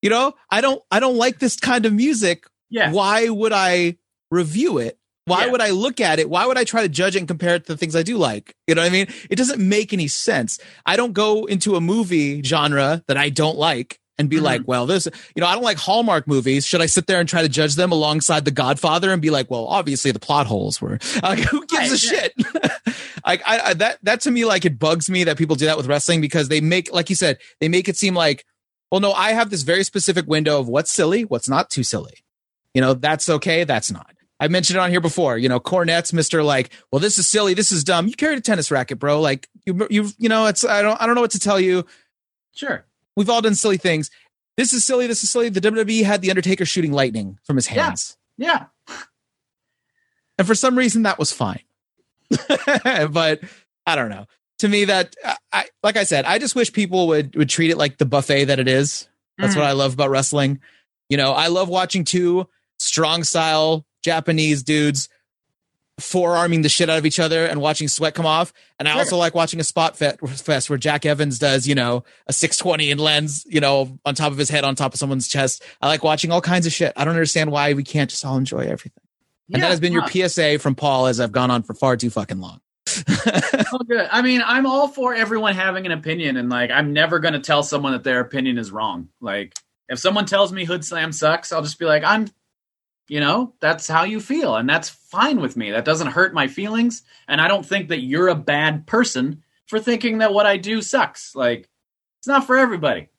You 0.01 0.09
know, 0.09 0.33
I 0.49 0.61
don't 0.61 0.81
I 0.91 0.99
don't 0.99 1.17
like 1.17 1.39
this 1.39 1.57
kind 1.57 1.85
of 1.85 1.93
music. 1.93 2.45
Yeah. 2.69 2.91
Why 2.91 3.29
would 3.29 3.53
I 3.53 3.97
review 4.31 4.77
it? 4.77 4.97
Why 5.25 5.45
Yeah. 5.45 5.51
would 5.51 5.61
I 5.61 5.69
look 5.69 6.01
at 6.01 6.19
it? 6.19 6.29
Why 6.29 6.45
would 6.45 6.57
I 6.57 6.63
try 6.63 6.81
to 6.81 6.89
judge 6.89 7.15
it 7.15 7.19
and 7.19 7.27
compare 7.27 7.55
it 7.55 7.65
to 7.67 7.73
the 7.73 7.77
things 7.77 7.95
I 7.95 8.01
do 8.03 8.17
like? 8.17 8.55
You 8.67 8.75
know 8.75 8.81
what 8.81 8.87
I 8.87 8.91
mean? 8.91 9.07
It 9.29 9.35
doesn't 9.35 9.59
make 9.59 9.93
any 9.93 10.07
sense. 10.07 10.59
I 10.85 10.95
don't 10.95 11.13
go 11.13 11.45
into 11.45 11.75
a 11.75 11.81
movie 11.81 12.41
genre 12.43 13.03
that 13.07 13.17
I 13.17 13.29
don't 13.29 13.57
like 13.57 13.99
and 14.17 14.29
be 14.29 14.37
Mhm. 14.37 14.41
like, 14.41 14.61
well, 14.67 14.85
this, 14.87 15.07
you 15.35 15.41
know, 15.41 15.47
I 15.47 15.53
don't 15.53 15.63
like 15.63 15.77
Hallmark 15.77 16.27
movies. 16.27 16.65
Should 16.65 16.81
I 16.81 16.85
sit 16.87 17.07
there 17.07 17.19
and 17.19 17.29
try 17.29 17.41
to 17.43 17.49
judge 17.49 17.75
them 17.75 17.91
alongside 17.91 18.45
The 18.45 18.51
Godfather 18.51 19.11
and 19.11 19.21
be 19.21 19.29
like, 19.29 19.49
well, 19.51 19.65
obviously 19.67 20.11
the 20.11 20.19
plot 20.19 20.47
holes 20.47 20.81
were, 20.81 20.97
like, 21.23 21.39
who 21.39 21.65
gives 21.67 21.91
a 21.91 21.97
shit? 21.97 22.33
like, 23.25 23.41
I, 23.45 23.59
I, 23.59 23.73
that, 23.75 23.99
that 24.03 24.21
to 24.21 24.31
me, 24.31 24.45
like, 24.45 24.65
it 24.65 24.79
bugs 24.79 25.09
me 25.09 25.23
that 25.25 25.37
people 25.37 25.55
do 25.55 25.65
that 25.65 25.77
with 25.77 25.87
wrestling 25.87 26.21
because 26.21 26.49
they 26.49 26.61
make, 26.61 26.91
like 26.91 27.09
you 27.09 27.15
said, 27.15 27.37
they 27.59 27.69
make 27.69 27.87
it 27.89 27.97
seem 27.97 28.13
like, 28.15 28.45
well, 28.91 28.99
no, 29.01 29.13
I 29.13 29.31
have 29.31 29.49
this 29.49 29.63
very 29.63 29.83
specific 29.83 30.27
window 30.27 30.59
of 30.59 30.67
what's 30.67 30.91
silly, 30.91 31.23
what's 31.23 31.47
not 31.49 31.69
too 31.69 31.83
silly. 31.83 32.15
You 32.73 32.81
know, 32.81 32.93
that's 32.93 33.29
okay, 33.29 33.63
that's 33.63 33.91
not. 33.91 34.13
I 34.39 34.47
mentioned 34.47 34.77
it 34.77 34.79
on 34.79 34.89
here 34.89 35.01
before. 35.01 35.37
You 35.37 35.49
know, 35.49 35.59
Cornette's 35.59 36.13
Mister 36.13 36.41
like, 36.43 36.71
well, 36.91 36.99
this 36.99 37.17
is 37.17 37.27
silly, 37.27 37.53
this 37.53 37.71
is 37.71 37.83
dumb. 37.83 38.07
You 38.07 38.13
carried 38.15 38.37
a 38.39 38.41
tennis 38.41 38.71
racket, 38.71 38.97
bro. 38.99 39.21
Like, 39.21 39.47
you, 39.65 39.87
you, 39.89 40.09
you 40.17 40.29
know, 40.29 40.47
it's 40.47 40.65
I 40.65 40.81
don't, 40.81 40.99
I 41.01 41.05
don't 41.05 41.15
know 41.15 41.21
what 41.21 41.31
to 41.31 41.39
tell 41.39 41.59
you. 41.59 41.85
Sure. 42.53 42.85
We've 43.15 43.29
all 43.29 43.41
done 43.41 43.55
silly 43.55 43.77
things. 43.77 44.09
This 44.57 44.73
is 44.73 44.83
silly. 44.83 45.05
This 45.07 45.23
is 45.23 45.29
silly. 45.29 45.49
The 45.49 45.61
WWE 45.61 46.03
had 46.03 46.21
the 46.21 46.29
Undertaker 46.31 46.65
shooting 46.65 46.91
lightning 46.91 47.37
from 47.43 47.55
his 47.55 47.69
Yeah. 47.71 47.85
hands, 47.85 48.17
Yeah. 48.37 48.65
and 50.37 50.47
for 50.47 50.55
some 50.55 50.77
reason 50.77 51.03
that 51.03 51.19
was 51.19 51.31
fine. 51.31 51.61
but 53.11 53.41
I 53.85 53.95
don't 53.95 54.09
know. 54.09 54.25
To 54.61 54.67
me, 54.67 54.85
that 54.85 55.15
I 55.53 55.65
like 55.83 55.97
I 55.97 56.03
said, 56.03 56.25
I 56.25 56.37
just 56.39 56.55
wish 56.55 56.71
people 56.73 57.07
would 57.07 57.35
would 57.35 57.49
treat 57.49 57.69
it 57.71 57.77
like 57.77 57.97
the 57.97 58.05
buffet 58.05 58.45
that 58.45 58.59
it 58.59 58.67
is. 58.67 59.07
That's 59.37 59.53
Mhm. 59.53 59.57
what 59.57 59.65
I 59.65 59.71
love 59.73 59.93
about 59.93 60.09
wrestling. 60.09 60.59
You 61.09 61.17
know, 61.17 61.31
I 61.33 61.47
love 61.47 61.67
watching 61.69 62.03
two 62.05 62.47
strong 62.79 63.23
style 63.23 63.85
Japanese 64.03 64.63
dudes 64.63 65.09
forearming 65.99 66.61
the 66.63 66.69
shit 66.69 66.89
out 66.89 66.97
of 66.97 67.05
each 67.05 67.19
other 67.19 67.45
and 67.45 67.61
watching 67.61 67.87
sweat 67.87 68.15
come 68.15 68.25
off. 68.25 68.53
And 68.79 68.87
I 68.87 68.91
Sure. 68.93 68.99
also 69.01 69.17
like 69.17 69.35
watching 69.35 69.59
a 69.59 69.63
spot 69.63 69.97
fest 69.97 70.69
where 70.69 70.77
Jack 70.79 71.05
Evans 71.05 71.37
does, 71.37 71.67
you 71.67 71.75
know, 71.75 72.03
a 72.27 72.33
620 72.33 72.89
and 72.91 72.99
lands, 72.99 73.45
you 73.47 73.59
know, 73.59 73.99
on 74.05 74.15
top 74.15 74.31
of 74.31 74.37
his 74.37 74.49
head, 74.49 74.63
on 74.63 74.75
top 74.75 74.93
of 74.93 74.99
someone's 74.99 75.27
chest. 75.27 75.63
I 75.81 75.87
like 75.87 76.03
watching 76.03 76.31
all 76.31 76.41
kinds 76.41 76.65
of 76.65 76.73
shit. 76.73 76.93
I 76.95 77.03
don't 77.05 77.13
understand 77.15 77.51
why 77.51 77.73
we 77.73 77.83
can't 77.83 78.09
just 78.09 78.25
all 78.25 78.37
enjoy 78.37 78.61
everything. 78.61 79.03
And 79.53 79.57
Yeah, 79.57 79.61
that 79.65 79.69
has 79.71 79.79
been 79.79 79.93
your. 79.93 80.07
PSA 80.07 80.57
from 80.59 80.73
Paul 80.75 81.05
as 81.07 81.19
I've 81.19 81.31
gone 81.31 81.51
on 81.51 81.61
for 81.63 81.73
far 81.75 81.97
too 81.97 82.09
fucking 82.09 82.39
long. 82.39 82.61
Oh, 83.73 83.79
good. 83.87 84.07
I 84.11 84.21
mean, 84.21 84.41
I'm 84.45 84.65
all 84.65 84.87
for 84.87 85.13
everyone 85.13 85.55
having 85.55 85.85
an 85.85 85.91
opinion, 85.91 86.37
and 86.37 86.49
like, 86.49 86.71
I'm 86.71 86.93
never 86.93 87.19
going 87.19 87.33
to 87.33 87.39
tell 87.39 87.63
someone 87.63 87.93
that 87.93 88.03
their 88.03 88.19
opinion 88.19 88.57
is 88.57 88.71
wrong. 88.71 89.09
Like, 89.19 89.55
if 89.89 89.99
someone 89.99 90.25
tells 90.25 90.51
me 90.51 90.65
Hood 90.65 90.83
Slam 90.83 91.11
sucks, 91.11 91.51
I'll 91.51 91.61
just 91.61 91.79
be 91.79 91.85
like, 91.85 92.03
I'm, 92.03 92.27
you 93.07 93.19
know, 93.19 93.53
that's 93.59 93.87
how 93.87 94.03
you 94.03 94.19
feel, 94.19 94.55
and 94.55 94.69
that's 94.69 94.89
fine 94.89 95.41
with 95.41 95.55
me. 95.57 95.71
That 95.71 95.85
doesn't 95.85 96.07
hurt 96.07 96.33
my 96.33 96.47
feelings, 96.47 97.03
and 97.27 97.39
I 97.41 97.47
don't 97.47 97.65
think 97.65 97.89
that 97.89 98.01
you're 98.01 98.29
a 98.29 98.35
bad 98.35 98.87
person 98.87 99.43
for 99.67 99.79
thinking 99.79 100.19
that 100.19 100.33
what 100.33 100.45
I 100.45 100.57
do 100.57 100.81
sucks. 100.81 101.35
Like, 101.35 101.69
it's 102.19 102.27
not 102.27 102.45
for 102.45 102.57
everybody. 102.57 103.09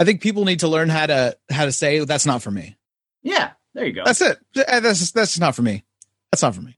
I 0.00 0.04
think 0.04 0.20
people 0.20 0.44
need 0.44 0.60
to 0.60 0.68
learn 0.68 0.88
how 0.88 1.06
to 1.06 1.36
how 1.50 1.64
to 1.64 1.72
say 1.72 2.04
that's 2.04 2.26
not 2.26 2.42
for 2.42 2.50
me. 2.50 2.76
Yeah, 3.22 3.50
there 3.74 3.84
you 3.84 3.92
go. 3.92 4.04
That's 4.04 4.20
it. 4.20 4.38
Uh, 4.56 4.80
That's 4.80 5.10
that's 5.10 5.38
not 5.38 5.54
for 5.56 5.62
me. 5.62 5.82
That's 6.30 6.42
not 6.42 6.54
for 6.54 6.62
me. 6.62 6.76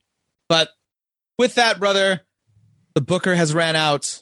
But 0.49 0.69
with 1.41 1.55
that, 1.55 1.79
brother, 1.79 2.21
the 2.93 3.01
booker 3.01 3.33
has 3.33 3.51
ran 3.51 3.75
out. 3.75 4.21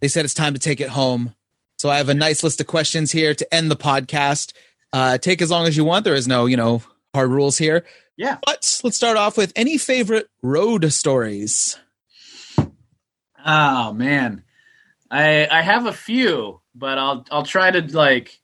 They 0.00 0.08
said 0.08 0.26
it's 0.26 0.34
time 0.34 0.52
to 0.52 0.60
take 0.60 0.82
it 0.82 0.90
home. 0.90 1.34
So 1.78 1.88
I 1.88 1.96
have 1.96 2.10
a 2.10 2.14
nice 2.14 2.44
list 2.44 2.60
of 2.60 2.66
questions 2.66 3.10
here 3.10 3.34
to 3.34 3.54
end 3.54 3.70
the 3.70 3.76
podcast. 3.76 4.52
Uh, 4.92 5.16
take 5.16 5.40
as 5.40 5.50
long 5.50 5.66
as 5.66 5.74
you 5.74 5.84
want. 5.84 6.04
There 6.04 6.14
is 6.14 6.28
no, 6.28 6.44
you 6.44 6.58
know, 6.58 6.82
hard 7.14 7.30
rules 7.30 7.56
here. 7.56 7.86
Yeah. 8.18 8.36
But 8.44 8.80
let's 8.84 8.96
start 8.96 9.16
off 9.16 9.38
with 9.38 9.54
any 9.56 9.78
favorite 9.78 10.28
road 10.42 10.92
stories. 10.92 11.78
Oh 13.42 13.94
man, 13.94 14.44
I 15.10 15.48
I 15.50 15.62
have 15.62 15.86
a 15.86 15.94
few, 15.94 16.60
but 16.74 16.98
I'll 16.98 17.24
I'll 17.30 17.46
try 17.46 17.70
to 17.70 17.80
like 17.96 18.38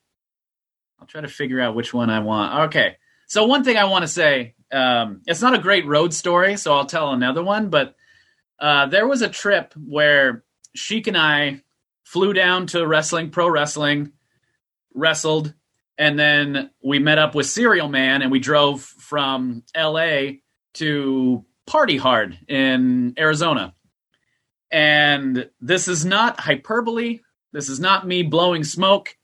I'll 0.98 1.06
try 1.06 1.20
to 1.20 1.28
figure 1.28 1.60
out 1.60 1.74
which 1.74 1.92
one 1.92 2.08
I 2.08 2.20
want. 2.20 2.68
Okay, 2.68 2.96
so 3.26 3.44
one 3.44 3.62
thing 3.62 3.76
I 3.76 3.84
want 3.84 4.04
to 4.04 4.08
say, 4.08 4.54
um, 4.72 5.20
it's 5.26 5.42
not 5.42 5.52
a 5.52 5.58
great 5.58 5.84
road 5.84 6.14
story, 6.14 6.56
so 6.56 6.74
I'll 6.74 6.86
tell 6.86 7.12
another 7.12 7.42
one. 7.42 7.68
But 7.68 7.95
uh, 8.58 8.86
there 8.86 9.06
was 9.06 9.22
a 9.22 9.28
trip 9.28 9.74
where 9.74 10.44
Sheik 10.74 11.06
and 11.06 11.16
I 11.16 11.62
flew 12.04 12.32
down 12.32 12.66
to 12.68 12.86
wrestling, 12.86 13.30
pro 13.30 13.48
wrestling, 13.48 14.12
wrestled, 14.94 15.52
and 15.98 16.18
then 16.18 16.70
we 16.82 16.98
met 16.98 17.18
up 17.18 17.34
with 17.34 17.46
Cereal 17.46 17.88
Man, 17.88 18.22
and 18.22 18.30
we 18.30 18.38
drove 18.38 18.82
from 18.82 19.62
L.A. 19.74 20.42
to 20.74 21.44
Party 21.66 21.96
Hard 21.96 22.38
in 22.48 23.14
Arizona. 23.18 23.74
And 24.70 25.48
this 25.60 25.88
is 25.88 26.04
not 26.04 26.40
hyperbole. 26.40 27.20
This 27.52 27.68
is 27.68 27.80
not 27.80 28.06
me 28.06 28.22
blowing 28.22 28.64
smoke. 28.64 29.16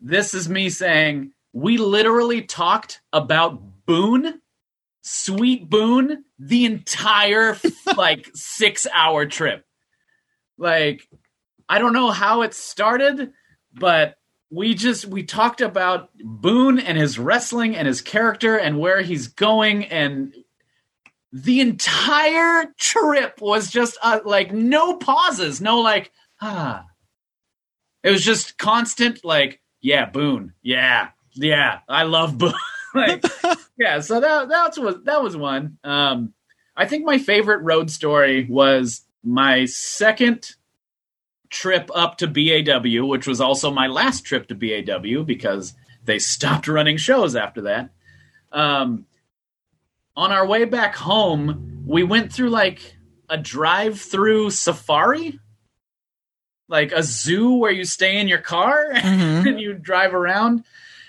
This 0.00 0.34
is 0.34 0.48
me 0.48 0.70
saying 0.70 1.32
we 1.52 1.78
literally 1.78 2.42
talked 2.42 3.00
about 3.12 3.60
Boone, 3.86 4.40
Sweet 5.02 5.68
Boone, 5.68 6.24
the 6.38 6.64
entire 6.64 7.56
like 7.96 8.30
six 8.34 8.86
hour 8.92 9.26
trip. 9.26 9.64
Like, 10.58 11.08
I 11.68 11.78
don't 11.78 11.92
know 11.92 12.10
how 12.10 12.42
it 12.42 12.54
started, 12.54 13.32
but 13.72 14.16
we 14.50 14.74
just 14.74 15.06
we 15.06 15.22
talked 15.22 15.60
about 15.60 16.10
Boone 16.18 16.78
and 16.78 16.98
his 16.98 17.18
wrestling 17.18 17.76
and 17.76 17.86
his 17.86 18.00
character 18.00 18.56
and 18.56 18.78
where 18.78 19.00
he's 19.00 19.28
going 19.28 19.84
and 19.84 20.34
the 21.32 21.60
entire 21.60 22.66
trip 22.76 23.40
was 23.40 23.70
just 23.70 23.96
uh, 24.02 24.20
like 24.24 24.52
no 24.52 24.96
pauses, 24.96 25.60
no 25.60 25.80
like 25.80 26.10
ah. 26.40 26.84
It 28.02 28.10
was 28.10 28.24
just 28.24 28.58
constant 28.58 29.24
like 29.24 29.60
yeah, 29.80 30.06
Boone, 30.06 30.54
yeah, 30.62 31.10
yeah, 31.34 31.80
I 31.88 32.02
love 32.02 32.36
Boone. 32.36 32.54
like 32.94 33.24
yeah, 33.78 34.00
so 34.00 34.20
that 34.20 34.48
that's 34.48 34.78
was 34.78 34.96
that 35.04 35.22
was 35.22 35.36
one. 35.36 35.78
Um, 35.84 36.34
I 36.76 36.86
think 36.86 37.04
my 37.04 37.18
favorite 37.18 37.62
road 37.62 37.90
story 37.90 38.46
was 38.48 39.02
my 39.22 39.66
second 39.66 40.54
trip 41.50 41.90
up 41.94 42.18
to 42.18 42.26
BAW, 42.26 43.06
which 43.06 43.26
was 43.26 43.40
also 43.40 43.70
my 43.70 43.86
last 43.86 44.24
trip 44.24 44.48
to 44.48 44.54
BAW 44.54 45.22
because 45.24 45.74
they 46.04 46.18
stopped 46.18 46.68
running 46.68 46.96
shows 46.96 47.36
after 47.36 47.62
that. 47.62 47.90
Um, 48.52 49.06
on 50.16 50.32
our 50.32 50.46
way 50.46 50.64
back 50.64 50.94
home, 50.94 51.82
we 51.86 52.02
went 52.02 52.32
through 52.32 52.50
like 52.50 52.96
a 53.28 53.36
drive-through 53.36 54.50
safari, 54.50 55.38
like 56.68 56.92
a 56.92 57.02
zoo 57.02 57.54
where 57.54 57.70
you 57.70 57.84
stay 57.84 58.18
in 58.18 58.28
your 58.28 58.38
car 58.38 58.90
and 58.94 59.60
you 59.60 59.74
drive 59.74 60.14
around. 60.14 60.64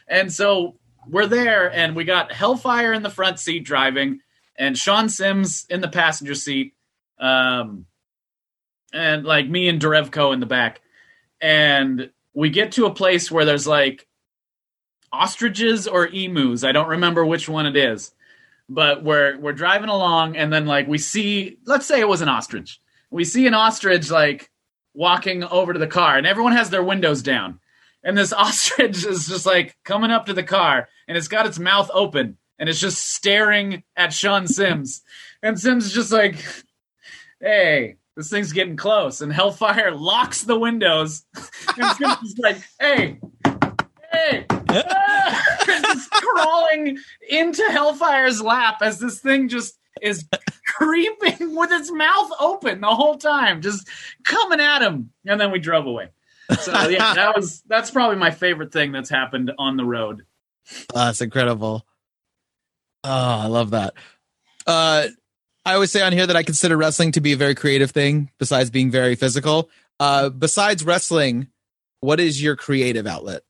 And 0.07 0.31
so 0.31 0.75
we're 1.11 1.27
there, 1.27 1.71
and 1.71 1.95
we 1.95 2.03
got 2.03 2.31
Hellfire 2.31 2.93
in 2.93 3.03
the 3.03 3.09
front 3.09 3.39
seat 3.39 3.63
driving, 3.63 4.21
and 4.55 4.77
Sean 4.77 5.09
Sims 5.09 5.65
in 5.69 5.81
the 5.81 5.87
passenger 5.87 6.35
seat, 6.35 6.73
um, 7.19 7.85
and 8.93 9.25
like 9.25 9.47
me 9.47 9.67
and 9.67 9.81
Derevko 9.81 10.33
in 10.33 10.39
the 10.39 10.45
back. 10.45 10.81
And 11.39 12.11
we 12.33 12.49
get 12.49 12.73
to 12.73 12.85
a 12.85 12.93
place 12.93 13.29
where 13.29 13.45
there's 13.45 13.67
like 13.67 14.07
ostriches 15.11 15.87
or 15.87 16.07
emus. 16.07 16.63
I 16.63 16.71
don't 16.71 16.89
remember 16.89 17.25
which 17.25 17.49
one 17.49 17.65
it 17.65 17.75
is 17.75 18.13
but 18.71 19.03
we're 19.03 19.37
we're 19.37 19.51
driving 19.51 19.89
along 19.89 20.37
and 20.37 20.51
then 20.51 20.65
like 20.65 20.87
we 20.87 20.97
see 20.97 21.57
let's 21.65 21.85
say 21.85 21.99
it 21.99 22.07
was 22.07 22.21
an 22.21 22.29
ostrich 22.29 22.79
we 23.09 23.25
see 23.25 23.45
an 23.45 23.53
ostrich 23.53 24.09
like 24.09 24.49
walking 24.93 25.43
over 25.43 25.73
to 25.73 25.79
the 25.79 25.87
car 25.87 26.17
and 26.17 26.25
everyone 26.25 26.53
has 26.53 26.69
their 26.69 26.83
windows 26.83 27.21
down 27.21 27.59
and 28.03 28.17
this 28.17 28.33
ostrich 28.37 29.05
is 29.05 29.27
just 29.27 29.45
like 29.45 29.75
coming 29.83 30.11
up 30.11 30.25
to 30.25 30.33
the 30.33 30.43
car 30.43 30.87
and 31.07 31.17
it's 31.17 31.27
got 31.27 31.45
its 31.45 31.59
mouth 31.59 31.89
open 31.93 32.37
and 32.59 32.69
it's 32.69 32.79
just 32.79 33.13
staring 33.13 33.83
at 33.95 34.13
Sean 34.13 34.47
Sims 34.47 35.01
and 35.43 35.59
Sims 35.59 35.85
is 35.85 35.93
just 35.93 36.11
like 36.11 36.43
hey 37.39 37.97
this 38.15 38.29
thing's 38.29 38.53
getting 38.53 38.75
close 38.75 39.21
and 39.21 39.31
Hellfire 39.31 39.91
locks 39.91 40.43
the 40.43 40.59
windows 40.59 41.23
and 41.77 41.97
Sims 41.97 42.23
is 42.23 42.37
like 42.37 42.57
hey 42.79 43.19
hey 44.11 44.45
ah! 44.49 45.55
just 45.65 46.11
crawling 46.11 46.97
into 47.29 47.63
Hellfire's 47.63 48.41
lap 48.41 48.77
as 48.81 48.99
this 48.99 49.19
thing 49.19 49.47
just 49.47 49.77
is 50.01 50.25
creeping 50.67 51.55
with 51.55 51.71
its 51.71 51.91
mouth 51.91 52.31
open 52.39 52.81
the 52.81 52.87
whole 52.87 53.17
time, 53.17 53.61
just 53.61 53.87
coming 54.23 54.59
at 54.59 54.81
him. 54.81 55.11
And 55.25 55.39
then 55.39 55.51
we 55.51 55.59
drove 55.59 55.85
away. 55.85 56.09
So 56.59 56.89
yeah, 56.89 57.13
that 57.13 57.35
was 57.35 57.61
that's 57.67 57.91
probably 57.91 58.17
my 58.17 58.31
favorite 58.31 58.73
thing 58.73 58.91
that's 58.91 59.09
happened 59.09 59.51
on 59.57 59.77
the 59.77 59.85
road. 59.85 60.25
Oh, 60.71 60.83
that's 61.05 61.21
incredible. 61.21 61.85
Oh, 63.03 63.09
I 63.09 63.47
love 63.47 63.71
that. 63.71 63.93
Uh, 64.67 65.07
I 65.65 65.73
always 65.73 65.91
say 65.91 66.01
on 66.01 66.13
here 66.13 66.27
that 66.27 66.35
I 66.35 66.43
consider 66.43 66.75
wrestling 66.77 67.13
to 67.13 67.21
be 67.21 67.33
a 67.33 67.37
very 67.37 67.55
creative 67.55 67.91
thing, 67.91 68.31
besides 68.37 68.69
being 68.69 68.91
very 68.91 69.15
physical. 69.15 69.69
Uh, 69.99 70.29
besides 70.29 70.83
wrestling, 70.83 71.47
what 71.99 72.19
is 72.19 72.41
your 72.41 72.55
creative 72.55 73.07
outlet? 73.07 73.43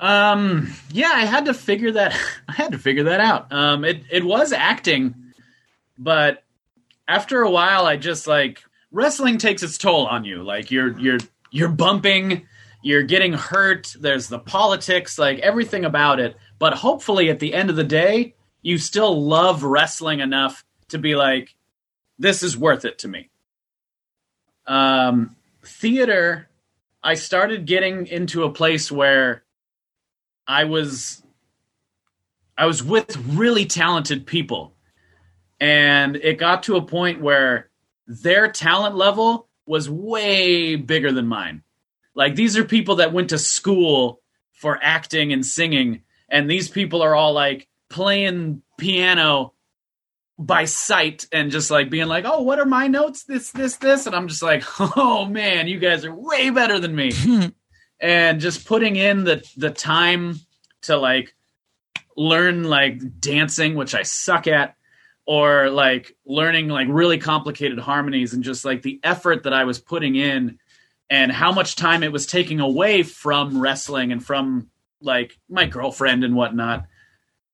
Um, 0.00 0.72
yeah, 0.90 1.12
I 1.12 1.24
had 1.24 1.46
to 1.46 1.54
figure 1.54 1.92
that. 1.92 2.18
I 2.48 2.52
had 2.52 2.72
to 2.72 2.78
figure 2.78 3.04
that 3.04 3.20
out. 3.20 3.52
Um, 3.52 3.84
it 3.84 4.02
it 4.10 4.24
was 4.24 4.52
acting, 4.52 5.14
but 5.98 6.42
after 7.08 7.42
a 7.42 7.50
while, 7.50 7.86
I 7.86 7.96
just 7.96 8.26
like 8.26 8.62
wrestling 8.90 9.38
takes 9.38 9.62
its 9.62 9.78
toll 9.78 10.06
on 10.06 10.24
you. 10.24 10.42
Like 10.42 10.70
you're 10.70 10.98
you're 10.98 11.18
you're 11.50 11.68
bumping, 11.68 12.46
you're 12.82 13.02
getting 13.02 13.32
hurt. 13.32 13.94
There's 13.98 14.28
the 14.28 14.38
politics, 14.38 15.18
like 15.18 15.38
everything 15.40 15.84
about 15.84 16.20
it. 16.20 16.36
But 16.58 16.74
hopefully, 16.74 17.30
at 17.30 17.40
the 17.40 17.54
end 17.54 17.70
of 17.70 17.76
the 17.76 17.84
day, 17.84 18.34
you 18.62 18.78
still 18.78 19.22
love 19.22 19.62
wrestling 19.62 20.20
enough 20.20 20.64
to 20.88 20.98
be 20.98 21.14
like, 21.16 21.54
this 22.18 22.42
is 22.42 22.56
worth 22.56 22.84
it 22.84 22.98
to 23.00 23.08
me. 23.08 23.30
Um, 24.66 25.36
theater, 25.64 26.48
I 27.02 27.14
started 27.14 27.66
getting 27.66 28.06
into 28.06 28.44
a 28.44 28.50
place 28.50 28.90
where 28.90 29.44
I 30.46 30.64
was 30.64 31.22
I 32.58 32.66
was 32.66 32.82
with 32.82 33.16
really 33.28 33.66
talented 33.66 34.26
people. 34.26 34.74
And 35.60 36.16
it 36.16 36.38
got 36.38 36.64
to 36.64 36.76
a 36.76 36.82
point 36.82 37.20
where 37.20 37.70
their 38.06 38.50
talent 38.50 38.96
level 38.96 39.45
was 39.66 39.90
way 39.90 40.76
bigger 40.76 41.12
than 41.12 41.26
mine. 41.26 41.62
Like 42.14 42.34
these 42.34 42.56
are 42.56 42.64
people 42.64 42.96
that 42.96 43.12
went 43.12 43.30
to 43.30 43.38
school 43.38 44.20
for 44.52 44.78
acting 44.82 45.32
and 45.32 45.44
singing 45.44 46.02
and 46.28 46.50
these 46.50 46.68
people 46.68 47.02
are 47.02 47.14
all 47.14 47.32
like 47.32 47.68
playing 47.88 48.62
piano 48.78 49.52
by 50.38 50.64
sight 50.64 51.26
and 51.32 51.50
just 51.50 51.70
like 51.70 51.88
being 51.88 52.08
like, 52.08 52.24
"Oh, 52.26 52.42
what 52.42 52.58
are 52.58 52.66
my 52.66 52.88
notes? 52.88 53.24
This, 53.24 53.50
this, 53.52 53.76
this," 53.76 54.06
and 54.06 54.14
I'm 54.14 54.28
just 54.28 54.42
like, 54.42 54.64
"Oh 54.78 55.24
man, 55.26 55.68
you 55.68 55.78
guys 55.78 56.04
are 56.04 56.14
way 56.14 56.50
better 56.50 56.78
than 56.78 56.94
me." 56.94 57.12
and 58.00 58.40
just 58.40 58.66
putting 58.66 58.96
in 58.96 59.24
the 59.24 59.42
the 59.56 59.70
time 59.70 60.36
to 60.82 60.96
like 60.96 61.34
learn 62.16 62.64
like 62.64 63.20
dancing, 63.20 63.74
which 63.74 63.94
I 63.94 64.02
suck 64.02 64.46
at, 64.46 64.74
or 65.26 65.68
like 65.70 66.16
learning 66.24 66.68
like 66.68 66.88
really 66.90 67.18
complicated 67.18 67.78
harmonies, 67.78 68.32
and 68.32 68.44
just 68.44 68.64
like 68.64 68.82
the 68.82 69.00
effort 69.02 69.42
that 69.42 69.52
I 69.52 69.64
was 69.64 69.78
putting 69.78 70.16
in, 70.16 70.58
and 71.10 71.30
how 71.30 71.52
much 71.52 71.76
time 71.76 72.02
it 72.02 72.12
was 72.12 72.26
taking 72.26 72.60
away 72.60 73.02
from 73.02 73.60
wrestling 73.60 74.12
and 74.12 74.24
from 74.24 74.70
like 75.00 75.38
my 75.48 75.66
girlfriend 75.66 76.24
and 76.24 76.34
whatnot 76.34 76.86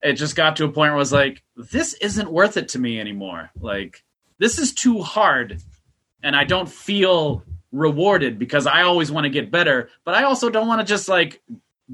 it 0.02 0.14
just 0.14 0.36
got 0.36 0.56
to 0.56 0.64
a 0.64 0.68
point 0.68 0.90
where 0.90 0.94
I 0.94 0.96
was 0.96 1.12
like, 1.12 1.42
this 1.56 1.94
isn't 1.94 2.30
worth 2.30 2.56
it 2.56 2.68
to 2.70 2.78
me 2.78 2.98
anymore. 2.98 3.50
Like, 3.58 4.02
this 4.38 4.58
is 4.58 4.74
too 4.74 5.00
hard. 5.00 5.62
And 6.22 6.34
I 6.34 6.44
don't 6.44 6.68
feel 6.68 7.44
rewarded 7.70 8.38
because 8.38 8.66
I 8.66 8.82
always 8.82 9.10
want 9.10 9.24
to 9.24 9.30
get 9.30 9.50
better, 9.50 9.88
but 10.04 10.14
I 10.14 10.24
also 10.24 10.50
don't 10.50 10.66
want 10.66 10.80
to 10.80 10.86
just 10.86 11.08
like 11.08 11.40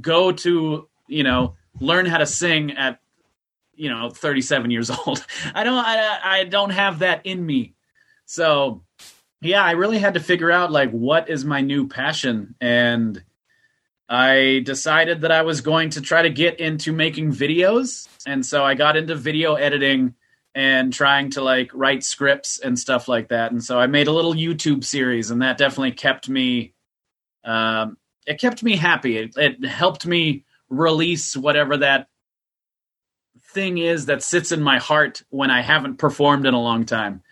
go 0.01 0.33
to, 0.33 0.89
you 1.07 1.23
know, 1.23 1.55
learn 1.81 2.07
how 2.07 2.19
to 2.19 2.27
sing 2.27 2.73
at, 2.73 2.99
you 3.79 3.89
know, 3.91 4.11
37 4.11 4.71
years 4.71 4.91
old. 5.07 5.25
I 5.55 5.65
don't, 5.65 5.75
I, 5.75 6.19
I 6.23 6.45
don't 6.45 6.71
have 6.71 7.01
that 7.01 7.25
in 7.25 7.45
me. 7.45 7.75
So, 8.27 8.83
yeah, 9.41 9.65
I 9.65 9.73
really 9.73 9.99
had 9.99 10.15
to 10.15 10.21
figure 10.21 10.51
out 10.51 10.73
like 10.73 10.91
what 10.91 11.31
is 11.31 11.45
my 11.45 11.61
new 11.61 11.89
passion 11.89 12.55
and 12.61 13.23
I 14.09 14.63
decided 14.65 15.21
that 15.21 15.33
I 15.33 15.43
was 15.43 15.61
going 15.61 15.91
to 15.91 16.01
try 16.01 16.23
to 16.23 16.31
get 16.31 16.61
into 16.61 16.93
making 16.93 17.33
videos. 17.33 18.09
And 18.27 18.45
so 18.45 18.65
I 18.65 18.75
got 18.75 18.97
into 18.97 19.15
video 19.15 19.55
editing 19.55 20.15
and 20.55 20.93
trying 20.93 21.31
to 21.31 21.43
like 21.43 21.71
write 21.75 22.03
scripts 22.03 22.59
and 22.59 22.79
stuff 22.79 23.07
like 23.07 23.29
that. 23.29 23.53
And 23.53 23.63
so 23.63 23.79
I 23.79 23.87
made 23.87 24.09
a 24.09 24.13
little 24.13 24.35
YouTube 24.35 24.83
series, 24.83 25.31
and 25.31 25.43
that 25.43 25.59
definitely 25.59 25.93
kept 25.93 26.29
me. 26.29 26.73
Um, 27.45 27.99
it 28.27 28.41
kept 28.41 28.63
me 28.63 28.77
happy. 28.77 29.19
It, 29.19 29.37
it 29.37 29.65
helped 29.65 30.07
me 30.07 30.45
release 30.71 31.37
whatever 31.37 31.77
that 31.79 32.09
thing 33.51 33.79
is 33.79 34.07
that 34.07 34.23
sits 34.23 34.53
in 34.53 34.63
my 34.63 34.79
heart 34.79 35.23
when 35.31 35.51
I 35.51 35.63
haven't 35.63 35.97
performed 35.97 36.47
in 36.47 36.55
a 36.55 36.61
long 36.61 36.85
time. 36.85 37.23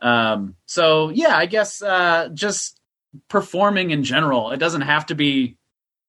Um, 0.00 0.56
so 0.66 1.10
yeah, 1.10 1.36
I 1.36 1.46
guess 1.46 1.82
uh, 1.82 2.30
just 2.32 2.80
performing 3.28 3.90
in 3.90 4.02
general. 4.02 4.50
It 4.50 4.58
doesn't 4.58 4.82
have 4.82 5.06
to 5.06 5.14
be 5.14 5.56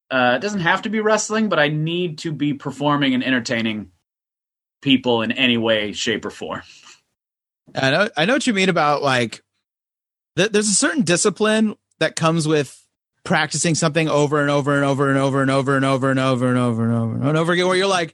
uh, 0.09 0.33
it 0.35 0.41
doesn't 0.41 0.59
have 0.59 0.81
to 0.81 0.89
be 0.89 0.99
wrestling, 0.99 1.47
but 1.47 1.57
I 1.57 1.69
need 1.69 2.19
to 2.19 2.33
be 2.33 2.53
performing 2.53 3.13
and 3.13 3.23
entertaining 3.23 3.91
people 4.81 5.21
in 5.21 5.31
any 5.31 5.57
way, 5.57 5.93
shape, 5.93 6.25
or 6.25 6.29
form. 6.29 6.61
I 7.73 7.91
know, 7.91 8.09
I 8.17 8.25
know 8.25 8.33
what 8.33 8.45
you 8.45 8.53
mean 8.53 8.67
about 8.67 9.01
like, 9.01 9.41
th- 10.35 10.51
there's 10.51 10.67
a 10.67 10.73
certain 10.73 11.03
discipline 11.03 11.75
that 11.99 12.17
comes 12.17 12.45
with 12.45 12.77
practicing 13.23 13.73
something 13.73 14.09
over 14.09 14.41
and 14.41 14.49
over 14.49 14.75
and 14.75 14.83
over 14.83 15.09
and 15.09 15.17
over 15.17 15.41
and 15.41 15.49
over 15.49 15.75
and 15.75 15.85
over 15.85 16.09
and 16.09 16.19
over 16.19 16.49
and 16.49 16.57
over 16.57 16.83
and 16.83 16.93
over 16.93 17.29
and 17.29 17.37
over 17.37 17.53
again, 17.53 17.67
where 17.67 17.77
you're 17.77 17.87
like, 17.87 18.13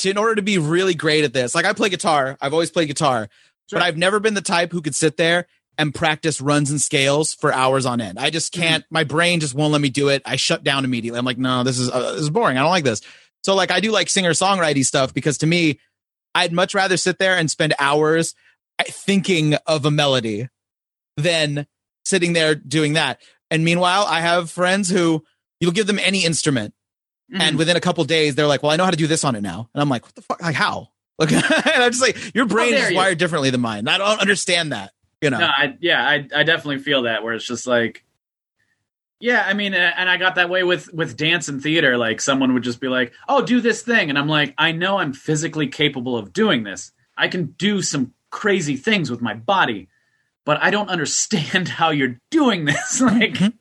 to, 0.00 0.10
in 0.10 0.18
order 0.18 0.34
to 0.34 0.42
be 0.42 0.58
really 0.58 0.94
great 0.94 1.24
at 1.24 1.32
this, 1.32 1.54
like 1.54 1.64
I 1.64 1.72
play 1.72 1.88
guitar, 1.88 2.36
I've 2.40 2.52
always 2.52 2.70
played 2.70 2.88
guitar, 2.88 3.28
sure. 3.68 3.78
but 3.78 3.82
I've 3.82 3.96
never 3.96 4.20
been 4.20 4.34
the 4.34 4.40
type 4.40 4.72
who 4.72 4.82
could 4.82 4.94
sit 4.94 5.16
there 5.16 5.46
and 5.78 5.94
practice 5.94 6.40
runs 6.40 6.70
and 6.70 6.80
scales 6.80 7.32
for 7.32 7.52
hours 7.52 7.86
on 7.86 8.00
end. 8.00 8.18
I 8.18 8.30
just 8.30 8.52
mm-hmm. 8.52 8.62
can't. 8.62 8.84
Mm-hmm. 8.84 8.94
My 8.94 9.04
brain 9.04 9.40
just 9.40 9.54
won't 9.54 9.72
let 9.72 9.80
me 9.80 9.88
do 9.88 10.08
it. 10.08 10.22
I 10.26 10.36
shut 10.36 10.62
down 10.62 10.84
immediately. 10.84 11.18
I'm 11.18 11.24
like, 11.24 11.38
no, 11.38 11.64
this 11.64 11.78
is 11.78 11.90
uh, 11.90 12.12
this 12.12 12.22
is 12.22 12.30
boring. 12.30 12.58
I 12.58 12.60
don't 12.60 12.70
like 12.70 12.84
this. 12.84 13.00
So 13.44 13.54
like, 13.54 13.70
I 13.70 13.80
do 13.80 13.90
like 13.90 14.10
singer 14.10 14.32
songwriting 14.32 14.84
stuff 14.84 15.14
because 15.14 15.38
to 15.38 15.46
me, 15.46 15.80
I'd 16.34 16.52
much 16.52 16.74
rather 16.74 16.96
sit 16.96 17.18
there 17.18 17.36
and 17.36 17.50
spend 17.50 17.74
hours 17.78 18.34
thinking 18.84 19.54
of 19.66 19.84
a 19.84 19.90
melody 19.90 20.48
than 21.16 21.66
sitting 22.04 22.32
there 22.32 22.54
doing 22.54 22.94
that. 22.94 23.20
And 23.50 23.64
meanwhile, 23.64 24.04
I 24.06 24.20
have 24.20 24.50
friends 24.50 24.88
who 24.88 25.24
you'll 25.60 25.72
give 25.72 25.86
them 25.86 25.98
any 25.98 26.24
instrument, 26.24 26.74
mm-hmm. 27.32 27.40
and 27.40 27.58
within 27.58 27.76
a 27.76 27.80
couple 27.80 28.04
days, 28.04 28.34
they're 28.34 28.46
like, 28.46 28.62
"Well, 28.62 28.72
I 28.72 28.76
know 28.76 28.84
how 28.84 28.90
to 28.90 28.96
do 28.96 29.06
this 29.06 29.24
on 29.24 29.36
it 29.36 29.42
now." 29.42 29.68
And 29.74 29.82
I'm 29.82 29.88
like, 29.88 30.04
"What 30.04 30.14
the 30.14 30.22
fuck? 30.22 30.42
Like 30.42 30.54
how?" 30.54 30.88
Like, 31.20 31.32
and 31.32 31.44
I'm 31.82 31.90
just 31.90 32.00
like, 32.00 32.34
your 32.34 32.46
brain 32.46 32.72
is 32.72 32.94
wired 32.94 33.18
differently 33.18 33.50
than 33.50 33.60
mine. 33.60 33.86
I 33.88 33.98
don't 33.98 34.20
understand 34.20 34.72
that 34.72 34.92
you 35.20 35.30
know 35.30 35.38
no, 35.38 35.46
I, 35.46 35.76
yeah 35.80 36.06
I, 36.06 36.26
I 36.34 36.42
definitely 36.42 36.78
feel 36.78 37.02
that 37.02 37.22
where 37.22 37.34
it's 37.34 37.46
just 37.46 37.66
like 37.66 38.04
yeah 39.18 39.44
i 39.46 39.52
mean 39.52 39.74
and 39.74 40.08
i 40.08 40.16
got 40.16 40.36
that 40.36 40.48
way 40.48 40.62
with 40.62 40.92
with 40.92 41.16
dance 41.16 41.48
and 41.48 41.62
theater 41.62 41.96
like 41.96 42.20
someone 42.20 42.54
would 42.54 42.62
just 42.62 42.80
be 42.80 42.88
like 42.88 43.12
oh 43.28 43.42
do 43.42 43.60
this 43.60 43.82
thing 43.82 44.08
and 44.08 44.18
i'm 44.18 44.28
like 44.28 44.54
i 44.58 44.72
know 44.72 44.98
i'm 44.98 45.12
physically 45.12 45.66
capable 45.66 46.16
of 46.16 46.32
doing 46.32 46.64
this 46.64 46.92
i 47.16 47.28
can 47.28 47.46
do 47.58 47.82
some 47.82 48.14
crazy 48.30 48.76
things 48.76 49.10
with 49.10 49.20
my 49.20 49.34
body 49.34 49.88
but 50.44 50.62
i 50.62 50.70
don't 50.70 50.88
understand 50.90 51.68
how 51.68 51.90
you're 51.90 52.18
doing 52.30 52.64
this 52.64 53.00
like 53.00 53.34
mm-hmm. 53.34 53.56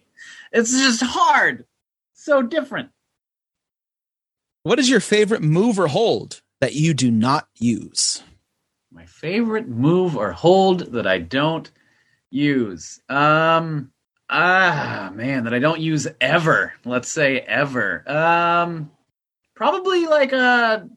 it's 0.52 0.72
just 0.72 1.04
hard 1.04 1.66
so 2.14 2.42
different 2.42 2.90
what 4.70 4.78
is 4.78 4.88
your 4.88 5.00
favorite 5.00 5.42
move 5.42 5.80
or 5.80 5.88
hold 5.88 6.44
that 6.62 6.76
you 6.76 6.94
do 6.94 7.10
not 7.10 7.48
use 7.58 8.22
my 8.92 9.06
favorite 9.08 9.68
move 9.68 10.16
or 10.16 10.32
hold 10.32 10.92
that 10.92 11.08
I 11.08 11.18
don't 11.18 11.72
use. 12.30 13.00
Um 13.10 13.92
ah 14.30 15.10
man, 15.12 15.46
that 15.46 15.56
I 15.56 15.60
don't 15.60 15.80
use 15.80 16.08
ever. 16.22 16.74
Let's 16.86 17.12
say 17.12 17.40
ever. 17.40 18.04
Um 18.08 18.92
probably 19.56 20.06
like 20.06 20.34
a 20.34 20.88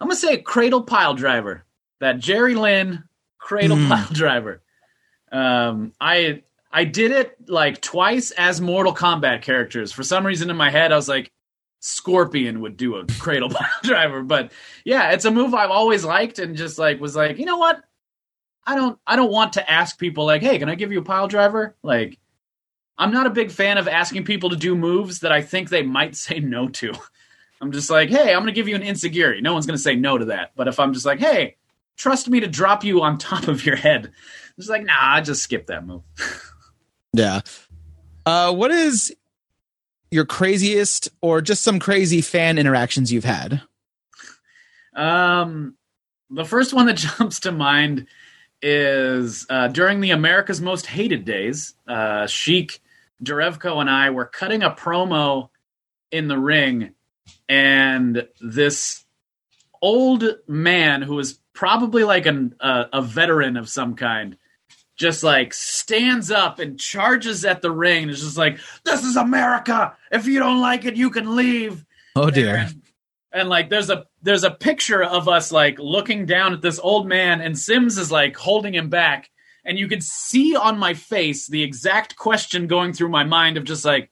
I'm 0.00 0.08
gonna 0.08 0.16
say 0.16 0.34
a 0.34 0.42
cradle 0.42 0.82
pile 0.82 1.14
driver. 1.14 1.64
That 2.00 2.18
Jerry 2.18 2.56
Lynn 2.56 3.04
cradle 3.38 3.76
mm. 3.76 3.88
pile 3.88 4.08
driver. 4.12 4.62
Um 5.30 5.92
I 6.00 6.42
I 6.72 6.84
did 6.84 7.12
it 7.12 7.36
like 7.48 7.80
twice 7.80 8.32
as 8.32 8.60
Mortal 8.60 8.94
Kombat 8.94 9.42
characters. 9.42 9.92
For 9.92 10.02
some 10.02 10.26
reason 10.26 10.50
in 10.50 10.56
my 10.56 10.70
head, 10.70 10.90
I 10.90 10.96
was 10.96 11.08
like, 11.08 11.30
Scorpion 11.86 12.62
would 12.62 12.78
do 12.78 12.96
a 12.96 13.04
cradle 13.20 13.52
driver. 13.82 14.22
But 14.22 14.52
yeah, 14.86 15.10
it's 15.10 15.26
a 15.26 15.30
move 15.30 15.52
I've 15.52 15.70
always 15.70 16.02
liked 16.02 16.38
and 16.38 16.56
just 16.56 16.78
like 16.78 16.98
was 16.98 17.14
like, 17.14 17.38
you 17.38 17.44
know 17.44 17.58
what? 17.58 17.82
I 18.66 18.74
don't 18.74 18.98
I 19.06 19.16
don't 19.16 19.30
want 19.30 19.52
to 19.54 19.70
ask 19.70 19.98
people 19.98 20.24
like, 20.24 20.40
hey, 20.40 20.58
can 20.58 20.70
I 20.70 20.76
give 20.76 20.92
you 20.92 21.00
a 21.00 21.04
pile 21.04 21.28
driver? 21.28 21.76
Like 21.82 22.18
I'm 22.96 23.12
not 23.12 23.26
a 23.26 23.30
big 23.30 23.50
fan 23.50 23.76
of 23.76 23.86
asking 23.86 24.24
people 24.24 24.48
to 24.48 24.56
do 24.56 24.74
moves 24.74 25.20
that 25.20 25.30
I 25.30 25.42
think 25.42 25.68
they 25.68 25.82
might 25.82 26.16
say 26.16 26.40
no 26.40 26.68
to. 26.68 26.94
I'm 27.60 27.70
just 27.70 27.90
like, 27.90 28.08
hey, 28.08 28.32
I'm 28.32 28.40
gonna 28.40 28.52
give 28.52 28.66
you 28.68 28.76
an 28.76 28.82
enzuigiri. 28.82 29.42
No 29.42 29.52
one's 29.52 29.66
gonna 29.66 29.76
say 29.76 29.94
no 29.94 30.16
to 30.16 30.24
that. 30.26 30.52
But 30.56 30.68
if 30.68 30.80
I'm 30.80 30.94
just 30.94 31.04
like, 31.04 31.20
hey, 31.20 31.56
trust 31.96 32.30
me 32.30 32.40
to 32.40 32.46
drop 32.46 32.82
you 32.82 33.02
on 33.02 33.18
top 33.18 33.46
of 33.46 33.66
your 33.66 33.76
head, 33.76 34.10
it's 34.56 34.70
like, 34.70 34.84
nah, 34.84 34.94
I 34.98 35.20
just 35.20 35.42
skip 35.42 35.66
that 35.66 35.86
move. 35.86 36.02
yeah. 37.12 37.42
Uh, 38.24 38.54
what 38.54 38.70
is 38.70 39.14
your 40.14 40.24
craziest 40.24 41.10
or 41.20 41.42
just 41.42 41.64
some 41.64 41.80
crazy 41.80 42.20
fan 42.20 42.56
interactions 42.56 43.12
you've 43.12 43.24
had? 43.24 43.60
Um, 44.94 45.74
the 46.30 46.44
first 46.44 46.72
one 46.72 46.86
that 46.86 46.96
jumps 47.18 47.40
to 47.40 47.52
mind 47.52 48.06
is 48.62 49.44
uh, 49.50 49.68
during 49.68 50.00
the 50.00 50.12
America's 50.12 50.60
Most 50.60 50.86
Hated 50.86 51.24
days. 51.24 51.74
Uh, 51.86 52.28
Sheik 52.28 52.80
Derevko 53.22 53.80
and 53.80 53.90
I 53.90 54.10
were 54.10 54.24
cutting 54.24 54.62
a 54.62 54.70
promo 54.70 55.50
in 56.12 56.28
the 56.28 56.38
ring, 56.38 56.94
and 57.48 58.28
this 58.40 59.04
old 59.82 60.24
man 60.46 61.02
who 61.02 61.16
was 61.16 61.40
probably 61.52 62.04
like 62.04 62.26
an, 62.26 62.54
uh, 62.60 62.84
a 62.92 63.02
veteran 63.02 63.56
of 63.56 63.68
some 63.68 63.96
kind 63.96 64.36
just 64.96 65.22
like 65.22 65.52
stands 65.52 66.30
up 66.30 66.58
and 66.58 66.78
charges 66.78 67.44
at 67.44 67.62
the 67.62 67.70
ring 67.70 68.08
is 68.08 68.20
just 68.20 68.36
like, 68.38 68.58
"This 68.84 69.02
is 69.04 69.16
America. 69.16 69.96
If 70.10 70.26
you 70.26 70.38
don't 70.38 70.60
like 70.60 70.84
it, 70.84 70.96
you 70.96 71.10
can 71.10 71.36
leave." 71.36 71.84
Oh 72.16 72.30
dear. 72.30 72.56
And, 72.56 72.82
and 73.32 73.48
like 73.48 73.68
there's 73.68 73.90
a 73.90 74.06
there's 74.22 74.44
a 74.44 74.50
picture 74.50 75.02
of 75.02 75.28
us 75.28 75.50
like 75.52 75.78
looking 75.78 76.24
down 76.24 76.52
at 76.52 76.62
this 76.62 76.78
old 76.78 77.06
man 77.06 77.40
and 77.40 77.58
Sims 77.58 77.98
is 77.98 78.10
like 78.12 78.36
holding 78.36 78.74
him 78.74 78.88
back 78.88 79.28
and 79.64 79.78
you 79.78 79.88
could 79.88 80.02
see 80.02 80.54
on 80.54 80.78
my 80.78 80.94
face 80.94 81.48
the 81.48 81.62
exact 81.62 82.16
question 82.16 82.68
going 82.68 82.92
through 82.92 83.08
my 83.08 83.24
mind 83.24 83.56
of 83.56 83.64
just 83.64 83.84
like 83.84 84.10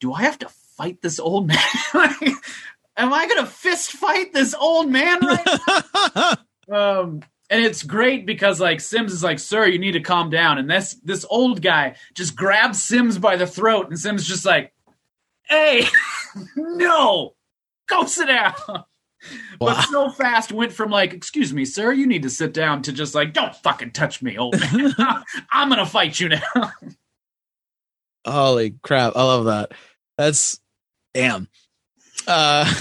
do 0.00 0.12
I 0.12 0.22
have 0.22 0.38
to 0.40 0.48
fight 0.76 1.00
this 1.00 1.20
old 1.20 1.46
man? 1.46 1.58
Am 2.96 3.12
I 3.12 3.26
going 3.26 3.44
to 3.44 3.50
fist 3.50 3.92
fight 3.92 4.32
this 4.32 4.54
old 4.54 4.90
man 4.90 5.20
right 5.20 5.46
now? 6.14 6.34
um 7.00 7.22
and 7.52 7.62
it's 7.62 7.82
great 7.82 8.24
because 8.24 8.58
like 8.58 8.80
Sims 8.80 9.12
is 9.12 9.22
like, 9.22 9.38
"Sir, 9.38 9.66
you 9.66 9.78
need 9.78 9.92
to 9.92 10.00
calm 10.00 10.30
down." 10.30 10.56
And 10.56 10.70
this 10.70 10.94
this 11.04 11.26
old 11.28 11.60
guy 11.60 11.96
just 12.14 12.34
grabs 12.34 12.82
Sims 12.82 13.18
by 13.18 13.36
the 13.36 13.46
throat 13.46 13.88
and 13.88 13.98
Sims 13.98 14.26
just 14.26 14.46
like, 14.46 14.72
"Hey, 15.44 15.86
no." 16.56 17.34
Go 17.88 18.06
sit 18.06 18.28
down. 18.28 18.54
Wow. 18.68 18.84
But 19.58 19.82
so 19.82 20.10
fast 20.10 20.50
went 20.50 20.72
from 20.72 20.90
like, 20.90 21.12
excuse 21.12 21.52
me, 21.52 21.66
sir, 21.66 21.92
you 21.92 22.06
need 22.06 22.22
to 22.22 22.30
sit 22.30 22.54
down 22.54 22.80
to 22.82 22.92
just 22.92 23.14
like, 23.14 23.34
don't 23.34 23.54
fucking 23.54 23.90
touch 23.90 24.22
me, 24.22 24.38
old 24.38 24.58
man. 24.58 24.94
I'm 25.52 25.68
gonna 25.68 25.84
fight 25.84 26.18
you 26.18 26.30
now. 26.30 26.72
Holy 28.26 28.76
crap. 28.82 29.14
I 29.14 29.22
love 29.22 29.44
that. 29.44 29.72
That's 30.16 30.58
damn. 31.12 31.48
Uh 32.26 32.72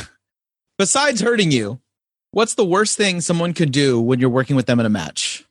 besides 0.78 1.20
hurting 1.20 1.52
you, 1.52 1.81
what's 2.32 2.56
the 2.56 2.66
worst 2.66 2.98
thing 2.98 3.22
someone 3.22 3.54
could 3.54 3.72
do 3.72 4.00
when 4.02 4.20
you're 4.20 4.30
working 4.30 4.56
with 4.56 4.66
them 4.66 4.80
in 4.80 4.86
a 4.86 4.90
match? 4.90 5.46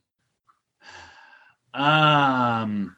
Um 1.73 2.97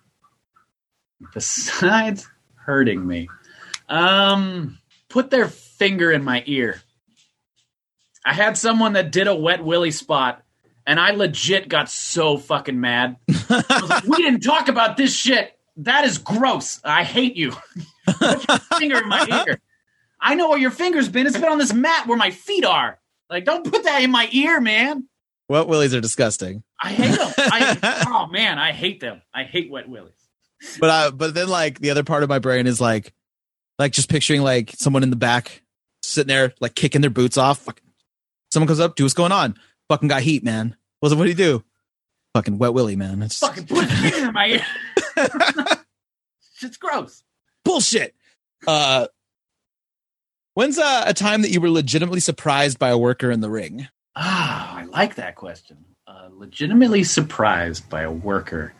besides 1.34 2.26
hurting 2.56 3.06
me. 3.06 3.28
Um 3.88 4.78
put 5.08 5.30
their 5.30 5.48
finger 5.48 6.10
in 6.10 6.24
my 6.24 6.42
ear. 6.46 6.80
I 8.24 8.34
had 8.34 8.56
someone 8.56 8.92
that 8.94 9.12
did 9.12 9.26
a 9.26 9.34
wet 9.34 9.64
willy 9.64 9.90
spot, 9.90 10.42
and 10.86 11.00
I 11.00 11.10
legit 11.10 11.68
got 11.68 11.90
so 11.90 12.38
fucking 12.38 12.80
mad. 12.80 13.16
like, 13.50 14.04
we 14.04 14.16
didn't 14.18 14.40
talk 14.40 14.68
about 14.68 14.96
this 14.96 15.14
shit. 15.14 15.58
That 15.78 16.04
is 16.04 16.18
gross. 16.18 16.80
I 16.84 17.02
hate 17.02 17.36
you. 17.36 17.52
put 18.06 18.48
your 18.48 18.58
finger 18.78 18.98
in 18.98 19.08
my 19.08 19.44
ear. 19.46 19.60
I 20.20 20.36
know 20.36 20.50
where 20.50 20.58
your 20.58 20.70
finger's 20.70 21.08
been. 21.08 21.26
It's 21.26 21.36
been 21.36 21.50
on 21.50 21.58
this 21.58 21.72
mat 21.72 22.06
where 22.06 22.16
my 22.16 22.30
feet 22.30 22.64
are. 22.64 22.98
Like, 23.32 23.46
don't 23.46 23.64
put 23.64 23.84
that 23.84 24.02
in 24.02 24.10
my 24.10 24.28
ear, 24.30 24.60
man. 24.60 25.08
Wet 25.48 25.66
willies 25.66 25.94
are 25.94 26.02
disgusting. 26.02 26.62
I 26.80 26.92
hate 26.92 27.16
them. 27.16 27.32
I, 27.38 28.04
oh 28.08 28.26
man, 28.26 28.58
I 28.58 28.72
hate 28.72 29.00
them. 29.00 29.22
I 29.34 29.44
hate 29.44 29.70
wet 29.70 29.88
willies. 29.88 30.12
But 30.78 30.90
I, 30.90 31.10
but 31.10 31.32
then 31.32 31.48
like 31.48 31.78
the 31.80 31.90
other 31.90 32.04
part 32.04 32.22
of 32.22 32.28
my 32.28 32.38
brain 32.38 32.66
is 32.66 32.78
like, 32.78 33.14
like 33.78 33.92
just 33.92 34.10
picturing 34.10 34.42
like 34.42 34.72
someone 34.76 35.02
in 35.02 35.08
the 35.08 35.16
back 35.16 35.62
sitting 36.02 36.28
there 36.28 36.52
like 36.60 36.74
kicking 36.74 37.00
their 37.00 37.10
boots 37.10 37.38
off. 37.38 37.60
Fucking, 37.60 37.82
someone 38.50 38.68
comes 38.68 38.80
up, 38.80 38.96
do 38.96 39.04
what's 39.04 39.14
going 39.14 39.32
on? 39.32 39.56
Fucking 39.88 40.08
got 40.08 40.20
heat, 40.20 40.44
man. 40.44 40.76
What's 41.00 41.14
what 41.14 41.24
do 41.24 41.30
you 41.30 41.34
do? 41.34 41.64
Fucking 42.34 42.58
wet 42.58 42.74
willy, 42.74 42.96
man. 42.96 43.22
It's 43.22 43.38
fucking 43.38 43.66
put 43.66 43.86
it 43.88 44.14
in 44.22 44.32
my 44.34 44.46
ear. 44.46 44.66
Shit's 46.54 46.76
gross. 46.76 47.24
Bullshit. 47.64 48.14
Uh, 48.66 49.06
when's 50.54 50.78
uh, 50.78 51.04
a 51.06 51.14
time 51.14 51.42
that 51.42 51.50
you 51.50 51.60
were 51.60 51.70
legitimately 51.70 52.20
surprised 52.20 52.78
by 52.78 52.90
a 52.90 52.98
worker 52.98 53.30
in 53.30 53.40
the 53.40 53.50
ring? 53.50 53.88
Ah, 54.16 54.76
I 54.76 54.84
like 54.84 55.16
that 55.16 55.36
question. 55.36 55.84
Uh, 56.06 56.28
legitimately 56.30 57.04
surprised 57.04 57.88
by 57.88 58.02
a 58.02 58.12
worker. 58.12 58.74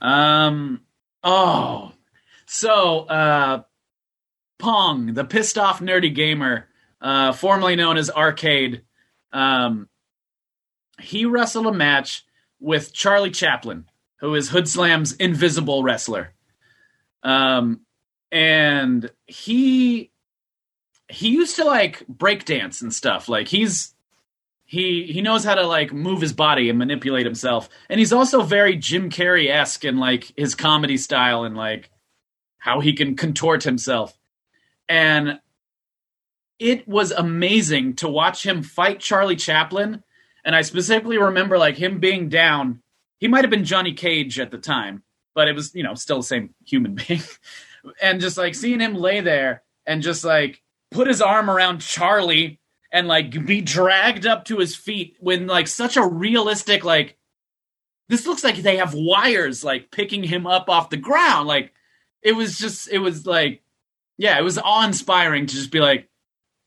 Um. 0.00 0.82
Oh, 1.22 1.92
so 2.46 3.00
uh, 3.00 3.62
Pong, 4.58 5.14
the 5.14 5.24
pissed 5.24 5.58
off 5.58 5.80
nerdy 5.80 6.14
gamer, 6.14 6.68
uh, 7.00 7.32
formerly 7.32 7.76
known 7.76 7.96
as 7.96 8.10
Arcade, 8.10 8.82
um, 9.32 9.88
he 11.00 11.24
wrestled 11.24 11.66
a 11.66 11.72
match 11.72 12.24
with 12.60 12.92
Charlie 12.92 13.30
Chaplin, 13.30 13.86
who 14.20 14.34
is 14.34 14.50
Hood 14.50 14.68
Slam's 14.68 15.12
invisible 15.14 15.82
wrestler. 15.82 16.32
Um, 17.22 17.80
and 18.30 19.10
he 19.26 20.12
he 21.08 21.28
used 21.28 21.56
to 21.56 21.64
like 21.64 22.06
break 22.06 22.44
dance 22.44 22.80
and 22.80 22.92
stuff. 22.92 23.28
Like 23.28 23.48
he's 23.48 23.94
he 24.64 25.04
he 25.04 25.20
knows 25.20 25.44
how 25.44 25.54
to 25.54 25.66
like 25.66 25.92
move 25.92 26.20
his 26.20 26.32
body 26.32 26.68
and 26.68 26.78
manipulate 26.78 27.26
himself. 27.26 27.68
And 27.88 27.98
he's 27.98 28.12
also 28.12 28.42
very 28.42 28.76
Jim 28.76 29.10
Carrey 29.10 29.48
esque 29.48 29.84
in 29.84 29.98
like 29.98 30.32
his 30.36 30.54
comedy 30.54 30.96
style 30.96 31.44
and 31.44 31.56
like 31.56 31.90
how 32.58 32.80
he 32.80 32.94
can 32.94 33.16
contort 33.16 33.62
himself 33.64 34.18
and 34.88 35.40
it 36.58 36.86
was 36.86 37.10
amazing 37.10 37.96
to 37.96 38.08
watch 38.08 38.44
him 38.44 38.62
fight 38.62 39.00
Charlie 39.00 39.36
Chaplin. 39.36 40.02
And 40.44 40.54
I 40.54 40.62
specifically 40.62 41.18
remember 41.18 41.58
like 41.58 41.76
him 41.76 42.00
being 42.00 42.28
down. 42.28 42.82
He 43.18 43.28
might 43.28 43.44
have 43.44 43.50
been 43.50 43.64
Johnny 43.64 43.92
Cage 43.92 44.38
at 44.38 44.50
the 44.50 44.58
time, 44.58 45.02
but 45.34 45.48
it 45.48 45.54
was, 45.54 45.74
you 45.74 45.82
know, 45.82 45.94
still 45.94 46.18
the 46.18 46.24
same 46.24 46.54
human 46.64 46.94
being. 47.08 47.22
and 48.02 48.20
just 48.20 48.36
like 48.36 48.54
seeing 48.54 48.80
him 48.80 48.94
lay 48.94 49.20
there 49.20 49.62
and 49.86 50.02
just 50.02 50.24
like 50.24 50.62
put 50.94 51.06
his 51.06 51.20
arm 51.20 51.50
around 51.50 51.80
Charlie 51.80 52.60
and 52.92 53.08
like 53.08 53.44
be 53.44 53.60
dragged 53.60 54.26
up 54.26 54.44
to 54.46 54.58
his 54.58 54.74
feet 54.74 55.16
when 55.20 55.46
like 55.46 55.68
such 55.68 55.96
a 55.96 56.06
realistic 56.06 56.84
like 56.84 57.16
this 58.08 58.26
looks 58.26 58.44
like 58.44 58.56
they 58.56 58.76
have 58.76 58.94
wires 58.94 59.64
like 59.64 59.90
picking 59.90 60.22
him 60.22 60.46
up 60.46 60.68
off 60.68 60.90
the 60.90 60.96
ground 60.96 61.48
like 61.48 61.72
it 62.22 62.32
was 62.32 62.58
just 62.58 62.88
it 62.90 62.98
was 62.98 63.26
like 63.26 63.64
yeah, 64.16 64.38
it 64.38 64.42
was 64.42 64.58
awe 64.58 64.84
inspiring 64.84 65.46
to 65.46 65.54
just 65.54 65.70
be 65.70 65.80
like, 65.80 66.08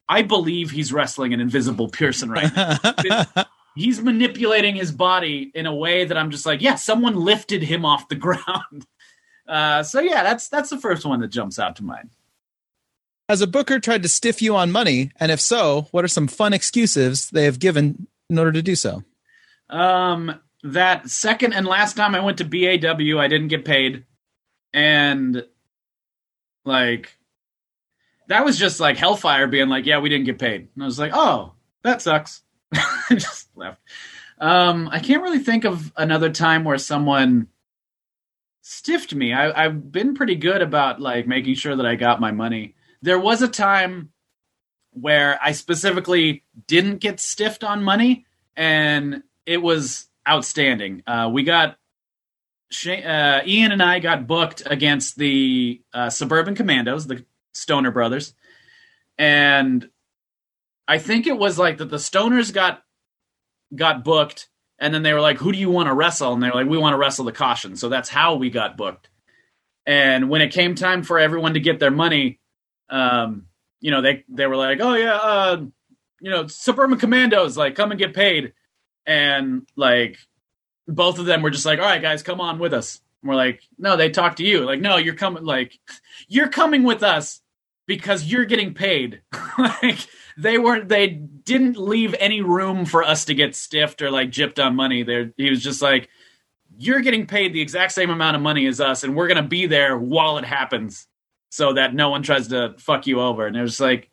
I 0.09 0.21
believe 0.21 0.71
he's 0.71 0.93
wrestling 0.93 1.33
an 1.33 1.39
invisible 1.39 1.89
person 1.89 2.29
right 2.29 2.53
now. 2.55 3.45
he's 3.75 4.01
manipulating 4.01 4.75
his 4.75 4.91
body 4.91 5.51
in 5.53 5.65
a 5.65 5.75
way 5.75 6.05
that 6.05 6.17
I'm 6.17 6.31
just 6.31 6.45
like, 6.45 6.61
yeah, 6.61 6.75
someone 6.75 7.15
lifted 7.15 7.63
him 7.63 7.85
off 7.85 8.09
the 8.09 8.15
ground. 8.15 8.85
Uh, 9.47 9.83
so 9.83 9.99
yeah, 9.99 10.23
that's 10.23 10.49
that's 10.49 10.69
the 10.69 10.77
first 10.77 11.05
one 11.05 11.21
that 11.21 11.29
jumps 11.29 11.57
out 11.57 11.77
to 11.77 11.83
mind. 11.83 12.09
Has 13.29 13.41
a 13.41 13.47
booker 13.47 13.79
tried 13.79 14.03
to 14.03 14.09
stiff 14.09 14.41
you 14.41 14.55
on 14.55 14.71
money? 14.71 15.11
And 15.19 15.31
if 15.31 15.41
so, 15.41 15.87
what 15.91 16.05
are 16.05 16.09
some 16.09 16.27
fun 16.27 16.53
excuses 16.53 17.29
they 17.29 17.43
have 17.43 17.59
given 17.59 18.07
in 18.29 18.39
order 18.39 18.53
to 18.53 18.61
do 18.61 18.75
so? 18.75 19.03
Um, 19.69 20.39
that 20.63 21.09
second 21.09 21.53
and 21.53 21.67
last 21.67 21.97
time 21.97 22.15
I 22.15 22.21
went 22.21 22.37
to 22.37 22.45
BAW, 22.45 23.19
I 23.19 23.27
didn't 23.27 23.49
get 23.49 23.65
paid. 23.65 24.05
And 24.73 25.43
like 26.63 27.17
that 28.27 28.45
was 28.45 28.57
just 28.57 28.79
like 28.79 28.97
Hellfire 28.97 29.47
being 29.47 29.69
like, 29.69 29.85
"Yeah, 29.85 29.99
we 29.99 30.09
didn't 30.09 30.25
get 30.25 30.39
paid," 30.39 30.67
and 30.73 30.83
I 30.83 30.85
was 30.85 30.99
like, 30.99 31.11
"Oh, 31.13 31.53
that 31.81 32.01
sucks." 32.01 32.43
I 32.73 33.13
just 33.15 33.47
left. 33.55 33.81
Um, 34.39 34.89
I 34.91 34.99
can't 34.99 35.23
really 35.23 35.39
think 35.39 35.65
of 35.65 35.91
another 35.97 36.29
time 36.29 36.63
where 36.63 36.77
someone 36.77 37.47
stiffed 38.61 39.15
me. 39.15 39.33
I, 39.33 39.65
I've 39.65 39.91
been 39.91 40.13
pretty 40.13 40.35
good 40.35 40.61
about 40.61 41.01
like 41.01 41.25
making 41.25 41.55
sure 41.55 41.75
that 41.75 41.85
I 41.85 41.95
got 41.95 42.19
my 42.19 42.31
money. 42.31 42.75
There 43.01 43.19
was 43.19 43.41
a 43.41 43.47
time 43.47 44.11
where 44.91 45.39
I 45.41 45.51
specifically 45.51 46.43
didn't 46.67 46.97
get 46.97 47.19
stiffed 47.19 47.63
on 47.63 47.83
money, 47.83 48.25
and 48.55 49.23
it 49.45 49.61
was 49.61 50.07
outstanding. 50.27 51.03
Uh, 51.05 51.29
we 51.31 51.43
got 51.43 51.77
uh, 52.87 53.41
Ian 53.45 53.71
and 53.71 53.81
I 53.81 53.99
got 53.99 54.27
booked 54.27 54.63
against 54.65 55.17
the 55.17 55.81
uh, 55.93 56.09
Suburban 56.09 56.55
Commandos, 56.55 57.07
the 57.07 57.23
Stoner 57.53 57.91
Brothers, 57.91 58.33
and 59.17 59.89
I 60.87 60.97
think 60.97 61.27
it 61.27 61.37
was 61.37 61.57
like 61.57 61.77
that 61.77 61.89
the 61.89 61.97
Stoners 61.97 62.53
got 62.53 62.83
got 63.75 64.03
booked, 64.03 64.49
and 64.79 64.93
then 64.93 65.03
they 65.03 65.13
were 65.13 65.21
like, 65.21 65.37
"Who 65.37 65.51
do 65.51 65.57
you 65.57 65.69
want 65.69 65.87
to 65.87 65.93
wrestle?" 65.93 66.33
And 66.33 66.41
they 66.41 66.49
were 66.49 66.55
like, 66.55 66.67
"We 66.69 66.77
want 66.77 66.93
to 66.93 66.97
wrestle 66.97 67.25
the 67.25 67.31
Caution." 67.31 67.75
So 67.75 67.89
that's 67.89 68.09
how 68.09 68.35
we 68.35 68.49
got 68.49 68.77
booked. 68.77 69.09
And 69.85 70.29
when 70.29 70.41
it 70.41 70.51
came 70.51 70.75
time 70.75 71.03
for 71.03 71.17
everyone 71.17 71.53
to 71.53 71.61
get 71.61 71.79
their 71.79 71.91
money, 71.91 72.39
um, 72.89 73.47
you 73.79 73.91
know, 73.91 74.01
they 74.01 74.23
they 74.29 74.47
were 74.47 74.55
like, 74.55 74.79
"Oh 74.81 74.93
yeah, 74.95 75.15
uh, 75.15 75.61
you 76.19 76.31
know, 76.31 76.47
Suburban 76.47 76.97
Commandos, 76.97 77.57
like, 77.57 77.75
come 77.75 77.91
and 77.91 77.99
get 77.99 78.13
paid," 78.13 78.53
and 79.05 79.67
like 79.75 80.17
both 80.87 81.19
of 81.19 81.25
them 81.25 81.41
were 81.41 81.49
just 81.49 81.65
like, 81.65 81.79
"All 81.79 81.85
right, 81.85 82.01
guys, 82.01 82.23
come 82.23 82.41
on 82.41 82.59
with 82.59 82.73
us." 82.73 83.01
And 83.21 83.29
we're 83.29 83.35
like, 83.35 83.61
"No, 83.77 83.97
they 83.97 84.09
talked 84.09 84.37
to 84.37 84.45
you." 84.45 84.65
Like, 84.65 84.81
"No, 84.81 84.97
you're 84.97 85.15
coming. 85.15 85.43
Like, 85.43 85.79
you're 86.27 86.49
coming 86.49 86.83
with 86.83 87.03
us." 87.03 87.41
because 87.87 88.25
you're 88.25 88.45
getting 88.45 88.73
paid. 88.73 89.21
like 89.57 90.07
they 90.37 90.59
weren't 90.59 90.89
they 90.89 91.07
didn't 91.07 91.77
leave 91.77 92.13
any 92.19 92.41
room 92.41 92.85
for 92.85 93.03
us 93.03 93.25
to 93.25 93.33
get 93.33 93.55
stiffed 93.55 94.01
or 94.01 94.11
like 94.11 94.29
gypped 94.29 94.63
on 94.63 94.75
money. 94.75 95.01
There 95.01 95.31
he 95.37 95.49
was 95.49 95.63
just 95.63 95.81
like 95.81 96.09
you're 96.77 96.99
getting 96.99 97.25
paid 97.25 97.53
the 97.53 97.61
exact 97.61 97.93
same 97.93 98.11
amount 98.11 98.35
of 98.35 98.41
money 98.41 98.67
as 98.67 98.79
us 98.79 99.03
and 99.03 99.15
we're 99.15 99.27
to 99.29 99.41
be 99.41 99.65
there 99.65 99.97
while 99.97 100.37
it 100.37 100.45
happens 100.45 101.07
so 101.49 101.73
that 101.73 101.93
no 101.93 102.09
one 102.09 102.23
tries 102.23 102.49
to 102.49 102.75
fuck 102.77 103.07
you 103.07 103.21
over. 103.21 103.47
And 103.47 103.55
it 103.55 103.61
was 103.61 103.79
like, 103.79 104.09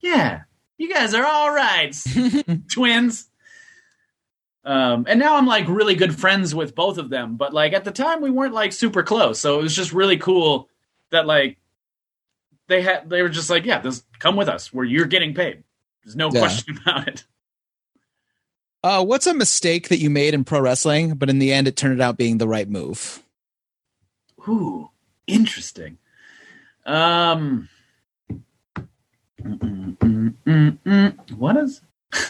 yeah, 0.00 0.42
you 0.76 0.92
guys 0.92 1.14
are 1.14 1.24
all 1.26 1.52
right. 1.52 1.94
Twins. 2.72 3.28
Um, 4.64 5.06
and 5.08 5.18
now 5.18 5.36
I'm 5.36 5.46
like 5.46 5.66
really 5.68 5.94
good 5.94 6.18
friends 6.18 6.54
with 6.54 6.74
both 6.74 6.98
of 6.98 7.08
them, 7.10 7.36
but 7.36 7.54
like 7.54 7.72
at 7.72 7.84
the 7.84 7.90
time 7.92 8.20
we 8.20 8.30
weren't 8.30 8.52
like 8.54 8.72
super 8.72 9.02
close. 9.02 9.38
So 9.40 9.58
it 9.58 9.62
was 9.62 9.74
just 9.74 9.92
really 9.92 10.18
cool 10.18 10.68
that 11.10 11.26
like 11.26 11.56
they 12.66 12.82
had 12.82 13.08
they 13.08 13.22
were 13.22 13.30
just 13.30 13.48
like, 13.48 13.64
yeah, 13.64 13.78
this 13.80 14.02
come 14.18 14.36
with 14.36 14.48
us 14.48 14.72
where 14.72 14.84
you're 14.84 15.06
getting 15.06 15.32
paid. 15.32 15.62
There's 16.04 16.16
no 16.16 16.30
Yeah. 16.32 16.40
question 16.40 16.78
about 16.82 17.08
it. 17.08 17.24
Uh, 18.84 19.04
what's 19.04 19.26
a 19.26 19.34
mistake 19.34 19.88
that 19.88 19.98
you 19.98 20.10
made 20.10 20.34
in 20.34 20.44
pro 20.44 20.60
wrestling, 20.60 21.14
but 21.14 21.28
in 21.30 21.38
the 21.38 21.52
end 21.52 21.66
it 21.66 21.76
turned 21.76 22.00
out 22.00 22.16
being 22.18 22.38
the 22.38 22.46
right 22.46 22.68
move? 22.68 23.22
Ooh, 24.46 24.90
interesting. 25.26 25.98
Um, 26.88 27.68
what 31.36 31.56
is 31.58 31.80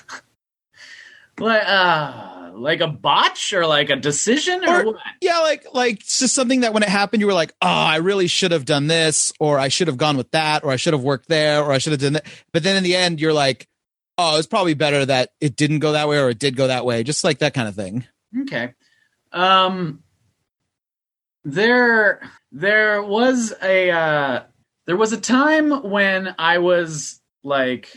like 1.39 1.63
uh 1.67 2.51
like 2.55 2.81
a 2.81 2.89
botch 2.89 3.53
or 3.53 3.67
like 3.69 3.89
a 3.89 3.95
decision 3.97 4.65
or, 4.65 4.81
Or- 4.81 4.85
what? 4.87 4.97
Yeah, 5.21 5.39
like 5.39 5.65
like 5.73 6.01
it's 6.01 6.19
just 6.19 6.35
something 6.35 6.61
that 6.63 6.75
when 6.75 6.83
it 6.83 6.89
happened, 6.89 7.21
you 7.21 7.29
were 7.29 7.33
like, 7.35 7.53
oh, 7.63 7.69
I 7.69 7.97
really 7.97 8.27
should 8.27 8.51
have 8.51 8.65
done 8.65 8.89
this, 8.89 9.33
or 9.39 9.61
I 9.61 9.69
should 9.69 9.87
have 9.87 9.97
gone 9.97 10.17
with 10.17 10.31
that, 10.33 10.65
or 10.65 10.73
I 10.73 10.77
should 10.77 10.93
have 10.93 11.03
worked 11.05 11.29
there, 11.29 11.63
or 11.63 11.71
I 11.73 11.79
should 11.79 11.93
have 11.93 12.01
done 12.01 12.15
that. 12.15 12.27
But 12.53 12.65
then 12.65 12.75
in 12.77 12.83
the 12.83 12.97
end, 12.97 13.21
you're 13.21 13.33
like, 13.33 13.69
oh, 14.19 14.39
it's 14.39 14.49
probably 14.49 14.75
better 14.75 15.07
that 15.07 15.31
it 15.41 15.55
didn't 15.55 15.79
go 15.79 15.93
that 15.93 16.09
way 16.09 16.19
or 16.19 16.31
it 16.31 16.41
did 16.41 16.57
go 16.57 16.67
that 16.67 16.85
way, 16.85 17.05
just 17.05 17.23
like 17.23 17.39
that 17.39 17.55
kind 17.55 17.69
of 17.69 17.77
thing. 17.77 18.05
Okay. 18.43 18.75
Um 19.33 20.03
there 21.53 22.21
there 22.53 23.03
was 23.03 23.55
a 23.63 23.91
uh 23.91 24.43
there 24.87 24.97
was 24.97 25.13
a 25.13 25.21
time 25.21 25.83
when 25.83 26.35
I 26.39 26.59
was 26.59 27.21
like 27.43 27.97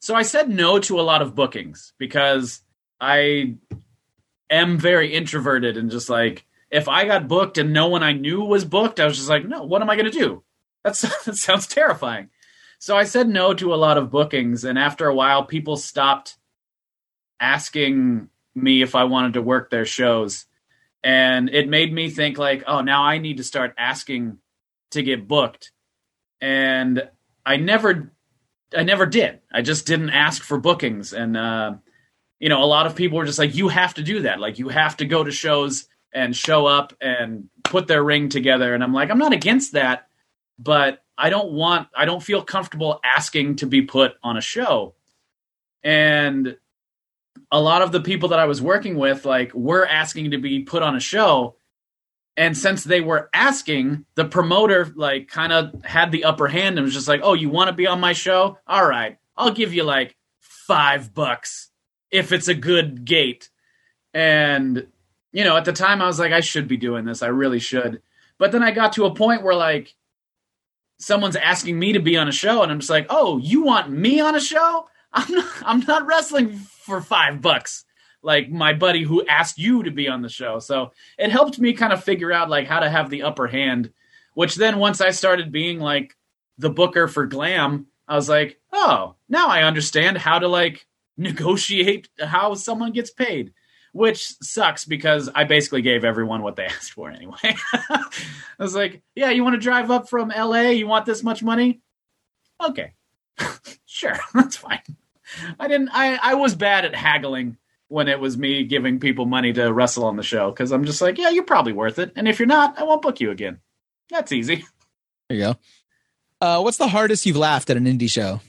so 0.00 0.14
I 0.14 0.22
said 0.22 0.48
no 0.48 0.78
to 0.80 1.00
a 1.00 1.02
lot 1.02 1.22
of 1.22 1.34
bookings 1.34 1.92
because 1.98 2.62
I 3.00 3.56
am 4.50 4.78
very 4.78 5.14
introverted 5.14 5.76
and 5.76 5.90
just 5.90 6.08
like 6.08 6.46
if 6.70 6.88
I 6.88 7.06
got 7.06 7.28
booked 7.28 7.58
and 7.58 7.72
no 7.72 7.88
one 7.88 8.02
I 8.02 8.12
knew 8.12 8.42
was 8.42 8.64
booked, 8.64 9.00
I 9.00 9.06
was 9.06 9.16
just 9.16 9.28
like, 9.30 9.46
no, 9.46 9.64
what 9.64 9.80
am 9.80 9.88
I 9.88 9.96
going 9.96 10.10
to 10.10 10.18
do? 10.18 10.42
That's 10.84 11.00
that 11.24 11.36
sounds 11.36 11.66
terrifying. 11.66 12.30
So 12.78 12.96
I 12.96 13.04
said 13.04 13.28
no 13.28 13.54
to 13.54 13.74
a 13.74 13.76
lot 13.76 13.98
of 13.98 14.10
bookings 14.10 14.64
and 14.64 14.78
after 14.78 15.06
a 15.06 15.14
while 15.14 15.44
people 15.44 15.76
stopped 15.76 16.36
asking 17.40 18.28
me 18.54 18.82
if 18.82 18.94
I 18.94 19.04
wanted 19.04 19.34
to 19.34 19.42
work 19.42 19.70
their 19.70 19.86
shows. 19.86 20.46
And 21.08 21.48
it 21.48 21.70
made 21.70 21.90
me 21.90 22.10
think 22.10 22.36
like, 22.36 22.64
oh, 22.66 22.82
now 22.82 23.02
I 23.02 23.16
need 23.16 23.38
to 23.38 23.42
start 23.42 23.74
asking 23.78 24.36
to 24.90 25.02
get 25.02 25.26
booked. 25.26 25.72
And 26.42 27.08
I 27.46 27.56
never 27.56 28.12
I 28.76 28.82
never 28.82 29.06
did. 29.06 29.40
I 29.50 29.62
just 29.62 29.86
didn't 29.86 30.10
ask 30.10 30.42
for 30.42 30.58
bookings 30.58 31.14
and 31.14 31.34
uh 31.34 31.76
you 32.38 32.50
know, 32.50 32.62
a 32.62 32.66
lot 32.66 32.84
of 32.84 32.94
people 32.94 33.16
were 33.16 33.24
just 33.24 33.38
like 33.38 33.54
you 33.54 33.68
have 33.68 33.94
to 33.94 34.02
do 34.02 34.20
that. 34.20 34.38
Like 34.38 34.58
you 34.58 34.68
have 34.68 34.98
to 34.98 35.06
go 35.06 35.24
to 35.24 35.30
shows 35.30 35.88
and 36.12 36.36
show 36.36 36.66
up 36.66 36.92
and 37.00 37.48
put 37.64 37.86
their 37.86 38.04
ring 38.04 38.28
together 38.28 38.74
and 38.74 38.84
I'm 38.84 38.92
like, 38.92 39.10
I'm 39.10 39.16
not 39.16 39.32
against 39.32 39.72
that, 39.72 40.08
but 40.58 41.02
I 41.16 41.30
don't 41.30 41.52
want 41.52 41.88
I 41.96 42.04
don't 42.04 42.22
feel 42.22 42.42
comfortable 42.42 43.00
asking 43.02 43.56
to 43.56 43.66
be 43.66 43.80
put 43.80 44.12
on 44.22 44.36
a 44.36 44.42
show. 44.42 44.94
And 45.82 46.58
a 47.50 47.60
lot 47.60 47.82
of 47.82 47.92
the 47.92 48.00
people 48.00 48.30
that 48.30 48.38
I 48.38 48.46
was 48.46 48.62
working 48.62 48.96
with, 48.96 49.24
like, 49.24 49.52
were 49.54 49.86
asking 49.86 50.30
to 50.32 50.38
be 50.38 50.60
put 50.60 50.82
on 50.82 50.96
a 50.96 51.00
show. 51.00 51.56
And 52.36 52.56
since 52.56 52.84
they 52.84 53.00
were 53.00 53.28
asking, 53.32 54.04
the 54.14 54.24
promoter, 54.24 54.92
like, 54.94 55.28
kind 55.28 55.52
of 55.52 55.82
had 55.84 56.12
the 56.12 56.24
upper 56.24 56.46
hand 56.46 56.78
and 56.78 56.84
was 56.84 56.94
just 56.94 57.08
like, 57.08 57.20
oh, 57.24 57.34
you 57.34 57.48
want 57.48 57.68
to 57.68 57.74
be 57.74 57.86
on 57.86 58.00
my 58.00 58.12
show? 58.12 58.58
All 58.66 58.86
right, 58.86 59.18
I'll 59.36 59.50
give 59.50 59.74
you 59.74 59.82
like 59.82 60.16
five 60.40 61.12
bucks 61.14 61.70
if 62.10 62.30
it's 62.30 62.48
a 62.48 62.54
good 62.54 63.04
gate. 63.04 63.50
And, 64.14 64.86
you 65.32 65.44
know, 65.44 65.56
at 65.56 65.64
the 65.64 65.72
time 65.72 66.00
I 66.00 66.06
was 66.06 66.18
like, 66.18 66.32
I 66.32 66.40
should 66.40 66.68
be 66.68 66.76
doing 66.76 67.04
this. 67.04 67.22
I 67.22 67.28
really 67.28 67.58
should. 67.58 68.02
But 68.38 68.52
then 68.52 68.62
I 68.62 68.70
got 68.70 68.92
to 68.92 69.06
a 69.06 69.14
point 69.14 69.42
where, 69.42 69.56
like, 69.56 69.94
someone's 71.00 71.36
asking 71.36 71.78
me 71.78 71.92
to 71.92 72.00
be 72.00 72.16
on 72.16 72.28
a 72.28 72.32
show, 72.32 72.62
and 72.62 72.70
I'm 72.70 72.78
just 72.78 72.90
like, 72.90 73.06
oh, 73.10 73.38
you 73.38 73.62
want 73.62 73.90
me 73.90 74.20
on 74.20 74.34
a 74.34 74.40
show? 74.40 74.88
I'm 75.12 75.34
not, 75.34 75.52
I'm 75.62 75.80
not 75.80 76.06
wrestling 76.06 76.60
for 76.88 77.00
five 77.00 77.40
bucks 77.40 77.84
like 78.22 78.50
my 78.50 78.72
buddy 78.72 79.02
who 79.02 79.26
asked 79.26 79.58
you 79.58 79.82
to 79.84 79.90
be 79.90 80.08
on 80.08 80.22
the 80.22 80.28
show. 80.28 80.58
So 80.58 80.92
it 81.18 81.30
helped 81.30 81.58
me 81.58 81.72
kind 81.72 81.92
of 81.92 82.02
figure 82.02 82.32
out 82.32 82.50
like 82.50 82.66
how 82.66 82.80
to 82.80 82.90
have 82.90 83.10
the 83.10 83.22
upper 83.22 83.46
hand, 83.46 83.92
which 84.34 84.56
then 84.56 84.78
once 84.78 85.00
I 85.00 85.10
started 85.10 85.52
being 85.52 85.78
like 85.78 86.16
the 86.58 86.70
booker 86.70 87.08
for 87.08 87.26
glam, 87.26 87.86
I 88.06 88.16
was 88.16 88.28
like, 88.28 88.60
oh, 88.72 89.14
now 89.28 89.48
I 89.48 89.62
understand 89.62 90.18
how 90.18 90.38
to 90.38 90.48
like 90.48 90.86
negotiate 91.16 92.08
how 92.18 92.54
someone 92.54 92.92
gets 92.92 93.10
paid. 93.10 93.52
Which 93.92 94.34
sucks 94.42 94.84
because 94.84 95.30
I 95.34 95.44
basically 95.44 95.80
gave 95.80 96.04
everyone 96.04 96.42
what 96.42 96.56
they 96.56 96.64
asked 96.66 96.92
for 96.92 97.10
anyway. 97.10 97.36
I 97.72 98.04
was 98.58 98.74
like, 98.74 99.02
yeah, 99.14 99.30
you 99.30 99.42
want 99.42 99.54
to 99.54 99.60
drive 99.60 99.90
up 99.90 100.08
from 100.08 100.28
LA? 100.28 100.70
You 100.70 100.86
want 100.86 101.06
this 101.06 101.22
much 101.22 101.42
money? 101.42 101.80
Okay. 102.62 102.92
sure, 103.86 104.18
that's 104.34 104.56
fine. 104.56 104.82
I 105.58 105.68
didn't 105.68 105.90
I 105.92 106.18
I 106.22 106.34
was 106.34 106.54
bad 106.54 106.84
at 106.84 106.94
haggling 106.94 107.56
when 107.88 108.08
it 108.08 108.20
was 108.20 108.36
me 108.36 108.64
giving 108.64 109.00
people 109.00 109.24
money 109.24 109.52
to 109.52 109.72
wrestle 109.72 110.04
on 110.04 110.16
the 110.16 110.22
show 110.22 110.52
cuz 110.52 110.72
I'm 110.72 110.84
just 110.84 111.00
like, 111.00 111.18
yeah, 111.18 111.30
you're 111.30 111.44
probably 111.44 111.72
worth 111.72 111.98
it. 111.98 112.12
And 112.16 112.28
if 112.28 112.38
you're 112.38 112.46
not, 112.46 112.78
I 112.78 112.84
won't 112.84 113.02
book 113.02 113.20
you 113.20 113.30
again. 113.30 113.60
That's 114.10 114.32
easy. 114.32 114.64
There 115.28 115.38
you 115.38 115.44
go. 115.44 115.56
Uh, 116.40 116.60
what's 116.60 116.76
the 116.76 116.88
hardest 116.88 117.26
you've 117.26 117.36
laughed 117.36 117.68
at 117.70 117.76
an 117.76 117.84
indie 117.84 118.10
show? 118.10 118.40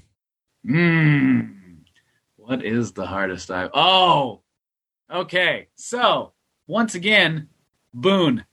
Mm. 0.66 1.56
What 2.38 2.64
is 2.64 2.94
the 2.94 3.06
hardest 3.06 3.52
I 3.52 3.70
Oh. 3.74 4.42
Okay. 5.12 5.68
So, 5.76 6.34
once 6.68 6.96
again, 6.96 7.50
Boone. 7.94 8.46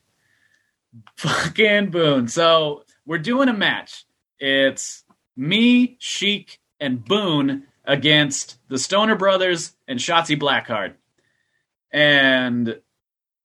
Fucking 1.17 1.91
Boone. 1.91 2.27
So, 2.27 2.83
we're 3.05 3.19
doing 3.19 3.49
a 3.49 3.53
match. 3.53 4.05
It's 4.39 5.03
me, 5.35 5.97
Sheik, 5.99 6.59
and 6.79 7.03
Boone 7.03 7.63
against 7.87 8.59
the 8.67 8.77
Stoner 8.77 9.15
Brothers 9.15 9.73
and 9.87 9.97
Shotzi 9.97 10.37
Blackheart. 10.37 10.93
And 11.91 12.79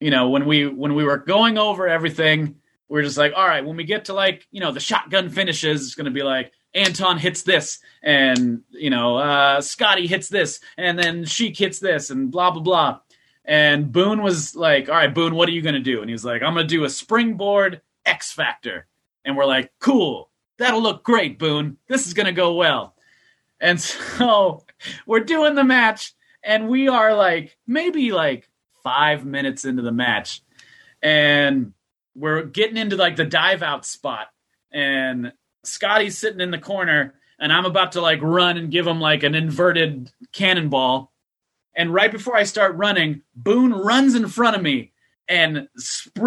you 0.01 0.11
know, 0.11 0.28
when 0.28 0.45
we 0.47 0.66
when 0.66 0.95
we 0.95 1.05
were 1.05 1.16
going 1.16 1.57
over 1.57 1.86
everything, 1.88 2.57
we 2.88 3.01
are 3.01 3.05
just 3.05 3.16
like, 3.16 3.32
all 3.34 3.47
right, 3.47 3.64
when 3.64 3.76
we 3.76 3.84
get 3.84 4.07
to 4.07 4.12
like, 4.12 4.47
you 4.51 4.61
know, 4.61 4.72
the 4.72 4.80
shotgun 4.80 5.30
finishes, 5.30 5.82
it's 5.86 5.95
gonna 5.95 6.11
be 6.11 6.24
like 6.24 6.53
Anton 6.74 7.18
hits 7.18 7.43
this, 7.45 7.78
and 8.03 8.62
you 8.70 8.90
know, 8.90 9.16
uh 9.16 9.61
Scotty 9.61 10.09
hits 10.09 10.28
this, 10.28 10.59
and 10.76 10.99
then 10.99 11.24
Sheik 11.24 11.57
hits 11.57 11.78
this, 11.78 12.11
and 12.11 12.30
blah 12.32 12.51
blah 12.51 12.62
blah. 12.62 12.99
And 13.45 13.93
Boone 13.93 14.22
was 14.22 14.57
like, 14.57 14.88
all 14.88 14.95
right, 14.97 15.14
Boone, 15.14 15.36
what 15.36 15.49
are 15.49 15.53
you 15.53 15.62
gonna 15.62 15.78
do? 15.80 16.01
And 16.01 16.11
he's 16.11 16.24
like, 16.24 16.43
I'm 16.43 16.55
gonna 16.55 16.66
do 16.66 16.84
a 16.84 16.90
springboard 16.90 17.80
X 18.05 18.32
Factor. 18.32 18.88
And 19.24 19.36
we're 19.36 19.47
like, 19.47 19.70
cool, 19.78 20.30
that'll 20.59 20.82
look 20.82 21.05
great, 21.05 21.38
Boone. 21.38 21.76
This 21.86 22.09
is 22.09 22.14
gonna 22.14 22.32
go 22.32 22.55
well. 22.55 22.91
And 23.62 23.80
so 23.80 24.64
we're 25.06 25.20
doing 25.20 25.54
the 25.54 25.64
match, 25.64 26.12
and 26.44 26.68
we 26.68 26.88
are 26.88 27.14
like 27.14 27.56
maybe 27.66 28.12
like 28.12 28.50
five 28.82 29.24
minutes 29.24 29.64
into 29.64 29.82
the 29.82 29.92
match, 29.92 30.42
and 31.00 31.72
we're 32.14 32.42
getting 32.42 32.76
into 32.76 32.96
like 32.96 33.16
the 33.16 33.24
dive 33.24 33.62
out 33.62 33.86
spot, 33.86 34.26
and 34.70 35.32
Scotty's 35.64 36.18
sitting 36.18 36.40
in 36.40 36.50
the 36.50 36.58
corner, 36.58 37.14
and 37.38 37.52
I'm 37.52 37.64
about 37.64 37.92
to 37.92 38.02
like 38.02 38.20
run 38.20 38.58
and 38.58 38.70
give 38.70 38.86
him 38.86 39.00
like 39.00 39.22
an 39.22 39.34
inverted 39.34 40.10
cannonball. 40.32 41.10
And 41.74 41.94
right 41.94 42.12
before 42.12 42.36
I 42.36 42.42
start 42.42 42.76
running, 42.76 43.22
Boone 43.34 43.72
runs 43.72 44.14
in 44.14 44.28
front 44.28 44.56
of 44.56 44.62
me 44.62 44.92
and 45.26 45.68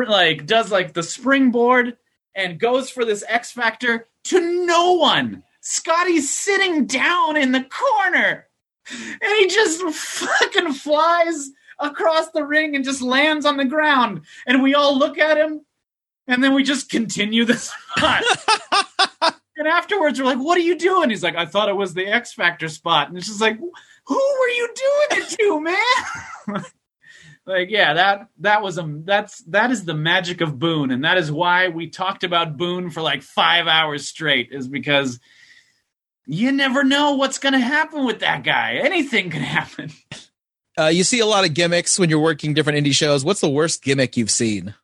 like 0.07 0.47
does 0.47 0.71
like 0.71 0.93
the 0.93 1.03
springboard 1.03 1.97
and 2.33 2.59
goes 2.59 2.89
for 2.89 3.05
this 3.05 3.23
X 3.27 3.51
Factor 3.51 4.07
to 4.25 4.65
no 4.65 4.93
one. 4.93 5.43
Scotty's 5.67 6.29
sitting 6.29 6.85
down 6.85 7.35
in 7.35 7.51
the 7.51 7.63
corner. 7.63 8.47
And 8.87 9.31
he 9.39 9.47
just 9.47 9.81
fucking 9.81 10.73
flies 10.73 11.49
across 11.79 12.29
the 12.29 12.45
ring 12.45 12.75
and 12.75 12.85
just 12.85 13.01
lands 13.01 13.47
on 13.47 13.57
the 13.57 13.65
ground. 13.65 14.21
And 14.45 14.61
we 14.61 14.75
all 14.75 14.95
look 14.95 15.17
at 15.17 15.37
him 15.37 15.65
and 16.27 16.43
then 16.43 16.53
we 16.53 16.61
just 16.61 16.91
continue 16.91 17.45
the 17.45 17.57
spot. 17.57 18.23
and 19.57 19.67
afterwards 19.67 20.19
we're 20.19 20.27
like, 20.27 20.37
what 20.37 20.55
are 20.55 20.61
you 20.61 20.77
doing? 20.77 21.09
He's 21.09 21.23
like, 21.23 21.35
I 21.35 21.47
thought 21.47 21.69
it 21.69 21.75
was 21.75 21.95
the 21.95 22.05
X 22.05 22.31
Factor 22.31 22.69
spot. 22.69 23.09
And 23.09 23.17
it's 23.17 23.25
just 23.25 23.41
like, 23.41 23.57
who 23.57 24.15
were 24.15 24.49
you 24.49 24.67
doing 24.75 25.23
it 25.23 25.29
to, 25.29 25.61
man? 25.61 26.65
like 27.47 27.69
yeah 27.69 27.93
that 27.93 28.27
that 28.39 28.63
was 28.63 28.79
a 28.79 29.01
that's 29.03 29.39
that 29.43 29.69
is 29.69 29.85
the 29.85 29.93
magic 29.93 30.41
of 30.41 30.57
boone 30.57 30.89
and 30.89 31.05
that 31.05 31.15
is 31.15 31.31
why 31.31 31.67
we 31.67 31.87
talked 31.87 32.23
about 32.23 32.57
boone 32.57 32.89
for 32.89 33.01
like 33.03 33.21
five 33.21 33.67
hours 33.67 34.07
straight 34.07 34.51
is 34.51 34.67
because 34.67 35.19
you 36.25 36.51
never 36.51 36.83
know 36.83 37.13
what's 37.13 37.37
going 37.37 37.53
to 37.53 37.59
happen 37.59 38.05
with 38.05 38.19
that 38.19 38.43
guy 38.43 38.75
anything 38.75 39.29
can 39.29 39.41
happen 39.41 39.91
Uh, 40.77 40.87
you 40.87 41.05
see 41.05 41.21
a 41.21 41.25
lot 41.25 41.45
of 41.45 41.53
gimmicks 41.53 41.97
when 41.97 42.09
you're 42.09 42.19
working 42.19 42.53
different 42.53 42.77
indie 42.77 42.93
shows. 42.93 43.23
What's 43.23 43.39
the 43.39 43.49
worst 43.49 43.81
gimmick 43.81 44.17
you've 44.17 44.29
seen? 44.29 44.75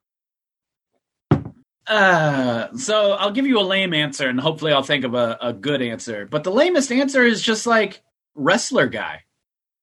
uh 1.88 2.68
so 2.78 3.14
i'll 3.14 3.32
give 3.32 3.48
you 3.48 3.60
a 3.60 3.62
lame 3.62 3.92
answer 3.92 4.30
and 4.30 4.40
hopefully 4.40 4.72
i'll 4.72 4.84
think 4.84 5.04
of 5.04 5.16
a, 5.16 5.36
a 5.42 5.52
good 5.52 5.82
answer 5.82 6.28
but 6.28 6.44
the 6.44 6.52
lamest 6.52 6.92
answer 6.92 7.24
is 7.24 7.42
just 7.42 7.66
like 7.66 8.04
wrestler 8.36 8.88
guy 8.88 9.24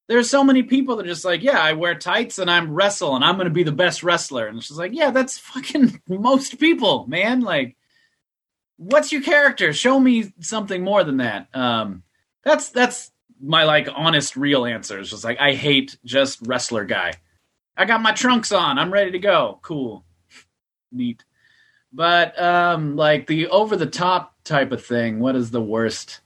there's 0.09 0.30
so 0.30 0.42
many 0.42 0.62
people 0.62 0.96
that 0.96 1.04
are 1.04 1.09
just 1.09 1.24
like, 1.24 1.42
yeah, 1.42 1.61
I 1.61 1.74
wear 1.74 1.94
tights 1.94 2.38
and 2.38 2.50
I'm 2.50 2.72
wrestle 2.72 3.14
and 3.14 3.22
I'm 3.22 3.36
going 3.36 3.46
to 3.46 3.52
be 3.52 3.62
the 3.62 3.72
best 3.72 4.02
wrestler. 4.02 4.46
And 4.46 4.62
she's 4.62 4.78
like, 4.78 4.92
yeah, 4.94 5.11
that's 5.11 5.38
fucking 5.38 6.00
most 6.09 6.59
people, 6.59 7.06
man. 7.06 7.42
Like, 7.42 7.76
what's 8.78 9.12
your 9.12 9.22
character? 9.22 9.72
Show 9.72 10.00
me 10.00 10.32
something 10.40 10.82
more 10.82 11.04
than 11.04 11.18
that. 11.18 11.48
Um, 11.54 12.02
that's 12.42 12.70
that's 12.70 13.12
my 13.40 13.64
like 13.64 13.88
honest, 13.94 14.36
real 14.36 14.64
answer. 14.64 14.98
It's 14.98 15.10
just 15.10 15.24
like 15.24 15.38
I 15.38 15.52
hate 15.52 15.98
just 16.04 16.40
wrestler 16.46 16.84
guy. 16.84 17.12
I 17.76 17.84
got 17.84 18.00
my 18.00 18.12
trunks 18.12 18.50
on. 18.50 18.78
I'm 18.78 18.92
ready 18.92 19.12
to 19.12 19.18
go. 19.18 19.58
Cool, 19.62 20.04
neat. 20.90 21.24
But 21.92 22.40
um, 22.40 22.96
like 22.96 23.26
the 23.26 23.48
over 23.48 23.76
the 23.76 23.86
top 23.86 24.34
type 24.44 24.72
of 24.72 24.84
thing. 24.84 25.20
What 25.20 25.36
is 25.36 25.50
the 25.50 25.62
worst? 25.62 26.20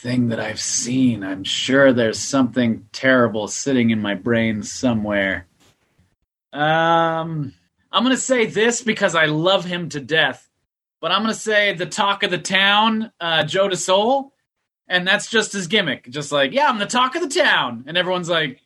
thing 0.00 0.28
that 0.28 0.40
I've 0.40 0.60
seen. 0.60 1.22
I'm 1.22 1.44
sure 1.44 1.92
there's 1.92 2.18
something 2.18 2.86
terrible 2.90 3.48
sitting 3.48 3.90
in 3.90 4.00
my 4.00 4.14
brain 4.14 4.62
somewhere. 4.62 5.46
Um, 6.52 7.52
I'm 7.92 8.04
going 8.04 8.16
to 8.16 8.20
say 8.20 8.46
this 8.46 8.82
because 8.82 9.14
I 9.14 9.26
love 9.26 9.64
him 9.64 9.90
to 9.90 10.00
death, 10.00 10.48
but 11.00 11.12
I'm 11.12 11.22
going 11.22 11.34
to 11.34 11.40
say 11.40 11.74
the 11.74 11.86
talk 11.86 12.22
of 12.22 12.30
the 12.30 12.38
town, 12.38 13.12
uh, 13.20 13.44
Joe 13.44 13.68
DeSoul, 13.68 14.32
and 14.88 15.06
that's 15.06 15.30
just 15.30 15.52
his 15.52 15.66
gimmick. 15.66 16.08
Just 16.10 16.32
like, 16.32 16.52
yeah, 16.52 16.68
I'm 16.68 16.78
the 16.78 16.86
talk 16.86 17.14
of 17.14 17.22
the 17.22 17.28
town, 17.28 17.84
and 17.86 17.96
everyone's 17.96 18.28
like, 18.28 18.60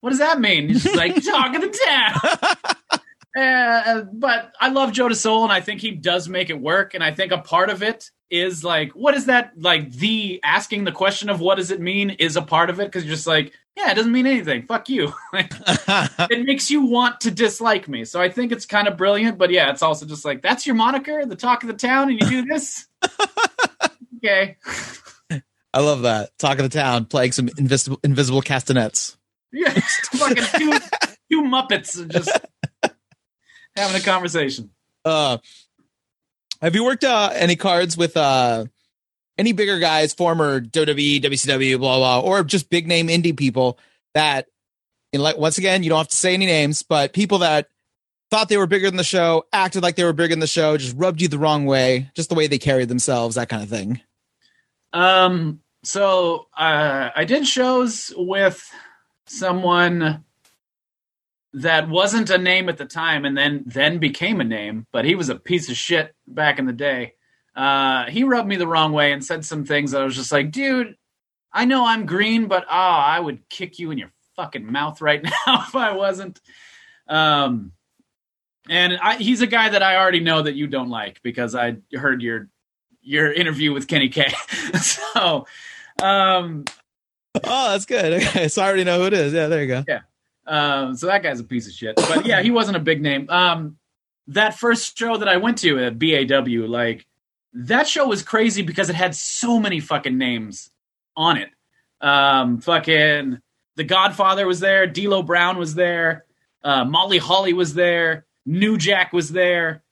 what 0.00 0.10
does 0.10 0.18
that 0.20 0.40
mean? 0.40 0.68
He's 0.68 0.84
just 0.84 0.96
like, 0.96 1.14
talk 1.24 1.54
of 1.54 1.62
the 1.62 1.78
town. 1.86 3.00
uh, 3.42 4.02
but 4.12 4.52
I 4.60 4.68
love 4.68 4.92
Joe 4.92 5.08
DeSoul, 5.08 5.44
and 5.44 5.52
I 5.52 5.60
think 5.60 5.80
he 5.80 5.90
does 5.90 6.28
make 6.28 6.50
it 6.50 6.60
work, 6.60 6.94
and 6.94 7.02
I 7.04 7.12
think 7.12 7.32
a 7.32 7.38
part 7.38 7.70
of 7.70 7.82
it 7.82 8.10
is 8.28 8.64
like 8.64 8.90
what 8.92 9.14
is 9.14 9.26
that 9.26 9.52
like 9.56 9.92
the 9.92 10.40
asking 10.42 10.84
the 10.84 10.92
question 10.92 11.28
of 11.28 11.40
what 11.40 11.56
does 11.56 11.70
it 11.70 11.80
mean 11.80 12.10
is 12.10 12.36
a 12.36 12.42
part 12.42 12.70
of 12.70 12.80
it 12.80 12.86
because 12.86 13.04
you're 13.04 13.14
just 13.14 13.26
like 13.26 13.52
yeah 13.76 13.90
it 13.90 13.94
doesn't 13.94 14.12
mean 14.12 14.26
anything. 14.26 14.66
Fuck 14.66 14.88
you. 14.88 15.12
It 15.32 16.44
makes 16.44 16.70
you 16.70 16.86
want 16.86 17.20
to 17.20 17.30
dislike 17.30 17.88
me. 17.88 18.04
So 18.04 18.20
i 18.20 18.28
think 18.28 18.52
it's 18.52 18.66
kind 18.66 18.88
of 18.88 18.96
brilliant 18.96 19.38
but 19.38 19.50
yeah 19.50 19.70
it's 19.70 19.82
also 19.82 20.06
just 20.06 20.24
like 20.24 20.42
that's 20.42 20.66
your 20.66 20.74
moniker 20.74 21.24
the 21.24 21.36
talk 21.36 21.62
of 21.62 21.68
the 21.68 21.74
town 21.74 22.10
and 22.10 22.20
you 22.20 22.28
do 22.28 22.44
this? 22.46 22.86
Okay. 24.24 24.56
I 25.72 25.80
love 25.80 26.02
that. 26.02 26.36
Talk 26.38 26.58
of 26.58 26.68
the 26.68 26.76
town 26.76 27.04
playing 27.04 27.32
some 27.32 27.48
invisible 27.58 28.00
invisible 28.02 28.40
castanets. 28.40 29.16
Yeah 29.52 29.70
fucking 29.70 30.44
two, 30.56 30.72
two 31.30 31.42
muppets 31.42 32.10
just 32.10 32.30
having 33.76 34.00
a 34.00 34.04
conversation. 34.04 34.70
Uh 35.04 35.38
have 36.62 36.74
you 36.74 36.84
worked 36.84 37.04
uh, 37.04 37.30
any 37.34 37.54
cards 37.54 37.96
with 37.96 38.16
uh, 38.16 38.64
any 39.38 39.52
bigger 39.52 39.78
guys, 39.78 40.14
former 40.14 40.60
WWE, 40.60 41.22
WCW, 41.22 41.78
blah 41.78 41.96
blah, 41.96 42.20
or 42.20 42.44
just 42.44 42.70
big 42.70 42.86
name 42.86 43.08
indie 43.08 43.36
people 43.36 43.78
that, 44.14 44.46
know, 45.12 45.20
like 45.20 45.36
once 45.36 45.58
again, 45.58 45.82
you 45.82 45.88
don't 45.88 45.98
have 45.98 46.08
to 46.08 46.16
say 46.16 46.34
any 46.34 46.46
names, 46.46 46.82
but 46.82 47.12
people 47.12 47.38
that 47.38 47.68
thought 48.30 48.48
they 48.48 48.56
were 48.56 48.66
bigger 48.66 48.88
than 48.88 48.96
the 48.96 49.04
show, 49.04 49.44
acted 49.52 49.82
like 49.82 49.96
they 49.96 50.04
were 50.04 50.12
bigger 50.12 50.32
than 50.32 50.40
the 50.40 50.46
show, 50.46 50.76
just 50.76 50.96
rubbed 50.96 51.20
you 51.20 51.28
the 51.28 51.38
wrong 51.38 51.66
way, 51.66 52.10
just 52.14 52.28
the 52.28 52.34
way 52.34 52.46
they 52.46 52.58
carried 52.58 52.88
themselves, 52.88 53.36
that 53.36 53.48
kind 53.48 53.62
of 53.62 53.68
thing. 53.68 54.00
Um. 54.92 55.60
So 55.84 56.48
uh, 56.56 57.10
I 57.14 57.24
did 57.24 57.46
shows 57.46 58.12
with 58.16 58.68
someone 59.26 60.24
that 61.52 61.88
wasn't 61.88 62.28
a 62.28 62.38
name 62.38 62.68
at 62.68 62.76
the 62.76 62.84
time 62.84 63.24
and 63.24 63.36
then 63.36 63.64
then 63.66 63.98
became 63.98 64.40
a 64.40 64.44
name, 64.44 64.86
but 64.92 65.04
he 65.04 65.14
was 65.14 65.28
a 65.28 65.36
piece 65.36 65.70
of 65.70 65.76
shit 65.76 66.14
back 66.26 66.58
in 66.58 66.66
the 66.66 66.72
day. 66.72 67.14
Uh, 67.56 68.04
he 68.10 68.24
rubbed 68.24 68.48
me 68.48 68.56
the 68.56 68.66
wrong 68.66 68.92
way 68.92 69.12
and 69.12 69.24
said 69.24 69.44
some 69.44 69.64
things 69.64 69.92
that 69.92 70.02
I 70.02 70.04
was 70.04 70.14
just 70.14 70.30
like, 70.30 70.50
dude, 70.50 70.94
I 71.52 71.64
know 71.64 71.86
I'm 71.86 72.04
green, 72.04 72.48
but 72.48 72.64
oh, 72.64 72.70
I 72.70 73.18
would 73.18 73.48
kick 73.48 73.78
you 73.78 73.90
in 73.90 73.98
your 73.98 74.12
fucking 74.36 74.70
mouth 74.70 75.00
right 75.00 75.22
now 75.46 75.64
if 75.66 75.74
I 75.74 75.92
wasn't. 75.92 76.38
Um, 77.08 77.72
and 78.68 78.98
I, 78.98 79.16
he's 79.16 79.40
a 79.40 79.46
guy 79.46 79.70
that 79.70 79.82
I 79.82 79.96
already 79.96 80.20
know 80.20 80.42
that 80.42 80.54
you 80.54 80.66
don't 80.66 80.90
like 80.90 81.22
because 81.22 81.54
I 81.54 81.76
heard 81.94 82.20
your 82.20 82.48
your 83.00 83.32
interview 83.32 83.72
with 83.72 83.86
Kenny 83.86 84.08
K. 84.08 84.26
so, 84.82 85.46
um, 86.02 86.64
oh, 87.44 87.70
that's 87.70 87.86
good. 87.86 88.22
Okay, 88.22 88.48
so 88.48 88.62
I 88.62 88.66
already 88.66 88.84
know 88.84 89.00
who 89.00 89.06
it 89.06 89.12
is. 89.12 89.32
Yeah, 89.32 89.46
there 89.46 89.62
you 89.62 89.68
go. 89.68 89.84
Yeah. 89.86 90.00
Um, 90.46 90.96
so 90.96 91.06
that 91.06 91.22
guy's 91.22 91.40
a 91.40 91.44
piece 91.44 91.66
of 91.68 91.72
shit. 91.72 91.96
But 91.96 92.26
yeah, 92.26 92.42
he 92.42 92.50
wasn't 92.50 92.76
a 92.76 92.80
big 92.80 93.00
name. 93.00 93.30
Um, 93.30 93.78
that 94.28 94.58
first 94.58 94.98
show 94.98 95.16
that 95.16 95.28
I 95.28 95.36
went 95.36 95.58
to 95.58 95.78
at 95.84 95.98
BAW, 95.98 96.66
like 96.66 97.06
that 97.56 97.88
show 97.88 98.06
was 98.06 98.22
crazy 98.22 98.62
because 98.62 98.90
it 98.90 98.96
had 98.96 99.14
so 99.14 99.58
many 99.58 99.80
fucking 99.80 100.16
names 100.16 100.70
on 101.16 101.38
it. 101.38 101.50
Um, 102.00 102.60
fucking 102.60 103.40
The 103.76 103.84
Godfather 103.84 104.46
was 104.46 104.60
there, 104.60 104.86
D'Lo 104.86 105.22
Brown 105.22 105.58
was 105.58 105.74
there, 105.74 106.26
uh, 106.62 106.84
Molly 106.84 107.18
Holly 107.18 107.54
was 107.54 107.74
there, 107.74 108.26
New 108.44 108.76
Jack 108.76 109.12
was 109.12 109.30
there, 109.30 109.82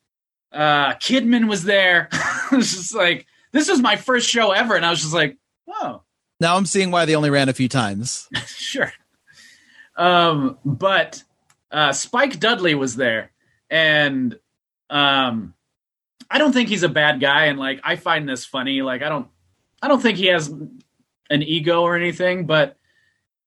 uh, 0.52 0.94
Kidman 0.94 1.48
was 1.48 1.64
there. 1.64 2.08
it 2.52 2.56
was 2.56 2.72
just 2.72 2.94
like 2.94 3.26
this 3.52 3.68
was 3.68 3.80
my 3.80 3.96
first 3.96 4.28
show 4.28 4.50
ever, 4.50 4.74
and 4.76 4.84
I 4.84 4.90
was 4.90 5.00
just 5.00 5.14
like, 5.14 5.36
oh. 5.68 6.02
Now 6.40 6.56
I'm 6.56 6.66
seeing 6.66 6.90
why 6.90 7.04
they 7.04 7.16
only 7.16 7.30
ran 7.30 7.48
a 7.48 7.52
few 7.52 7.68
times. 7.68 8.28
sure. 8.46 8.92
Um, 9.96 10.58
but 10.64 11.22
uh, 11.70 11.92
Spike 11.92 12.40
Dudley 12.40 12.74
was 12.74 12.96
there, 12.96 13.30
and 13.70 14.38
um, 14.90 15.54
I 16.30 16.38
don't 16.38 16.52
think 16.52 16.68
he's 16.68 16.82
a 16.82 16.88
bad 16.88 17.20
guy. 17.20 17.46
And 17.46 17.58
like, 17.58 17.80
I 17.84 17.96
find 17.96 18.28
this 18.28 18.44
funny. 18.44 18.82
Like, 18.82 19.02
I 19.02 19.08
don't, 19.08 19.28
I 19.82 19.88
don't 19.88 20.00
think 20.00 20.18
he 20.18 20.26
has 20.26 20.48
an 20.48 21.42
ego 21.42 21.82
or 21.82 21.96
anything. 21.96 22.46
But 22.46 22.76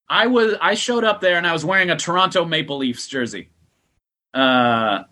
I 0.08 0.26
was, 0.26 0.54
I 0.60 0.74
showed 0.74 1.04
up 1.04 1.20
there 1.20 1.36
and 1.36 1.46
I 1.46 1.52
was 1.52 1.64
wearing 1.64 1.90
a 1.90 1.96
Toronto 1.96 2.44
Maple 2.44 2.78
Leafs 2.78 3.06
jersey. 3.08 3.50
Uh, 4.32 5.04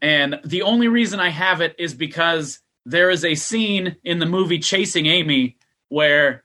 and 0.00 0.40
the 0.44 0.62
only 0.62 0.88
reason 0.88 1.20
I 1.20 1.28
have 1.30 1.60
it 1.60 1.76
is 1.78 1.94
because 1.94 2.60
there 2.84 3.10
is 3.10 3.24
a 3.24 3.34
scene 3.34 3.96
in 4.02 4.18
the 4.18 4.26
movie 4.26 4.58
Chasing 4.58 5.06
Amy 5.06 5.56
where, 5.88 6.42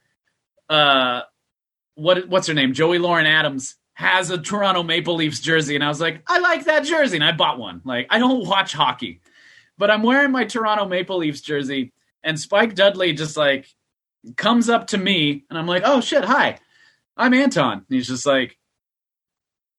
uh, 0.69 1.21
what 1.95 2.29
what's 2.29 2.47
her 2.47 2.53
name? 2.53 2.73
Joey 2.73 2.99
Lauren 2.99 3.25
Adams 3.25 3.75
has 3.93 4.29
a 4.29 4.37
Toronto 4.37 4.83
Maple 4.83 5.15
Leafs 5.15 5.39
jersey, 5.39 5.73
and 5.73 5.83
I 5.83 5.87
was 5.87 5.99
like, 5.99 6.21
I 6.27 6.37
like 6.37 6.65
that 6.65 6.83
jersey, 6.83 7.17
and 7.17 7.23
I 7.23 7.31
bought 7.31 7.57
one. 7.57 7.81
Like, 7.83 8.07
I 8.11 8.19
don't 8.19 8.47
watch 8.47 8.73
hockey, 8.73 9.21
but 9.77 9.91
I'm 9.91 10.03
wearing 10.03 10.31
my 10.31 10.45
Toronto 10.45 10.85
Maple 10.85 11.17
Leafs 11.17 11.41
jersey, 11.41 11.93
and 12.23 12.39
Spike 12.39 12.75
Dudley 12.75 13.13
just 13.13 13.37
like 13.37 13.67
comes 14.35 14.69
up 14.69 14.87
to 14.87 14.97
me, 14.97 15.45
and 15.49 15.57
I'm 15.57 15.67
like, 15.67 15.83
oh 15.85 16.01
shit, 16.01 16.25
hi, 16.25 16.59
I'm 17.15 17.33
Anton. 17.33 17.73
And 17.73 17.85
he's 17.89 18.07
just 18.07 18.25
like, 18.25 18.57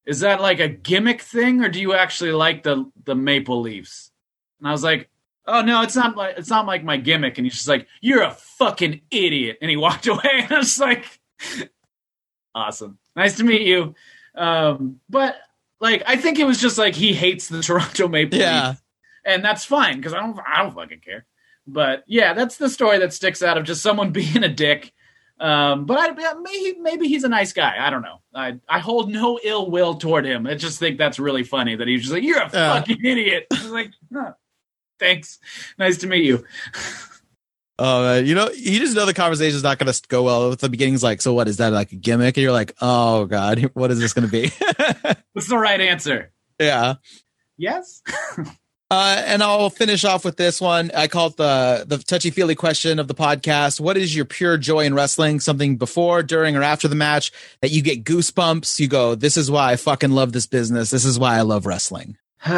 is 0.07 0.21
that 0.21 0.41
like 0.41 0.61
a 0.61 0.69
gimmick 0.69 1.21
thing, 1.21 1.63
or 1.63 1.69
do 1.69 1.81
you 1.81 1.95
actually 1.95 2.33
like 2.33 2.63
the 2.63 2.91
the 3.05 3.15
Maple 3.15 3.61
Leafs? 3.61 4.11
And 4.61 4.69
I 4.69 4.73
was 4.73 4.83
like, 4.85 5.09
oh 5.47 5.63
no, 5.63 5.83
it's 5.83 5.97
not 5.97 6.17
like 6.17 6.39
it's 6.39 6.51
not 6.51 6.67
like 6.67 6.85
my 6.85 6.97
gimmick. 6.97 7.39
And 7.39 7.47
he's 7.47 7.55
just 7.55 7.69
like, 7.69 7.87
you're 8.01 8.23
a 8.23 8.31
fucking 8.31 9.01
idiot, 9.11 9.59
and 9.61 9.71
he 9.71 9.77
walked 9.77 10.07
away, 10.09 10.21
and 10.33 10.53
I 10.53 10.59
was 10.59 10.79
like. 10.79 11.05
awesome. 12.55 12.99
Nice 13.17 13.37
to 13.37 13.45
meet 13.45 13.63
you. 13.63 13.95
Um, 14.35 15.01
but 15.09 15.37
like, 15.81 16.03
I 16.07 16.17
think 16.17 16.39
it 16.39 16.45
was 16.45 16.61
just 16.61 16.79
like 16.79 16.95
he 16.95 17.13
hates 17.13 17.49
the 17.49 17.63
Toronto 17.63 18.09
Maple 18.09 18.39
yeah. 18.39 18.69
Leafs, 18.69 18.83
and 19.25 19.45
that's 19.45 19.65
fine 19.65 19.97
because 19.97 20.15
I 20.15 20.21
don't, 20.21 20.39
I 20.39 20.63
don't 20.63 20.75
fucking 20.75 21.01
care. 21.01 21.27
But 21.67 22.05
yeah, 22.07 22.33
that's 22.33 22.57
the 22.57 22.71
story 22.71 22.99
that 22.99 23.13
sticks 23.13 23.43
out 23.43 23.59
of 23.59 23.65
just 23.65 23.83
someone 23.83 24.11
being 24.13 24.43
a 24.43 24.49
dick. 24.49 24.93
Um, 25.41 25.85
but 25.85 25.99
I, 25.99 26.35
maybe 26.35 26.81
maybe 26.81 27.07
he's 27.07 27.23
a 27.23 27.29
nice 27.29 27.53
guy. 27.53 27.77
I 27.79 27.91
don't 27.91 28.03
know. 28.03 28.21
I 28.35 28.59
I 28.69 28.81
hold 28.81 29.13
no 29.13 29.39
ill 29.43 29.71
will 29.71 29.95
toward 29.95 30.27
him. 30.27 30.47
I 30.47 30.55
just 30.55 30.81
think 30.81 30.99
that's 30.99 31.21
really 31.21 31.45
funny 31.45 31.77
that 31.77 31.87
he's 31.87 32.01
just 32.01 32.13
like, 32.13 32.25
"You're 32.25 32.41
a 32.41 32.47
uh. 32.47 32.81
fucking 32.81 33.05
idiot." 33.05 33.47
Like, 33.69 33.93
oh, 34.17 34.35
"Thanks, 34.99 35.39
nice 35.79 35.99
to 35.99 36.09
meet 36.09 36.25
you." 36.25 36.45
Oh, 37.79 38.03
man. 38.03 38.27
you 38.27 38.35
know, 38.35 38.51
you 38.51 38.81
just 38.81 38.97
know 38.97 39.07
the 39.07 39.15
conversation 39.15 39.57
is 39.57 39.63
not 39.63 39.79
going 39.79 39.93
to 39.93 40.03
go 40.09 40.25
well. 40.25 40.51
At 40.51 40.59
the 40.59 40.69
beginning's 40.69 41.05
like, 41.05 41.21
so 41.21 41.35
what 41.35 41.47
is 41.47 41.59
that 41.59 41.73
like 41.73 41.93
a 41.93 41.97
gimmick? 41.97 42.37
And 42.37 42.43
you're 42.43 42.53
like, 42.53 42.75
oh 42.81 43.27
god, 43.27 43.71
what 43.75 43.93
is 43.93 44.01
this 44.01 44.15
going 44.15 44.29
to 44.29 44.33
be? 44.33 44.51
What's 45.35 45.49
the 45.49 45.59
right 45.59 45.81
answer? 45.81 46.33
Yeah. 46.59 46.95
Yes. 47.57 48.03
Uh, 48.91 49.23
and 49.27 49.43
I'll 49.43 49.71
finish 49.71 50.05
off 50.05 50.25
with 50.25 50.37
this 50.37 50.61
one. 50.61 50.91
I 50.95 51.09
call 51.09 51.29
it 51.29 51.37
the 51.37 51.85
the 51.87 51.99
touchy 51.99 52.31
feely 52.31 52.55
question 52.55 52.99
of 52.99 53.07
the 53.07 53.15
podcast. 53.15 53.81
What 53.81 53.97
is 53.97 54.17
your 54.17 54.25
pure 54.25 54.57
joy 54.57 54.85
in 54.85 54.95
wrestling? 54.95 55.41
Something 55.41 55.77
before, 55.77 56.23
during, 56.23 56.57
or 56.57 56.63
after 56.63 56.89
the 56.89 56.95
match 56.95 57.33
that 57.61 57.71
you 57.71 57.83
get 57.83 58.05
goosebumps. 58.05 58.81
You 58.81 58.89
go, 58.89 59.15
this 59.15 59.37
is 59.37 59.51
why 59.51 59.73
I 59.73 59.77
fucking 59.77 60.13
love 60.13 60.33
this 60.33 60.47
business. 60.47 60.91
This 60.91 61.05
is 61.05 61.19
why 61.19 61.37
I 61.37 61.43
love 61.43 61.67
wrestling. 61.67 62.17
um, 62.47 62.57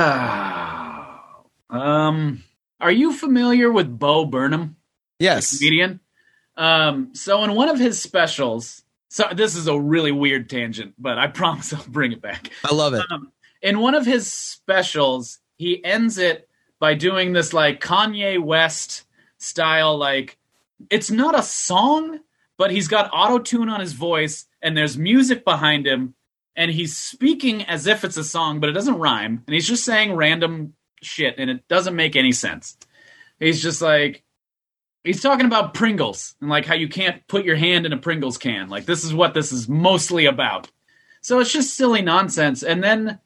are 2.80 2.92
you 2.92 3.12
familiar 3.12 3.72
with 3.72 3.98
Bo 3.98 4.24
Burnham? 4.24 4.76
Yes. 5.18 5.58
Comedian. 5.58 6.00
Um, 6.56 7.14
so 7.14 7.42
in 7.44 7.54
one 7.54 7.68
of 7.68 7.78
his 7.78 8.00
specials, 8.00 8.82
so 9.08 9.28
this 9.34 9.56
is 9.56 9.66
a 9.66 9.78
really 9.78 10.12
weird 10.12 10.48
tangent, 10.48 10.94
but 10.98 11.18
I 11.18 11.26
promise 11.26 11.72
I'll 11.72 11.84
bring 11.88 12.12
it 12.12 12.22
back. 12.22 12.50
I 12.64 12.74
love 12.74 12.94
it. 12.94 13.02
Um, 13.10 13.32
in 13.62 13.80
one 13.80 13.94
of 13.94 14.06
his 14.06 14.30
specials, 14.30 15.38
he 15.60 15.84
ends 15.84 16.16
it 16.16 16.48
by 16.78 16.94
doing 16.94 17.34
this 17.34 17.52
like 17.52 17.82
Kanye 17.82 18.42
West 18.42 19.04
style, 19.36 19.98
like 19.98 20.38
it's 20.88 21.10
not 21.10 21.38
a 21.38 21.42
song, 21.42 22.20
but 22.56 22.70
he's 22.70 22.88
got 22.88 23.10
auto 23.12 23.38
tune 23.38 23.68
on 23.68 23.78
his 23.78 23.92
voice, 23.92 24.46
and 24.62 24.74
there's 24.74 24.96
music 24.96 25.44
behind 25.44 25.86
him, 25.86 26.14
and 26.56 26.70
he's 26.70 26.96
speaking 26.96 27.62
as 27.64 27.86
if 27.86 28.04
it's 28.04 28.16
a 28.16 28.24
song, 28.24 28.58
but 28.58 28.70
it 28.70 28.72
doesn't 28.72 28.96
rhyme, 28.96 29.42
and 29.46 29.52
he's 29.52 29.68
just 29.68 29.84
saying 29.84 30.14
random 30.14 30.72
shit, 31.02 31.34
and 31.36 31.50
it 31.50 31.68
doesn't 31.68 31.94
make 31.94 32.16
any 32.16 32.32
sense. 32.32 32.78
He's 33.38 33.62
just 33.62 33.82
like, 33.82 34.24
he's 35.04 35.20
talking 35.20 35.44
about 35.44 35.74
Pringles 35.74 36.36
and 36.40 36.48
like 36.48 36.64
how 36.64 36.74
you 36.74 36.88
can't 36.88 37.26
put 37.28 37.44
your 37.44 37.56
hand 37.56 37.84
in 37.84 37.92
a 37.92 37.98
Pringles 37.98 38.38
can. 38.38 38.70
Like 38.70 38.86
this 38.86 39.04
is 39.04 39.12
what 39.12 39.34
this 39.34 39.52
is 39.52 39.68
mostly 39.68 40.24
about. 40.24 40.70
So 41.20 41.38
it's 41.38 41.52
just 41.52 41.76
silly 41.76 42.00
nonsense. 42.00 42.62
And 42.62 42.82
then 42.82 43.18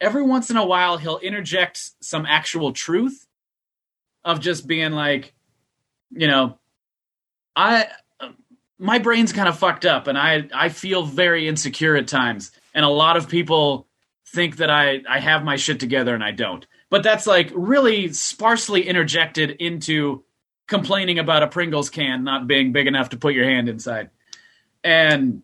every 0.00 0.22
once 0.22 0.50
in 0.50 0.56
a 0.56 0.64
while 0.64 0.96
he'll 0.96 1.18
interject 1.18 1.90
some 2.00 2.26
actual 2.26 2.72
truth 2.72 3.26
of 4.24 4.40
just 4.40 4.66
being 4.66 4.92
like, 4.92 5.34
you 6.10 6.26
know, 6.26 6.58
I 7.54 7.88
my 8.78 8.98
brain's 8.98 9.32
kind 9.32 9.48
of 9.48 9.58
fucked 9.58 9.84
up 9.84 10.06
and 10.06 10.16
I 10.16 10.48
I 10.54 10.70
feel 10.70 11.04
very 11.04 11.46
insecure 11.46 11.96
at 11.96 12.08
times. 12.08 12.50
And 12.74 12.84
a 12.84 12.88
lot 12.88 13.16
of 13.16 13.28
people 13.28 13.86
think 14.26 14.56
that 14.56 14.70
I 14.70 15.02
I 15.08 15.20
have 15.20 15.44
my 15.44 15.56
shit 15.56 15.80
together 15.80 16.14
and 16.14 16.24
I 16.24 16.30
don't. 16.32 16.66
But 16.88 17.02
that's 17.02 17.26
like 17.26 17.52
really 17.54 18.12
sparsely 18.12 18.88
interjected 18.88 19.50
into 19.50 20.24
complaining 20.66 21.18
about 21.18 21.42
a 21.42 21.46
Pringles 21.46 21.90
can 21.90 22.24
not 22.24 22.46
being 22.46 22.72
big 22.72 22.86
enough 22.86 23.10
to 23.10 23.16
put 23.16 23.34
your 23.34 23.44
hand 23.44 23.68
inside. 23.68 24.10
And 24.82 25.42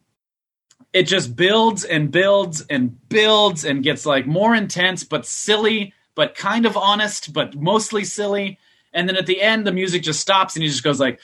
it 0.96 1.06
just 1.06 1.36
builds 1.36 1.84
and 1.84 2.10
builds 2.10 2.62
and 2.70 2.96
builds 3.10 3.66
and 3.66 3.82
gets 3.82 4.06
like 4.06 4.26
more 4.26 4.54
intense 4.54 5.04
but 5.04 5.26
silly 5.26 5.92
but 6.14 6.34
kind 6.34 6.64
of 6.64 6.74
honest 6.74 7.34
but 7.34 7.54
mostly 7.54 8.02
silly. 8.02 8.58
And 8.94 9.06
then 9.06 9.16
at 9.16 9.26
the 9.26 9.42
end 9.42 9.66
the 9.66 9.72
music 9.72 10.02
just 10.02 10.20
stops 10.20 10.56
and 10.56 10.62
he 10.62 10.70
just 10.70 10.82
goes 10.82 10.98
like 10.98 11.20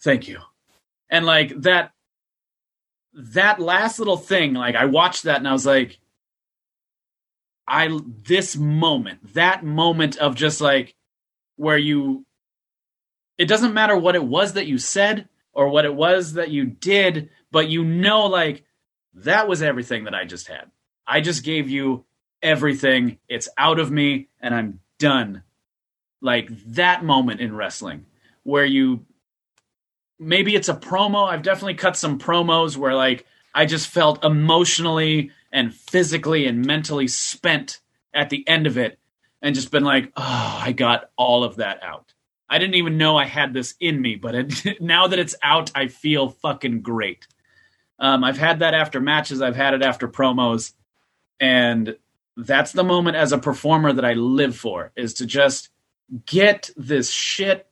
thank 0.00 0.28
you. 0.28 0.38
And 1.10 1.26
like 1.26 1.60
that 1.62 1.90
that 3.14 3.58
last 3.58 3.98
little 3.98 4.18
thing 4.18 4.52
like 4.54 4.74
i 4.76 4.84
watched 4.84 5.22
that 5.22 5.38
and 5.38 5.48
i 5.48 5.52
was 5.52 5.64
like 5.64 5.98
i 7.66 7.98
this 8.22 8.56
moment 8.56 9.32
that 9.32 9.64
moment 9.64 10.18
of 10.18 10.34
just 10.34 10.60
like 10.60 10.94
where 11.56 11.78
you 11.78 12.26
it 13.38 13.48
doesn't 13.48 13.72
matter 13.72 13.96
what 13.96 14.14
it 14.14 14.24
was 14.24 14.52
that 14.52 14.66
you 14.66 14.76
said 14.76 15.28
or 15.56 15.70
what 15.70 15.86
it 15.86 15.94
was 15.94 16.34
that 16.34 16.50
you 16.50 16.66
did, 16.66 17.30
but 17.50 17.68
you 17.68 17.82
know, 17.82 18.26
like, 18.26 18.62
that 19.16 19.48
was 19.48 19.62
everything 19.62 20.04
that 20.04 20.14
I 20.14 20.24
just 20.24 20.48
had. 20.48 20.70
I 21.06 21.20
just 21.20 21.44
gave 21.44 21.68
you 21.68 22.04
everything. 22.42 23.18
It's 23.28 23.48
out 23.56 23.78
of 23.78 23.90
me 23.90 24.28
and 24.40 24.54
I'm 24.54 24.80
done. 24.98 25.42
Like 26.20 26.48
that 26.74 27.04
moment 27.04 27.40
in 27.40 27.54
wrestling 27.54 28.06
where 28.42 28.64
you 28.64 29.04
maybe 30.18 30.54
it's 30.54 30.68
a 30.68 30.74
promo. 30.74 31.28
I've 31.28 31.42
definitely 31.42 31.74
cut 31.74 31.96
some 31.96 32.18
promos 32.18 32.76
where 32.76 32.94
like 32.94 33.26
I 33.54 33.66
just 33.66 33.88
felt 33.88 34.24
emotionally 34.24 35.30
and 35.52 35.74
physically 35.74 36.46
and 36.46 36.64
mentally 36.64 37.08
spent 37.08 37.80
at 38.12 38.30
the 38.30 38.46
end 38.46 38.66
of 38.66 38.76
it 38.78 38.98
and 39.42 39.54
just 39.54 39.70
been 39.70 39.84
like, 39.84 40.12
oh, 40.16 40.60
I 40.62 40.72
got 40.72 41.10
all 41.16 41.44
of 41.44 41.56
that 41.56 41.82
out. 41.82 42.12
I 42.48 42.58
didn't 42.58 42.76
even 42.76 42.98
know 42.98 43.16
I 43.16 43.24
had 43.24 43.52
this 43.52 43.74
in 43.80 44.00
me, 44.00 44.16
but 44.16 44.34
it, 44.34 44.80
now 44.80 45.06
that 45.06 45.18
it's 45.18 45.34
out, 45.42 45.70
I 45.74 45.88
feel 45.88 46.28
fucking 46.28 46.82
great. 46.82 47.26
Um, 47.98 48.24
I've 48.24 48.38
had 48.38 48.60
that 48.60 48.74
after 48.74 49.00
matches, 49.00 49.40
I've 49.40 49.56
had 49.56 49.74
it 49.74 49.82
after 49.82 50.08
promos, 50.08 50.72
and 51.40 51.96
that's 52.36 52.72
the 52.72 52.84
moment 52.84 53.16
as 53.16 53.32
a 53.32 53.38
performer 53.38 53.92
that 53.92 54.04
I 54.04 54.12
live 54.12 54.56
for 54.56 54.92
is 54.96 55.14
to 55.14 55.26
just 55.26 55.70
get 56.26 56.70
this 56.76 57.10
shit 57.10 57.66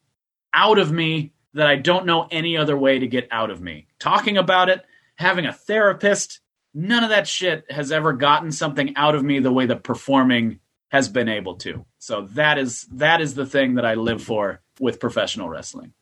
out 0.53 0.79
of 0.79 0.91
me 0.91 1.33
that 1.53 1.67
I 1.67 1.77
don't 1.77 2.07
know 2.07 2.27
any 2.31 2.57
other 2.57 2.77
way 2.77 2.99
to 2.99 3.07
get 3.07 3.29
out 3.31 3.51
of 3.51 3.61
me. 3.61 3.87
Talking 3.99 4.37
about 4.39 4.69
it, 4.69 4.83
having 5.17 5.47
a 5.47 5.53
therapist, 5.53 6.41
none 6.73 7.05
of 7.05 7.11
that 7.11 7.29
shit 7.29 7.65
has 7.71 7.93
ever 7.93 8.13
gotten 8.13 8.51
something 8.51 8.97
out 8.97 9.15
of 9.15 9.23
me 9.23 9.39
the 9.39 9.53
way 9.53 9.67
that 9.67 9.85
performing 9.85 10.59
has 10.89 11.09
been 11.09 11.29
able 11.29 11.57
to. 11.57 11.85
So 11.99 12.23
that 12.33 12.59
is 12.59 12.87
that 12.93 13.21
is 13.21 13.35
the 13.35 13.47
thing 13.47 13.75
that 13.75 13.85
I 13.85 13.95
live 13.95 14.23
for 14.23 14.61
with 14.81 15.01
professional 15.01 15.49
wrestling. 15.49 15.93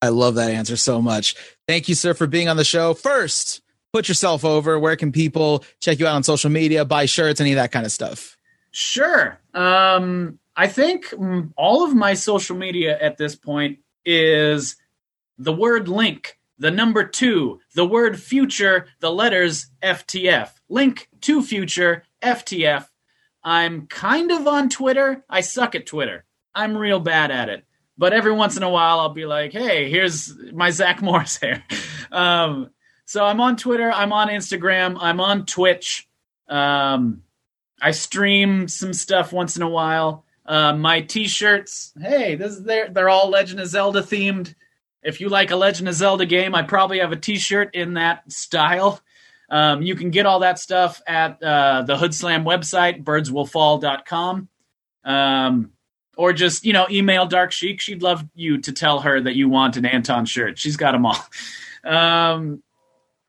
I 0.00 0.08
love 0.08 0.36
that 0.36 0.50
answer 0.50 0.76
so 0.76 1.02
much. 1.02 1.34
Thank 1.66 1.88
you, 1.88 1.94
sir, 1.94 2.14
for 2.14 2.26
being 2.26 2.48
on 2.48 2.56
the 2.56 2.64
show. 2.64 2.94
First, 2.94 3.62
put 3.92 4.08
yourself 4.08 4.44
over. 4.44 4.78
Where 4.78 4.96
can 4.96 5.12
people 5.12 5.64
check 5.80 5.98
you 5.98 6.06
out 6.06 6.14
on 6.14 6.22
social 6.22 6.50
media, 6.50 6.84
buy 6.84 7.06
shirts, 7.06 7.40
any 7.40 7.52
of 7.52 7.56
that 7.56 7.72
kind 7.72 7.84
of 7.84 7.92
stuff? 7.92 8.36
Sure. 8.70 9.40
Um, 9.54 10.38
I 10.56 10.68
think 10.68 11.12
all 11.56 11.84
of 11.84 11.94
my 11.94 12.14
social 12.14 12.56
media 12.56 12.98
at 13.00 13.16
this 13.16 13.34
point 13.34 13.78
is 14.04 14.76
the 15.36 15.52
word 15.52 15.88
link, 15.88 16.38
the 16.58 16.70
number 16.70 17.04
two, 17.04 17.60
the 17.74 17.86
word 17.86 18.20
future, 18.20 18.86
the 19.00 19.10
letters 19.10 19.70
FTF. 19.82 20.50
Link 20.68 21.08
to 21.22 21.42
future, 21.42 22.04
FTF. 22.22 22.86
I'm 23.42 23.86
kind 23.86 24.30
of 24.30 24.46
on 24.46 24.68
Twitter. 24.68 25.24
I 25.28 25.40
suck 25.40 25.74
at 25.74 25.86
Twitter. 25.86 26.24
I'm 26.54 26.76
real 26.76 27.00
bad 27.00 27.30
at 27.30 27.48
it 27.48 27.64
but 27.98 28.12
every 28.12 28.32
once 28.32 28.56
in 28.56 28.62
a 28.62 28.70
while 28.70 29.00
I'll 29.00 29.08
be 29.10 29.26
like, 29.26 29.52
hey, 29.52 29.90
here's 29.90 30.34
my 30.52 30.70
Zach 30.70 31.02
Morris 31.02 31.36
hair. 31.36 31.64
Um, 32.10 32.70
so 33.04 33.24
I'm 33.24 33.40
on 33.40 33.56
Twitter, 33.56 33.90
I'm 33.90 34.12
on 34.12 34.28
Instagram, 34.28 34.96
I'm 35.00 35.20
on 35.20 35.44
Twitch. 35.44 36.08
Um, 36.48 37.22
I 37.80 37.90
stream 37.90 38.68
some 38.68 38.92
stuff 38.92 39.32
once 39.32 39.56
in 39.56 39.62
a 39.62 39.68
while. 39.68 40.24
Uh, 40.46 40.72
my 40.72 41.02
T-shirts, 41.02 41.92
hey, 42.00 42.34
this 42.34 42.52
is 42.52 42.62
they're 42.64 42.88
they're 42.88 43.10
all 43.10 43.28
Legend 43.28 43.60
of 43.60 43.68
Zelda 43.68 44.00
themed. 44.00 44.54
If 45.02 45.20
you 45.20 45.28
like 45.28 45.50
a 45.50 45.56
Legend 45.56 45.88
of 45.88 45.94
Zelda 45.94 46.24
game, 46.24 46.54
I 46.54 46.62
probably 46.62 47.00
have 47.00 47.12
a 47.12 47.16
T-shirt 47.16 47.74
in 47.74 47.94
that 47.94 48.30
style. 48.32 49.00
Um, 49.50 49.82
you 49.82 49.94
can 49.94 50.10
get 50.10 50.26
all 50.26 50.40
that 50.40 50.58
stuff 50.58 51.00
at 51.06 51.42
uh, 51.42 51.82
the 51.82 51.96
Hood 51.96 52.14
Slam 52.14 52.44
website, 52.44 53.04
birdswillfall.com. 53.04 54.48
Um, 55.04 55.72
or 56.18 56.34
just 56.34 56.66
you 56.66 56.74
know 56.74 56.86
email 56.90 57.24
Dark 57.24 57.52
Sheik. 57.52 57.80
She'd 57.80 58.02
love 58.02 58.26
you 58.34 58.58
to 58.58 58.72
tell 58.72 59.00
her 59.00 59.18
that 59.22 59.36
you 59.36 59.48
want 59.48 59.78
an 59.78 59.86
Anton 59.86 60.26
shirt. 60.26 60.58
She's 60.58 60.76
got 60.76 60.92
them 60.92 61.06
all. 61.06 61.16
Um, 61.84 62.62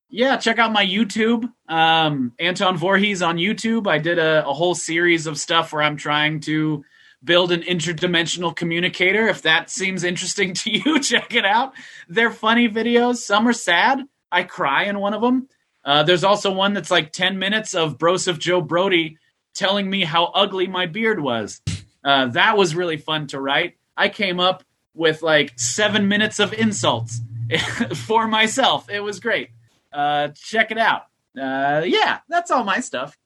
yeah, 0.10 0.38
check 0.38 0.58
out 0.58 0.74
my 0.74 0.84
YouTube, 0.84 1.50
um, 1.68 2.34
Anton 2.40 2.78
Voorhees 2.78 3.22
on 3.22 3.38
YouTube. 3.38 3.88
I 3.88 4.00
did 4.00 4.18
a, 4.18 4.46
a, 4.46 4.54
whole 4.54 4.74
series 4.74 5.28
of 5.28 5.38
stuff 5.38 5.72
where 5.72 5.84
I'm 5.84 5.98
trying 5.98 6.40
to 6.42 6.84
build 7.24 7.52
an 7.52 7.62
interdimensional 7.62 8.56
communicator. 8.56 9.28
If 9.28 9.44
that 9.44 9.70
seems 9.70 10.04
interesting 10.04 10.54
to 10.56 10.72
you, 10.72 11.00
check 11.00 11.36
it 11.36 11.46
out. 11.46 11.74
They're 12.08 12.32
funny 12.32 12.68
videos. 12.68 13.18
Some 13.18 13.48
are 13.48 13.54
sad. 13.54 14.00
I 14.32 14.44
cry 14.44 14.86
in 14.86 14.98
one 14.98 15.14
of 15.14 15.22
them. 15.22 15.48
Uh, 15.86 16.02
there's 16.02 16.24
also 16.24 16.52
one 16.52 16.74
that's 16.74 16.92
like 16.92 17.12
10 17.12 17.38
minutes 17.38 17.76
of 17.76 18.00
Broseph 18.00 18.40
Joe 18.40 18.62
Brody 18.62 19.18
telling 19.54 19.88
me 19.88 20.04
how 20.04 20.26
ugly 20.26 20.66
my 20.66 20.88
beard 20.88 21.20
was. 21.20 21.62
Uh, 22.04 22.28
that 22.28 22.58
was 22.58 22.76
really 22.76 22.98
fun 22.98 23.28
to 23.28 23.40
write. 23.40 23.76
I 23.98 24.10
came 24.10 24.40
up 24.40 24.64
with 24.94 25.22
like 25.22 25.58
seven 25.58 26.08
minutes 26.08 26.40
of 26.40 26.54
insults 26.54 27.22
for 27.96 28.28
myself. 28.28 28.90
It 28.90 29.02
was 29.02 29.20
great. 29.20 29.50
Uh, 29.92 30.30
check 30.36 30.72
it 30.72 30.78
out. 30.78 31.04
Uh, 31.40 31.84
yeah, 31.86 32.20
that's 32.28 32.52
all 32.52 32.64
my 32.64 32.80
stuff. 32.80 33.18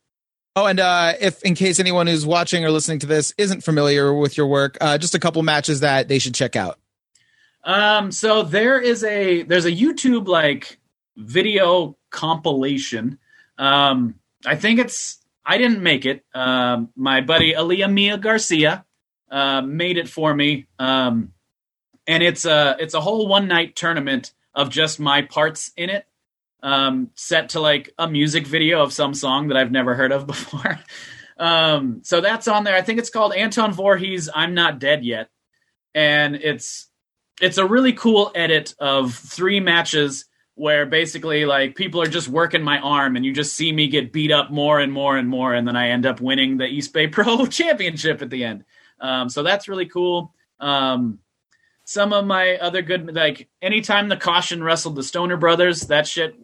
Oh, 0.56 0.68
and 0.68 0.80
uh, 0.80 1.14
if 1.20 1.42
in 1.44 1.56
case 1.56 1.80
anyone 1.80 2.06
who's 2.06 2.26
watching 2.26 2.64
or 2.64 2.70
listening 2.70 3.00
to 3.00 3.08
this 3.08 3.34
isn't 3.38 3.64
familiar 3.64 4.14
with 4.14 4.38
your 4.38 4.46
work, 4.46 4.78
uh, 4.82 4.98
just 4.98 5.16
a 5.16 5.20
couple 5.20 5.42
matches 5.42 5.80
that 5.80 6.08
they 6.08 6.20
should 6.20 6.36
check 6.36 6.56
out. 6.56 6.80
Um, 7.64 8.12
so 8.12 8.44
there 8.44 8.80
is 8.80 9.04
a 9.04 9.44
there's 9.44 9.66
a 9.66 9.72
YouTube 9.72 10.28
like 10.28 10.78
video 11.16 11.98
compilation. 12.12 13.18
Um, 13.58 14.16
I 14.46 14.56
think 14.56 14.80
it's 14.80 15.23
I 15.46 15.58
didn't 15.58 15.82
make 15.82 16.06
it. 16.06 16.24
Um, 16.34 16.90
my 16.96 17.22
buddy 17.22 17.54
Aliyah 17.54 17.92
Mia 17.92 18.18
Garcia 18.18 18.86
uh, 19.30 19.62
made 19.62 19.98
it 19.98 20.08
for 20.08 20.34
me, 20.34 20.68
um, 20.80 21.34
and 22.08 22.24
it's 22.24 22.46
a 22.46 22.76
it's 22.80 22.94
a 22.94 23.02
whole 23.02 23.28
one 23.28 23.48
night 23.48 23.76
tournament 23.76 24.34
of 24.56 24.70
just 24.70 25.00
my 25.00 25.22
parts 25.24 25.72
in 25.76 25.90
it, 25.90 26.06
um, 26.62 27.10
set 27.16 27.50
to 27.50 27.60
like 27.60 27.94
a 27.98 28.08
music 28.08 28.48
video 28.48 28.82
of 28.82 28.94
some 28.94 29.14
song 29.14 29.48
that 29.50 29.58
I've 29.58 29.72
never 29.72 29.96
heard 29.96 30.12
of 30.12 30.28
before. 30.28 30.80
Um, 31.38 32.02
so 32.04 32.22
that's 32.22 32.48
on 32.48 32.64
there. 32.64 32.76
I 32.76 32.82
think 32.82 33.00
it's 33.00 33.10
called 33.10 33.34
Anton 33.34 33.74
Voorhees. 33.74 34.30
I'm 34.34 34.54
not 34.54 34.80
dead 34.80 35.04
yet, 35.04 35.30
and 35.94 36.36
it's 36.36 36.88
it's 37.42 37.58
a 37.58 37.66
really 37.66 37.94
cool 37.94 38.32
edit 38.36 38.76
of 38.80 39.14
three 39.14 39.60
matches 39.60 40.26
where 40.56 40.86
basically 40.86 41.46
like 41.46 41.76
people 41.76 42.02
are 42.02 42.08
just 42.08 42.28
working 42.28 42.62
my 42.62 42.78
arm 42.80 43.16
and 43.16 43.26
you 43.26 43.34
just 43.34 43.54
see 43.54 43.72
me 43.72 43.88
get 43.88 44.14
beat 44.14 44.32
up 44.32 44.52
more 44.52 44.80
and 44.80 44.92
more 44.92 45.18
and 45.18 45.28
more 45.28 45.54
and 45.54 45.68
then 45.68 45.76
I 45.76 45.90
end 45.90 46.06
up 46.06 46.22
winning 46.22 46.58
the 46.58 46.68
East 46.68 46.94
Bay 46.94 47.08
Pro 47.10 47.46
championship 47.46 48.22
at 48.22 48.30
the 48.30 48.44
end. 48.44 48.64
Um, 49.00 49.30
so 49.30 49.44
that's 49.44 49.68
really 49.68 49.88
cool. 49.88 50.34
Um, 50.60 51.20
some 51.86 52.14
of 52.14 52.26
my 52.26 52.58
other 52.58 52.82
good 52.82 53.14
like 53.14 53.50
anytime 53.62 54.08
the 54.10 54.18
caution 54.18 54.64
wrestled 54.64 54.96
the 54.96 55.04
Stoner 55.04 55.38
brothers, 55.38 55.82
that 55.82 56.08
shit 56.08 56.36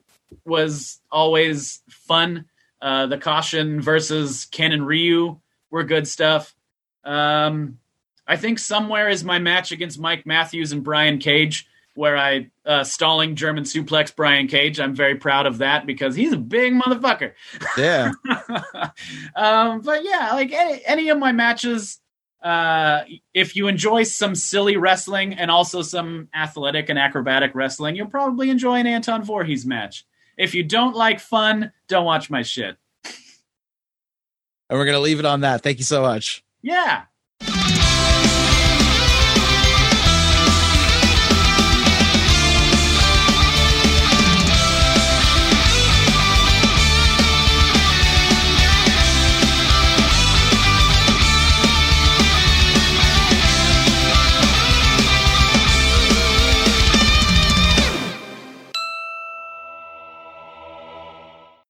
was 0.45 0.99
always 1.11 1.81
fun. 1.89 2.45
Uh, 2.81 3.07
the 3.07 3.17
caution 3.17 3.81
versus 3.81 4.45
Ken 4.45 4.71
and 4.71 4.85
Ryu 4.85 5.39
were 5.69 5.83
good 5.83 6.07
stuff. 6.07 6.55
Um, 7.03 7.79
I 8.27 8.35
think 8.37 8.59
somewhere 8.59 9.09
is 9.09 9.23
my 9.23 9.39
match 9.39 9.71
against 9.71 9.99
Mike 9.99 10.25
Matthews 10.25 10.71
and 10.71 10.83
Brian 10.83 11.17
Cage 11.19 11.67
where 11.99 12.15
I 12.15 12.49
uh, 12.65 12.85
stalling 12.85 13.35
German 13.35 13.65
suplex 13.65 14.15
Brian 14.15 14.47
Cage. 14.47 14.79
I'm 14.79 14.95
very 14.95 15.15
proud 15.15 15.45
of 15.45 15.57
that 15.57 15.85
because 15.85 16.15
he's 16.15 16.31
a 16.31 16.37
big 16.37 16.71
motherfucker. 16.71 17.33
Yeah. 17.77 18.13
um, 19.35 19.81
but 19.81 20.05
yeah, 20.05 20.31
like 20.31 20.53
any, 20.53 20.81
any 20.85 21.09
of 21.09 21.17
my 21.17 21.33
matches, 21.33 21.99
uh, 22.41 23.01
if 23.33 23.57
you 23.57 23.67
enjoy 23.67 24.03
some 24.03 24.33
silly 24.33 24.77
wrestling 24.77 25.33
and 25.33 25.51
also 25.51 25.81
some 25.81 26.29
athletic 26.33 26.87
and 26.87 26.97
acrobatic 26.97 27.53
wrestling, 27.53 27.97
you'll 27.97 28.07
probably 28.07 28.49
enjoy 28.49 28.75
an 28.75 28.87
Anton 28.87 29.21
Voorhees 29.21 29.65
match. 29.65 30.05
If 30.37 30.55
you 30.55 30.63
don't 30.63 30.95
like 30.95 31.19
fun, 31.19 31.73
don't 31.89 32.05
watch 32.05 32.29
my 32.29 32.43
shit. 32.43 32.77
And 34.69 34.79
we're 34.79 34.85
going 34.85 34.95
to 34.95 35.01
leave 35.01 35.19
it 35.19 35.25
on 35.25 35.41
that. 35.41 35.63
Thank 35.63 35.79
you 35.79 35.83
so 35.83 36.01
much. 36.01 36.45
Yeah. 36.61 37.03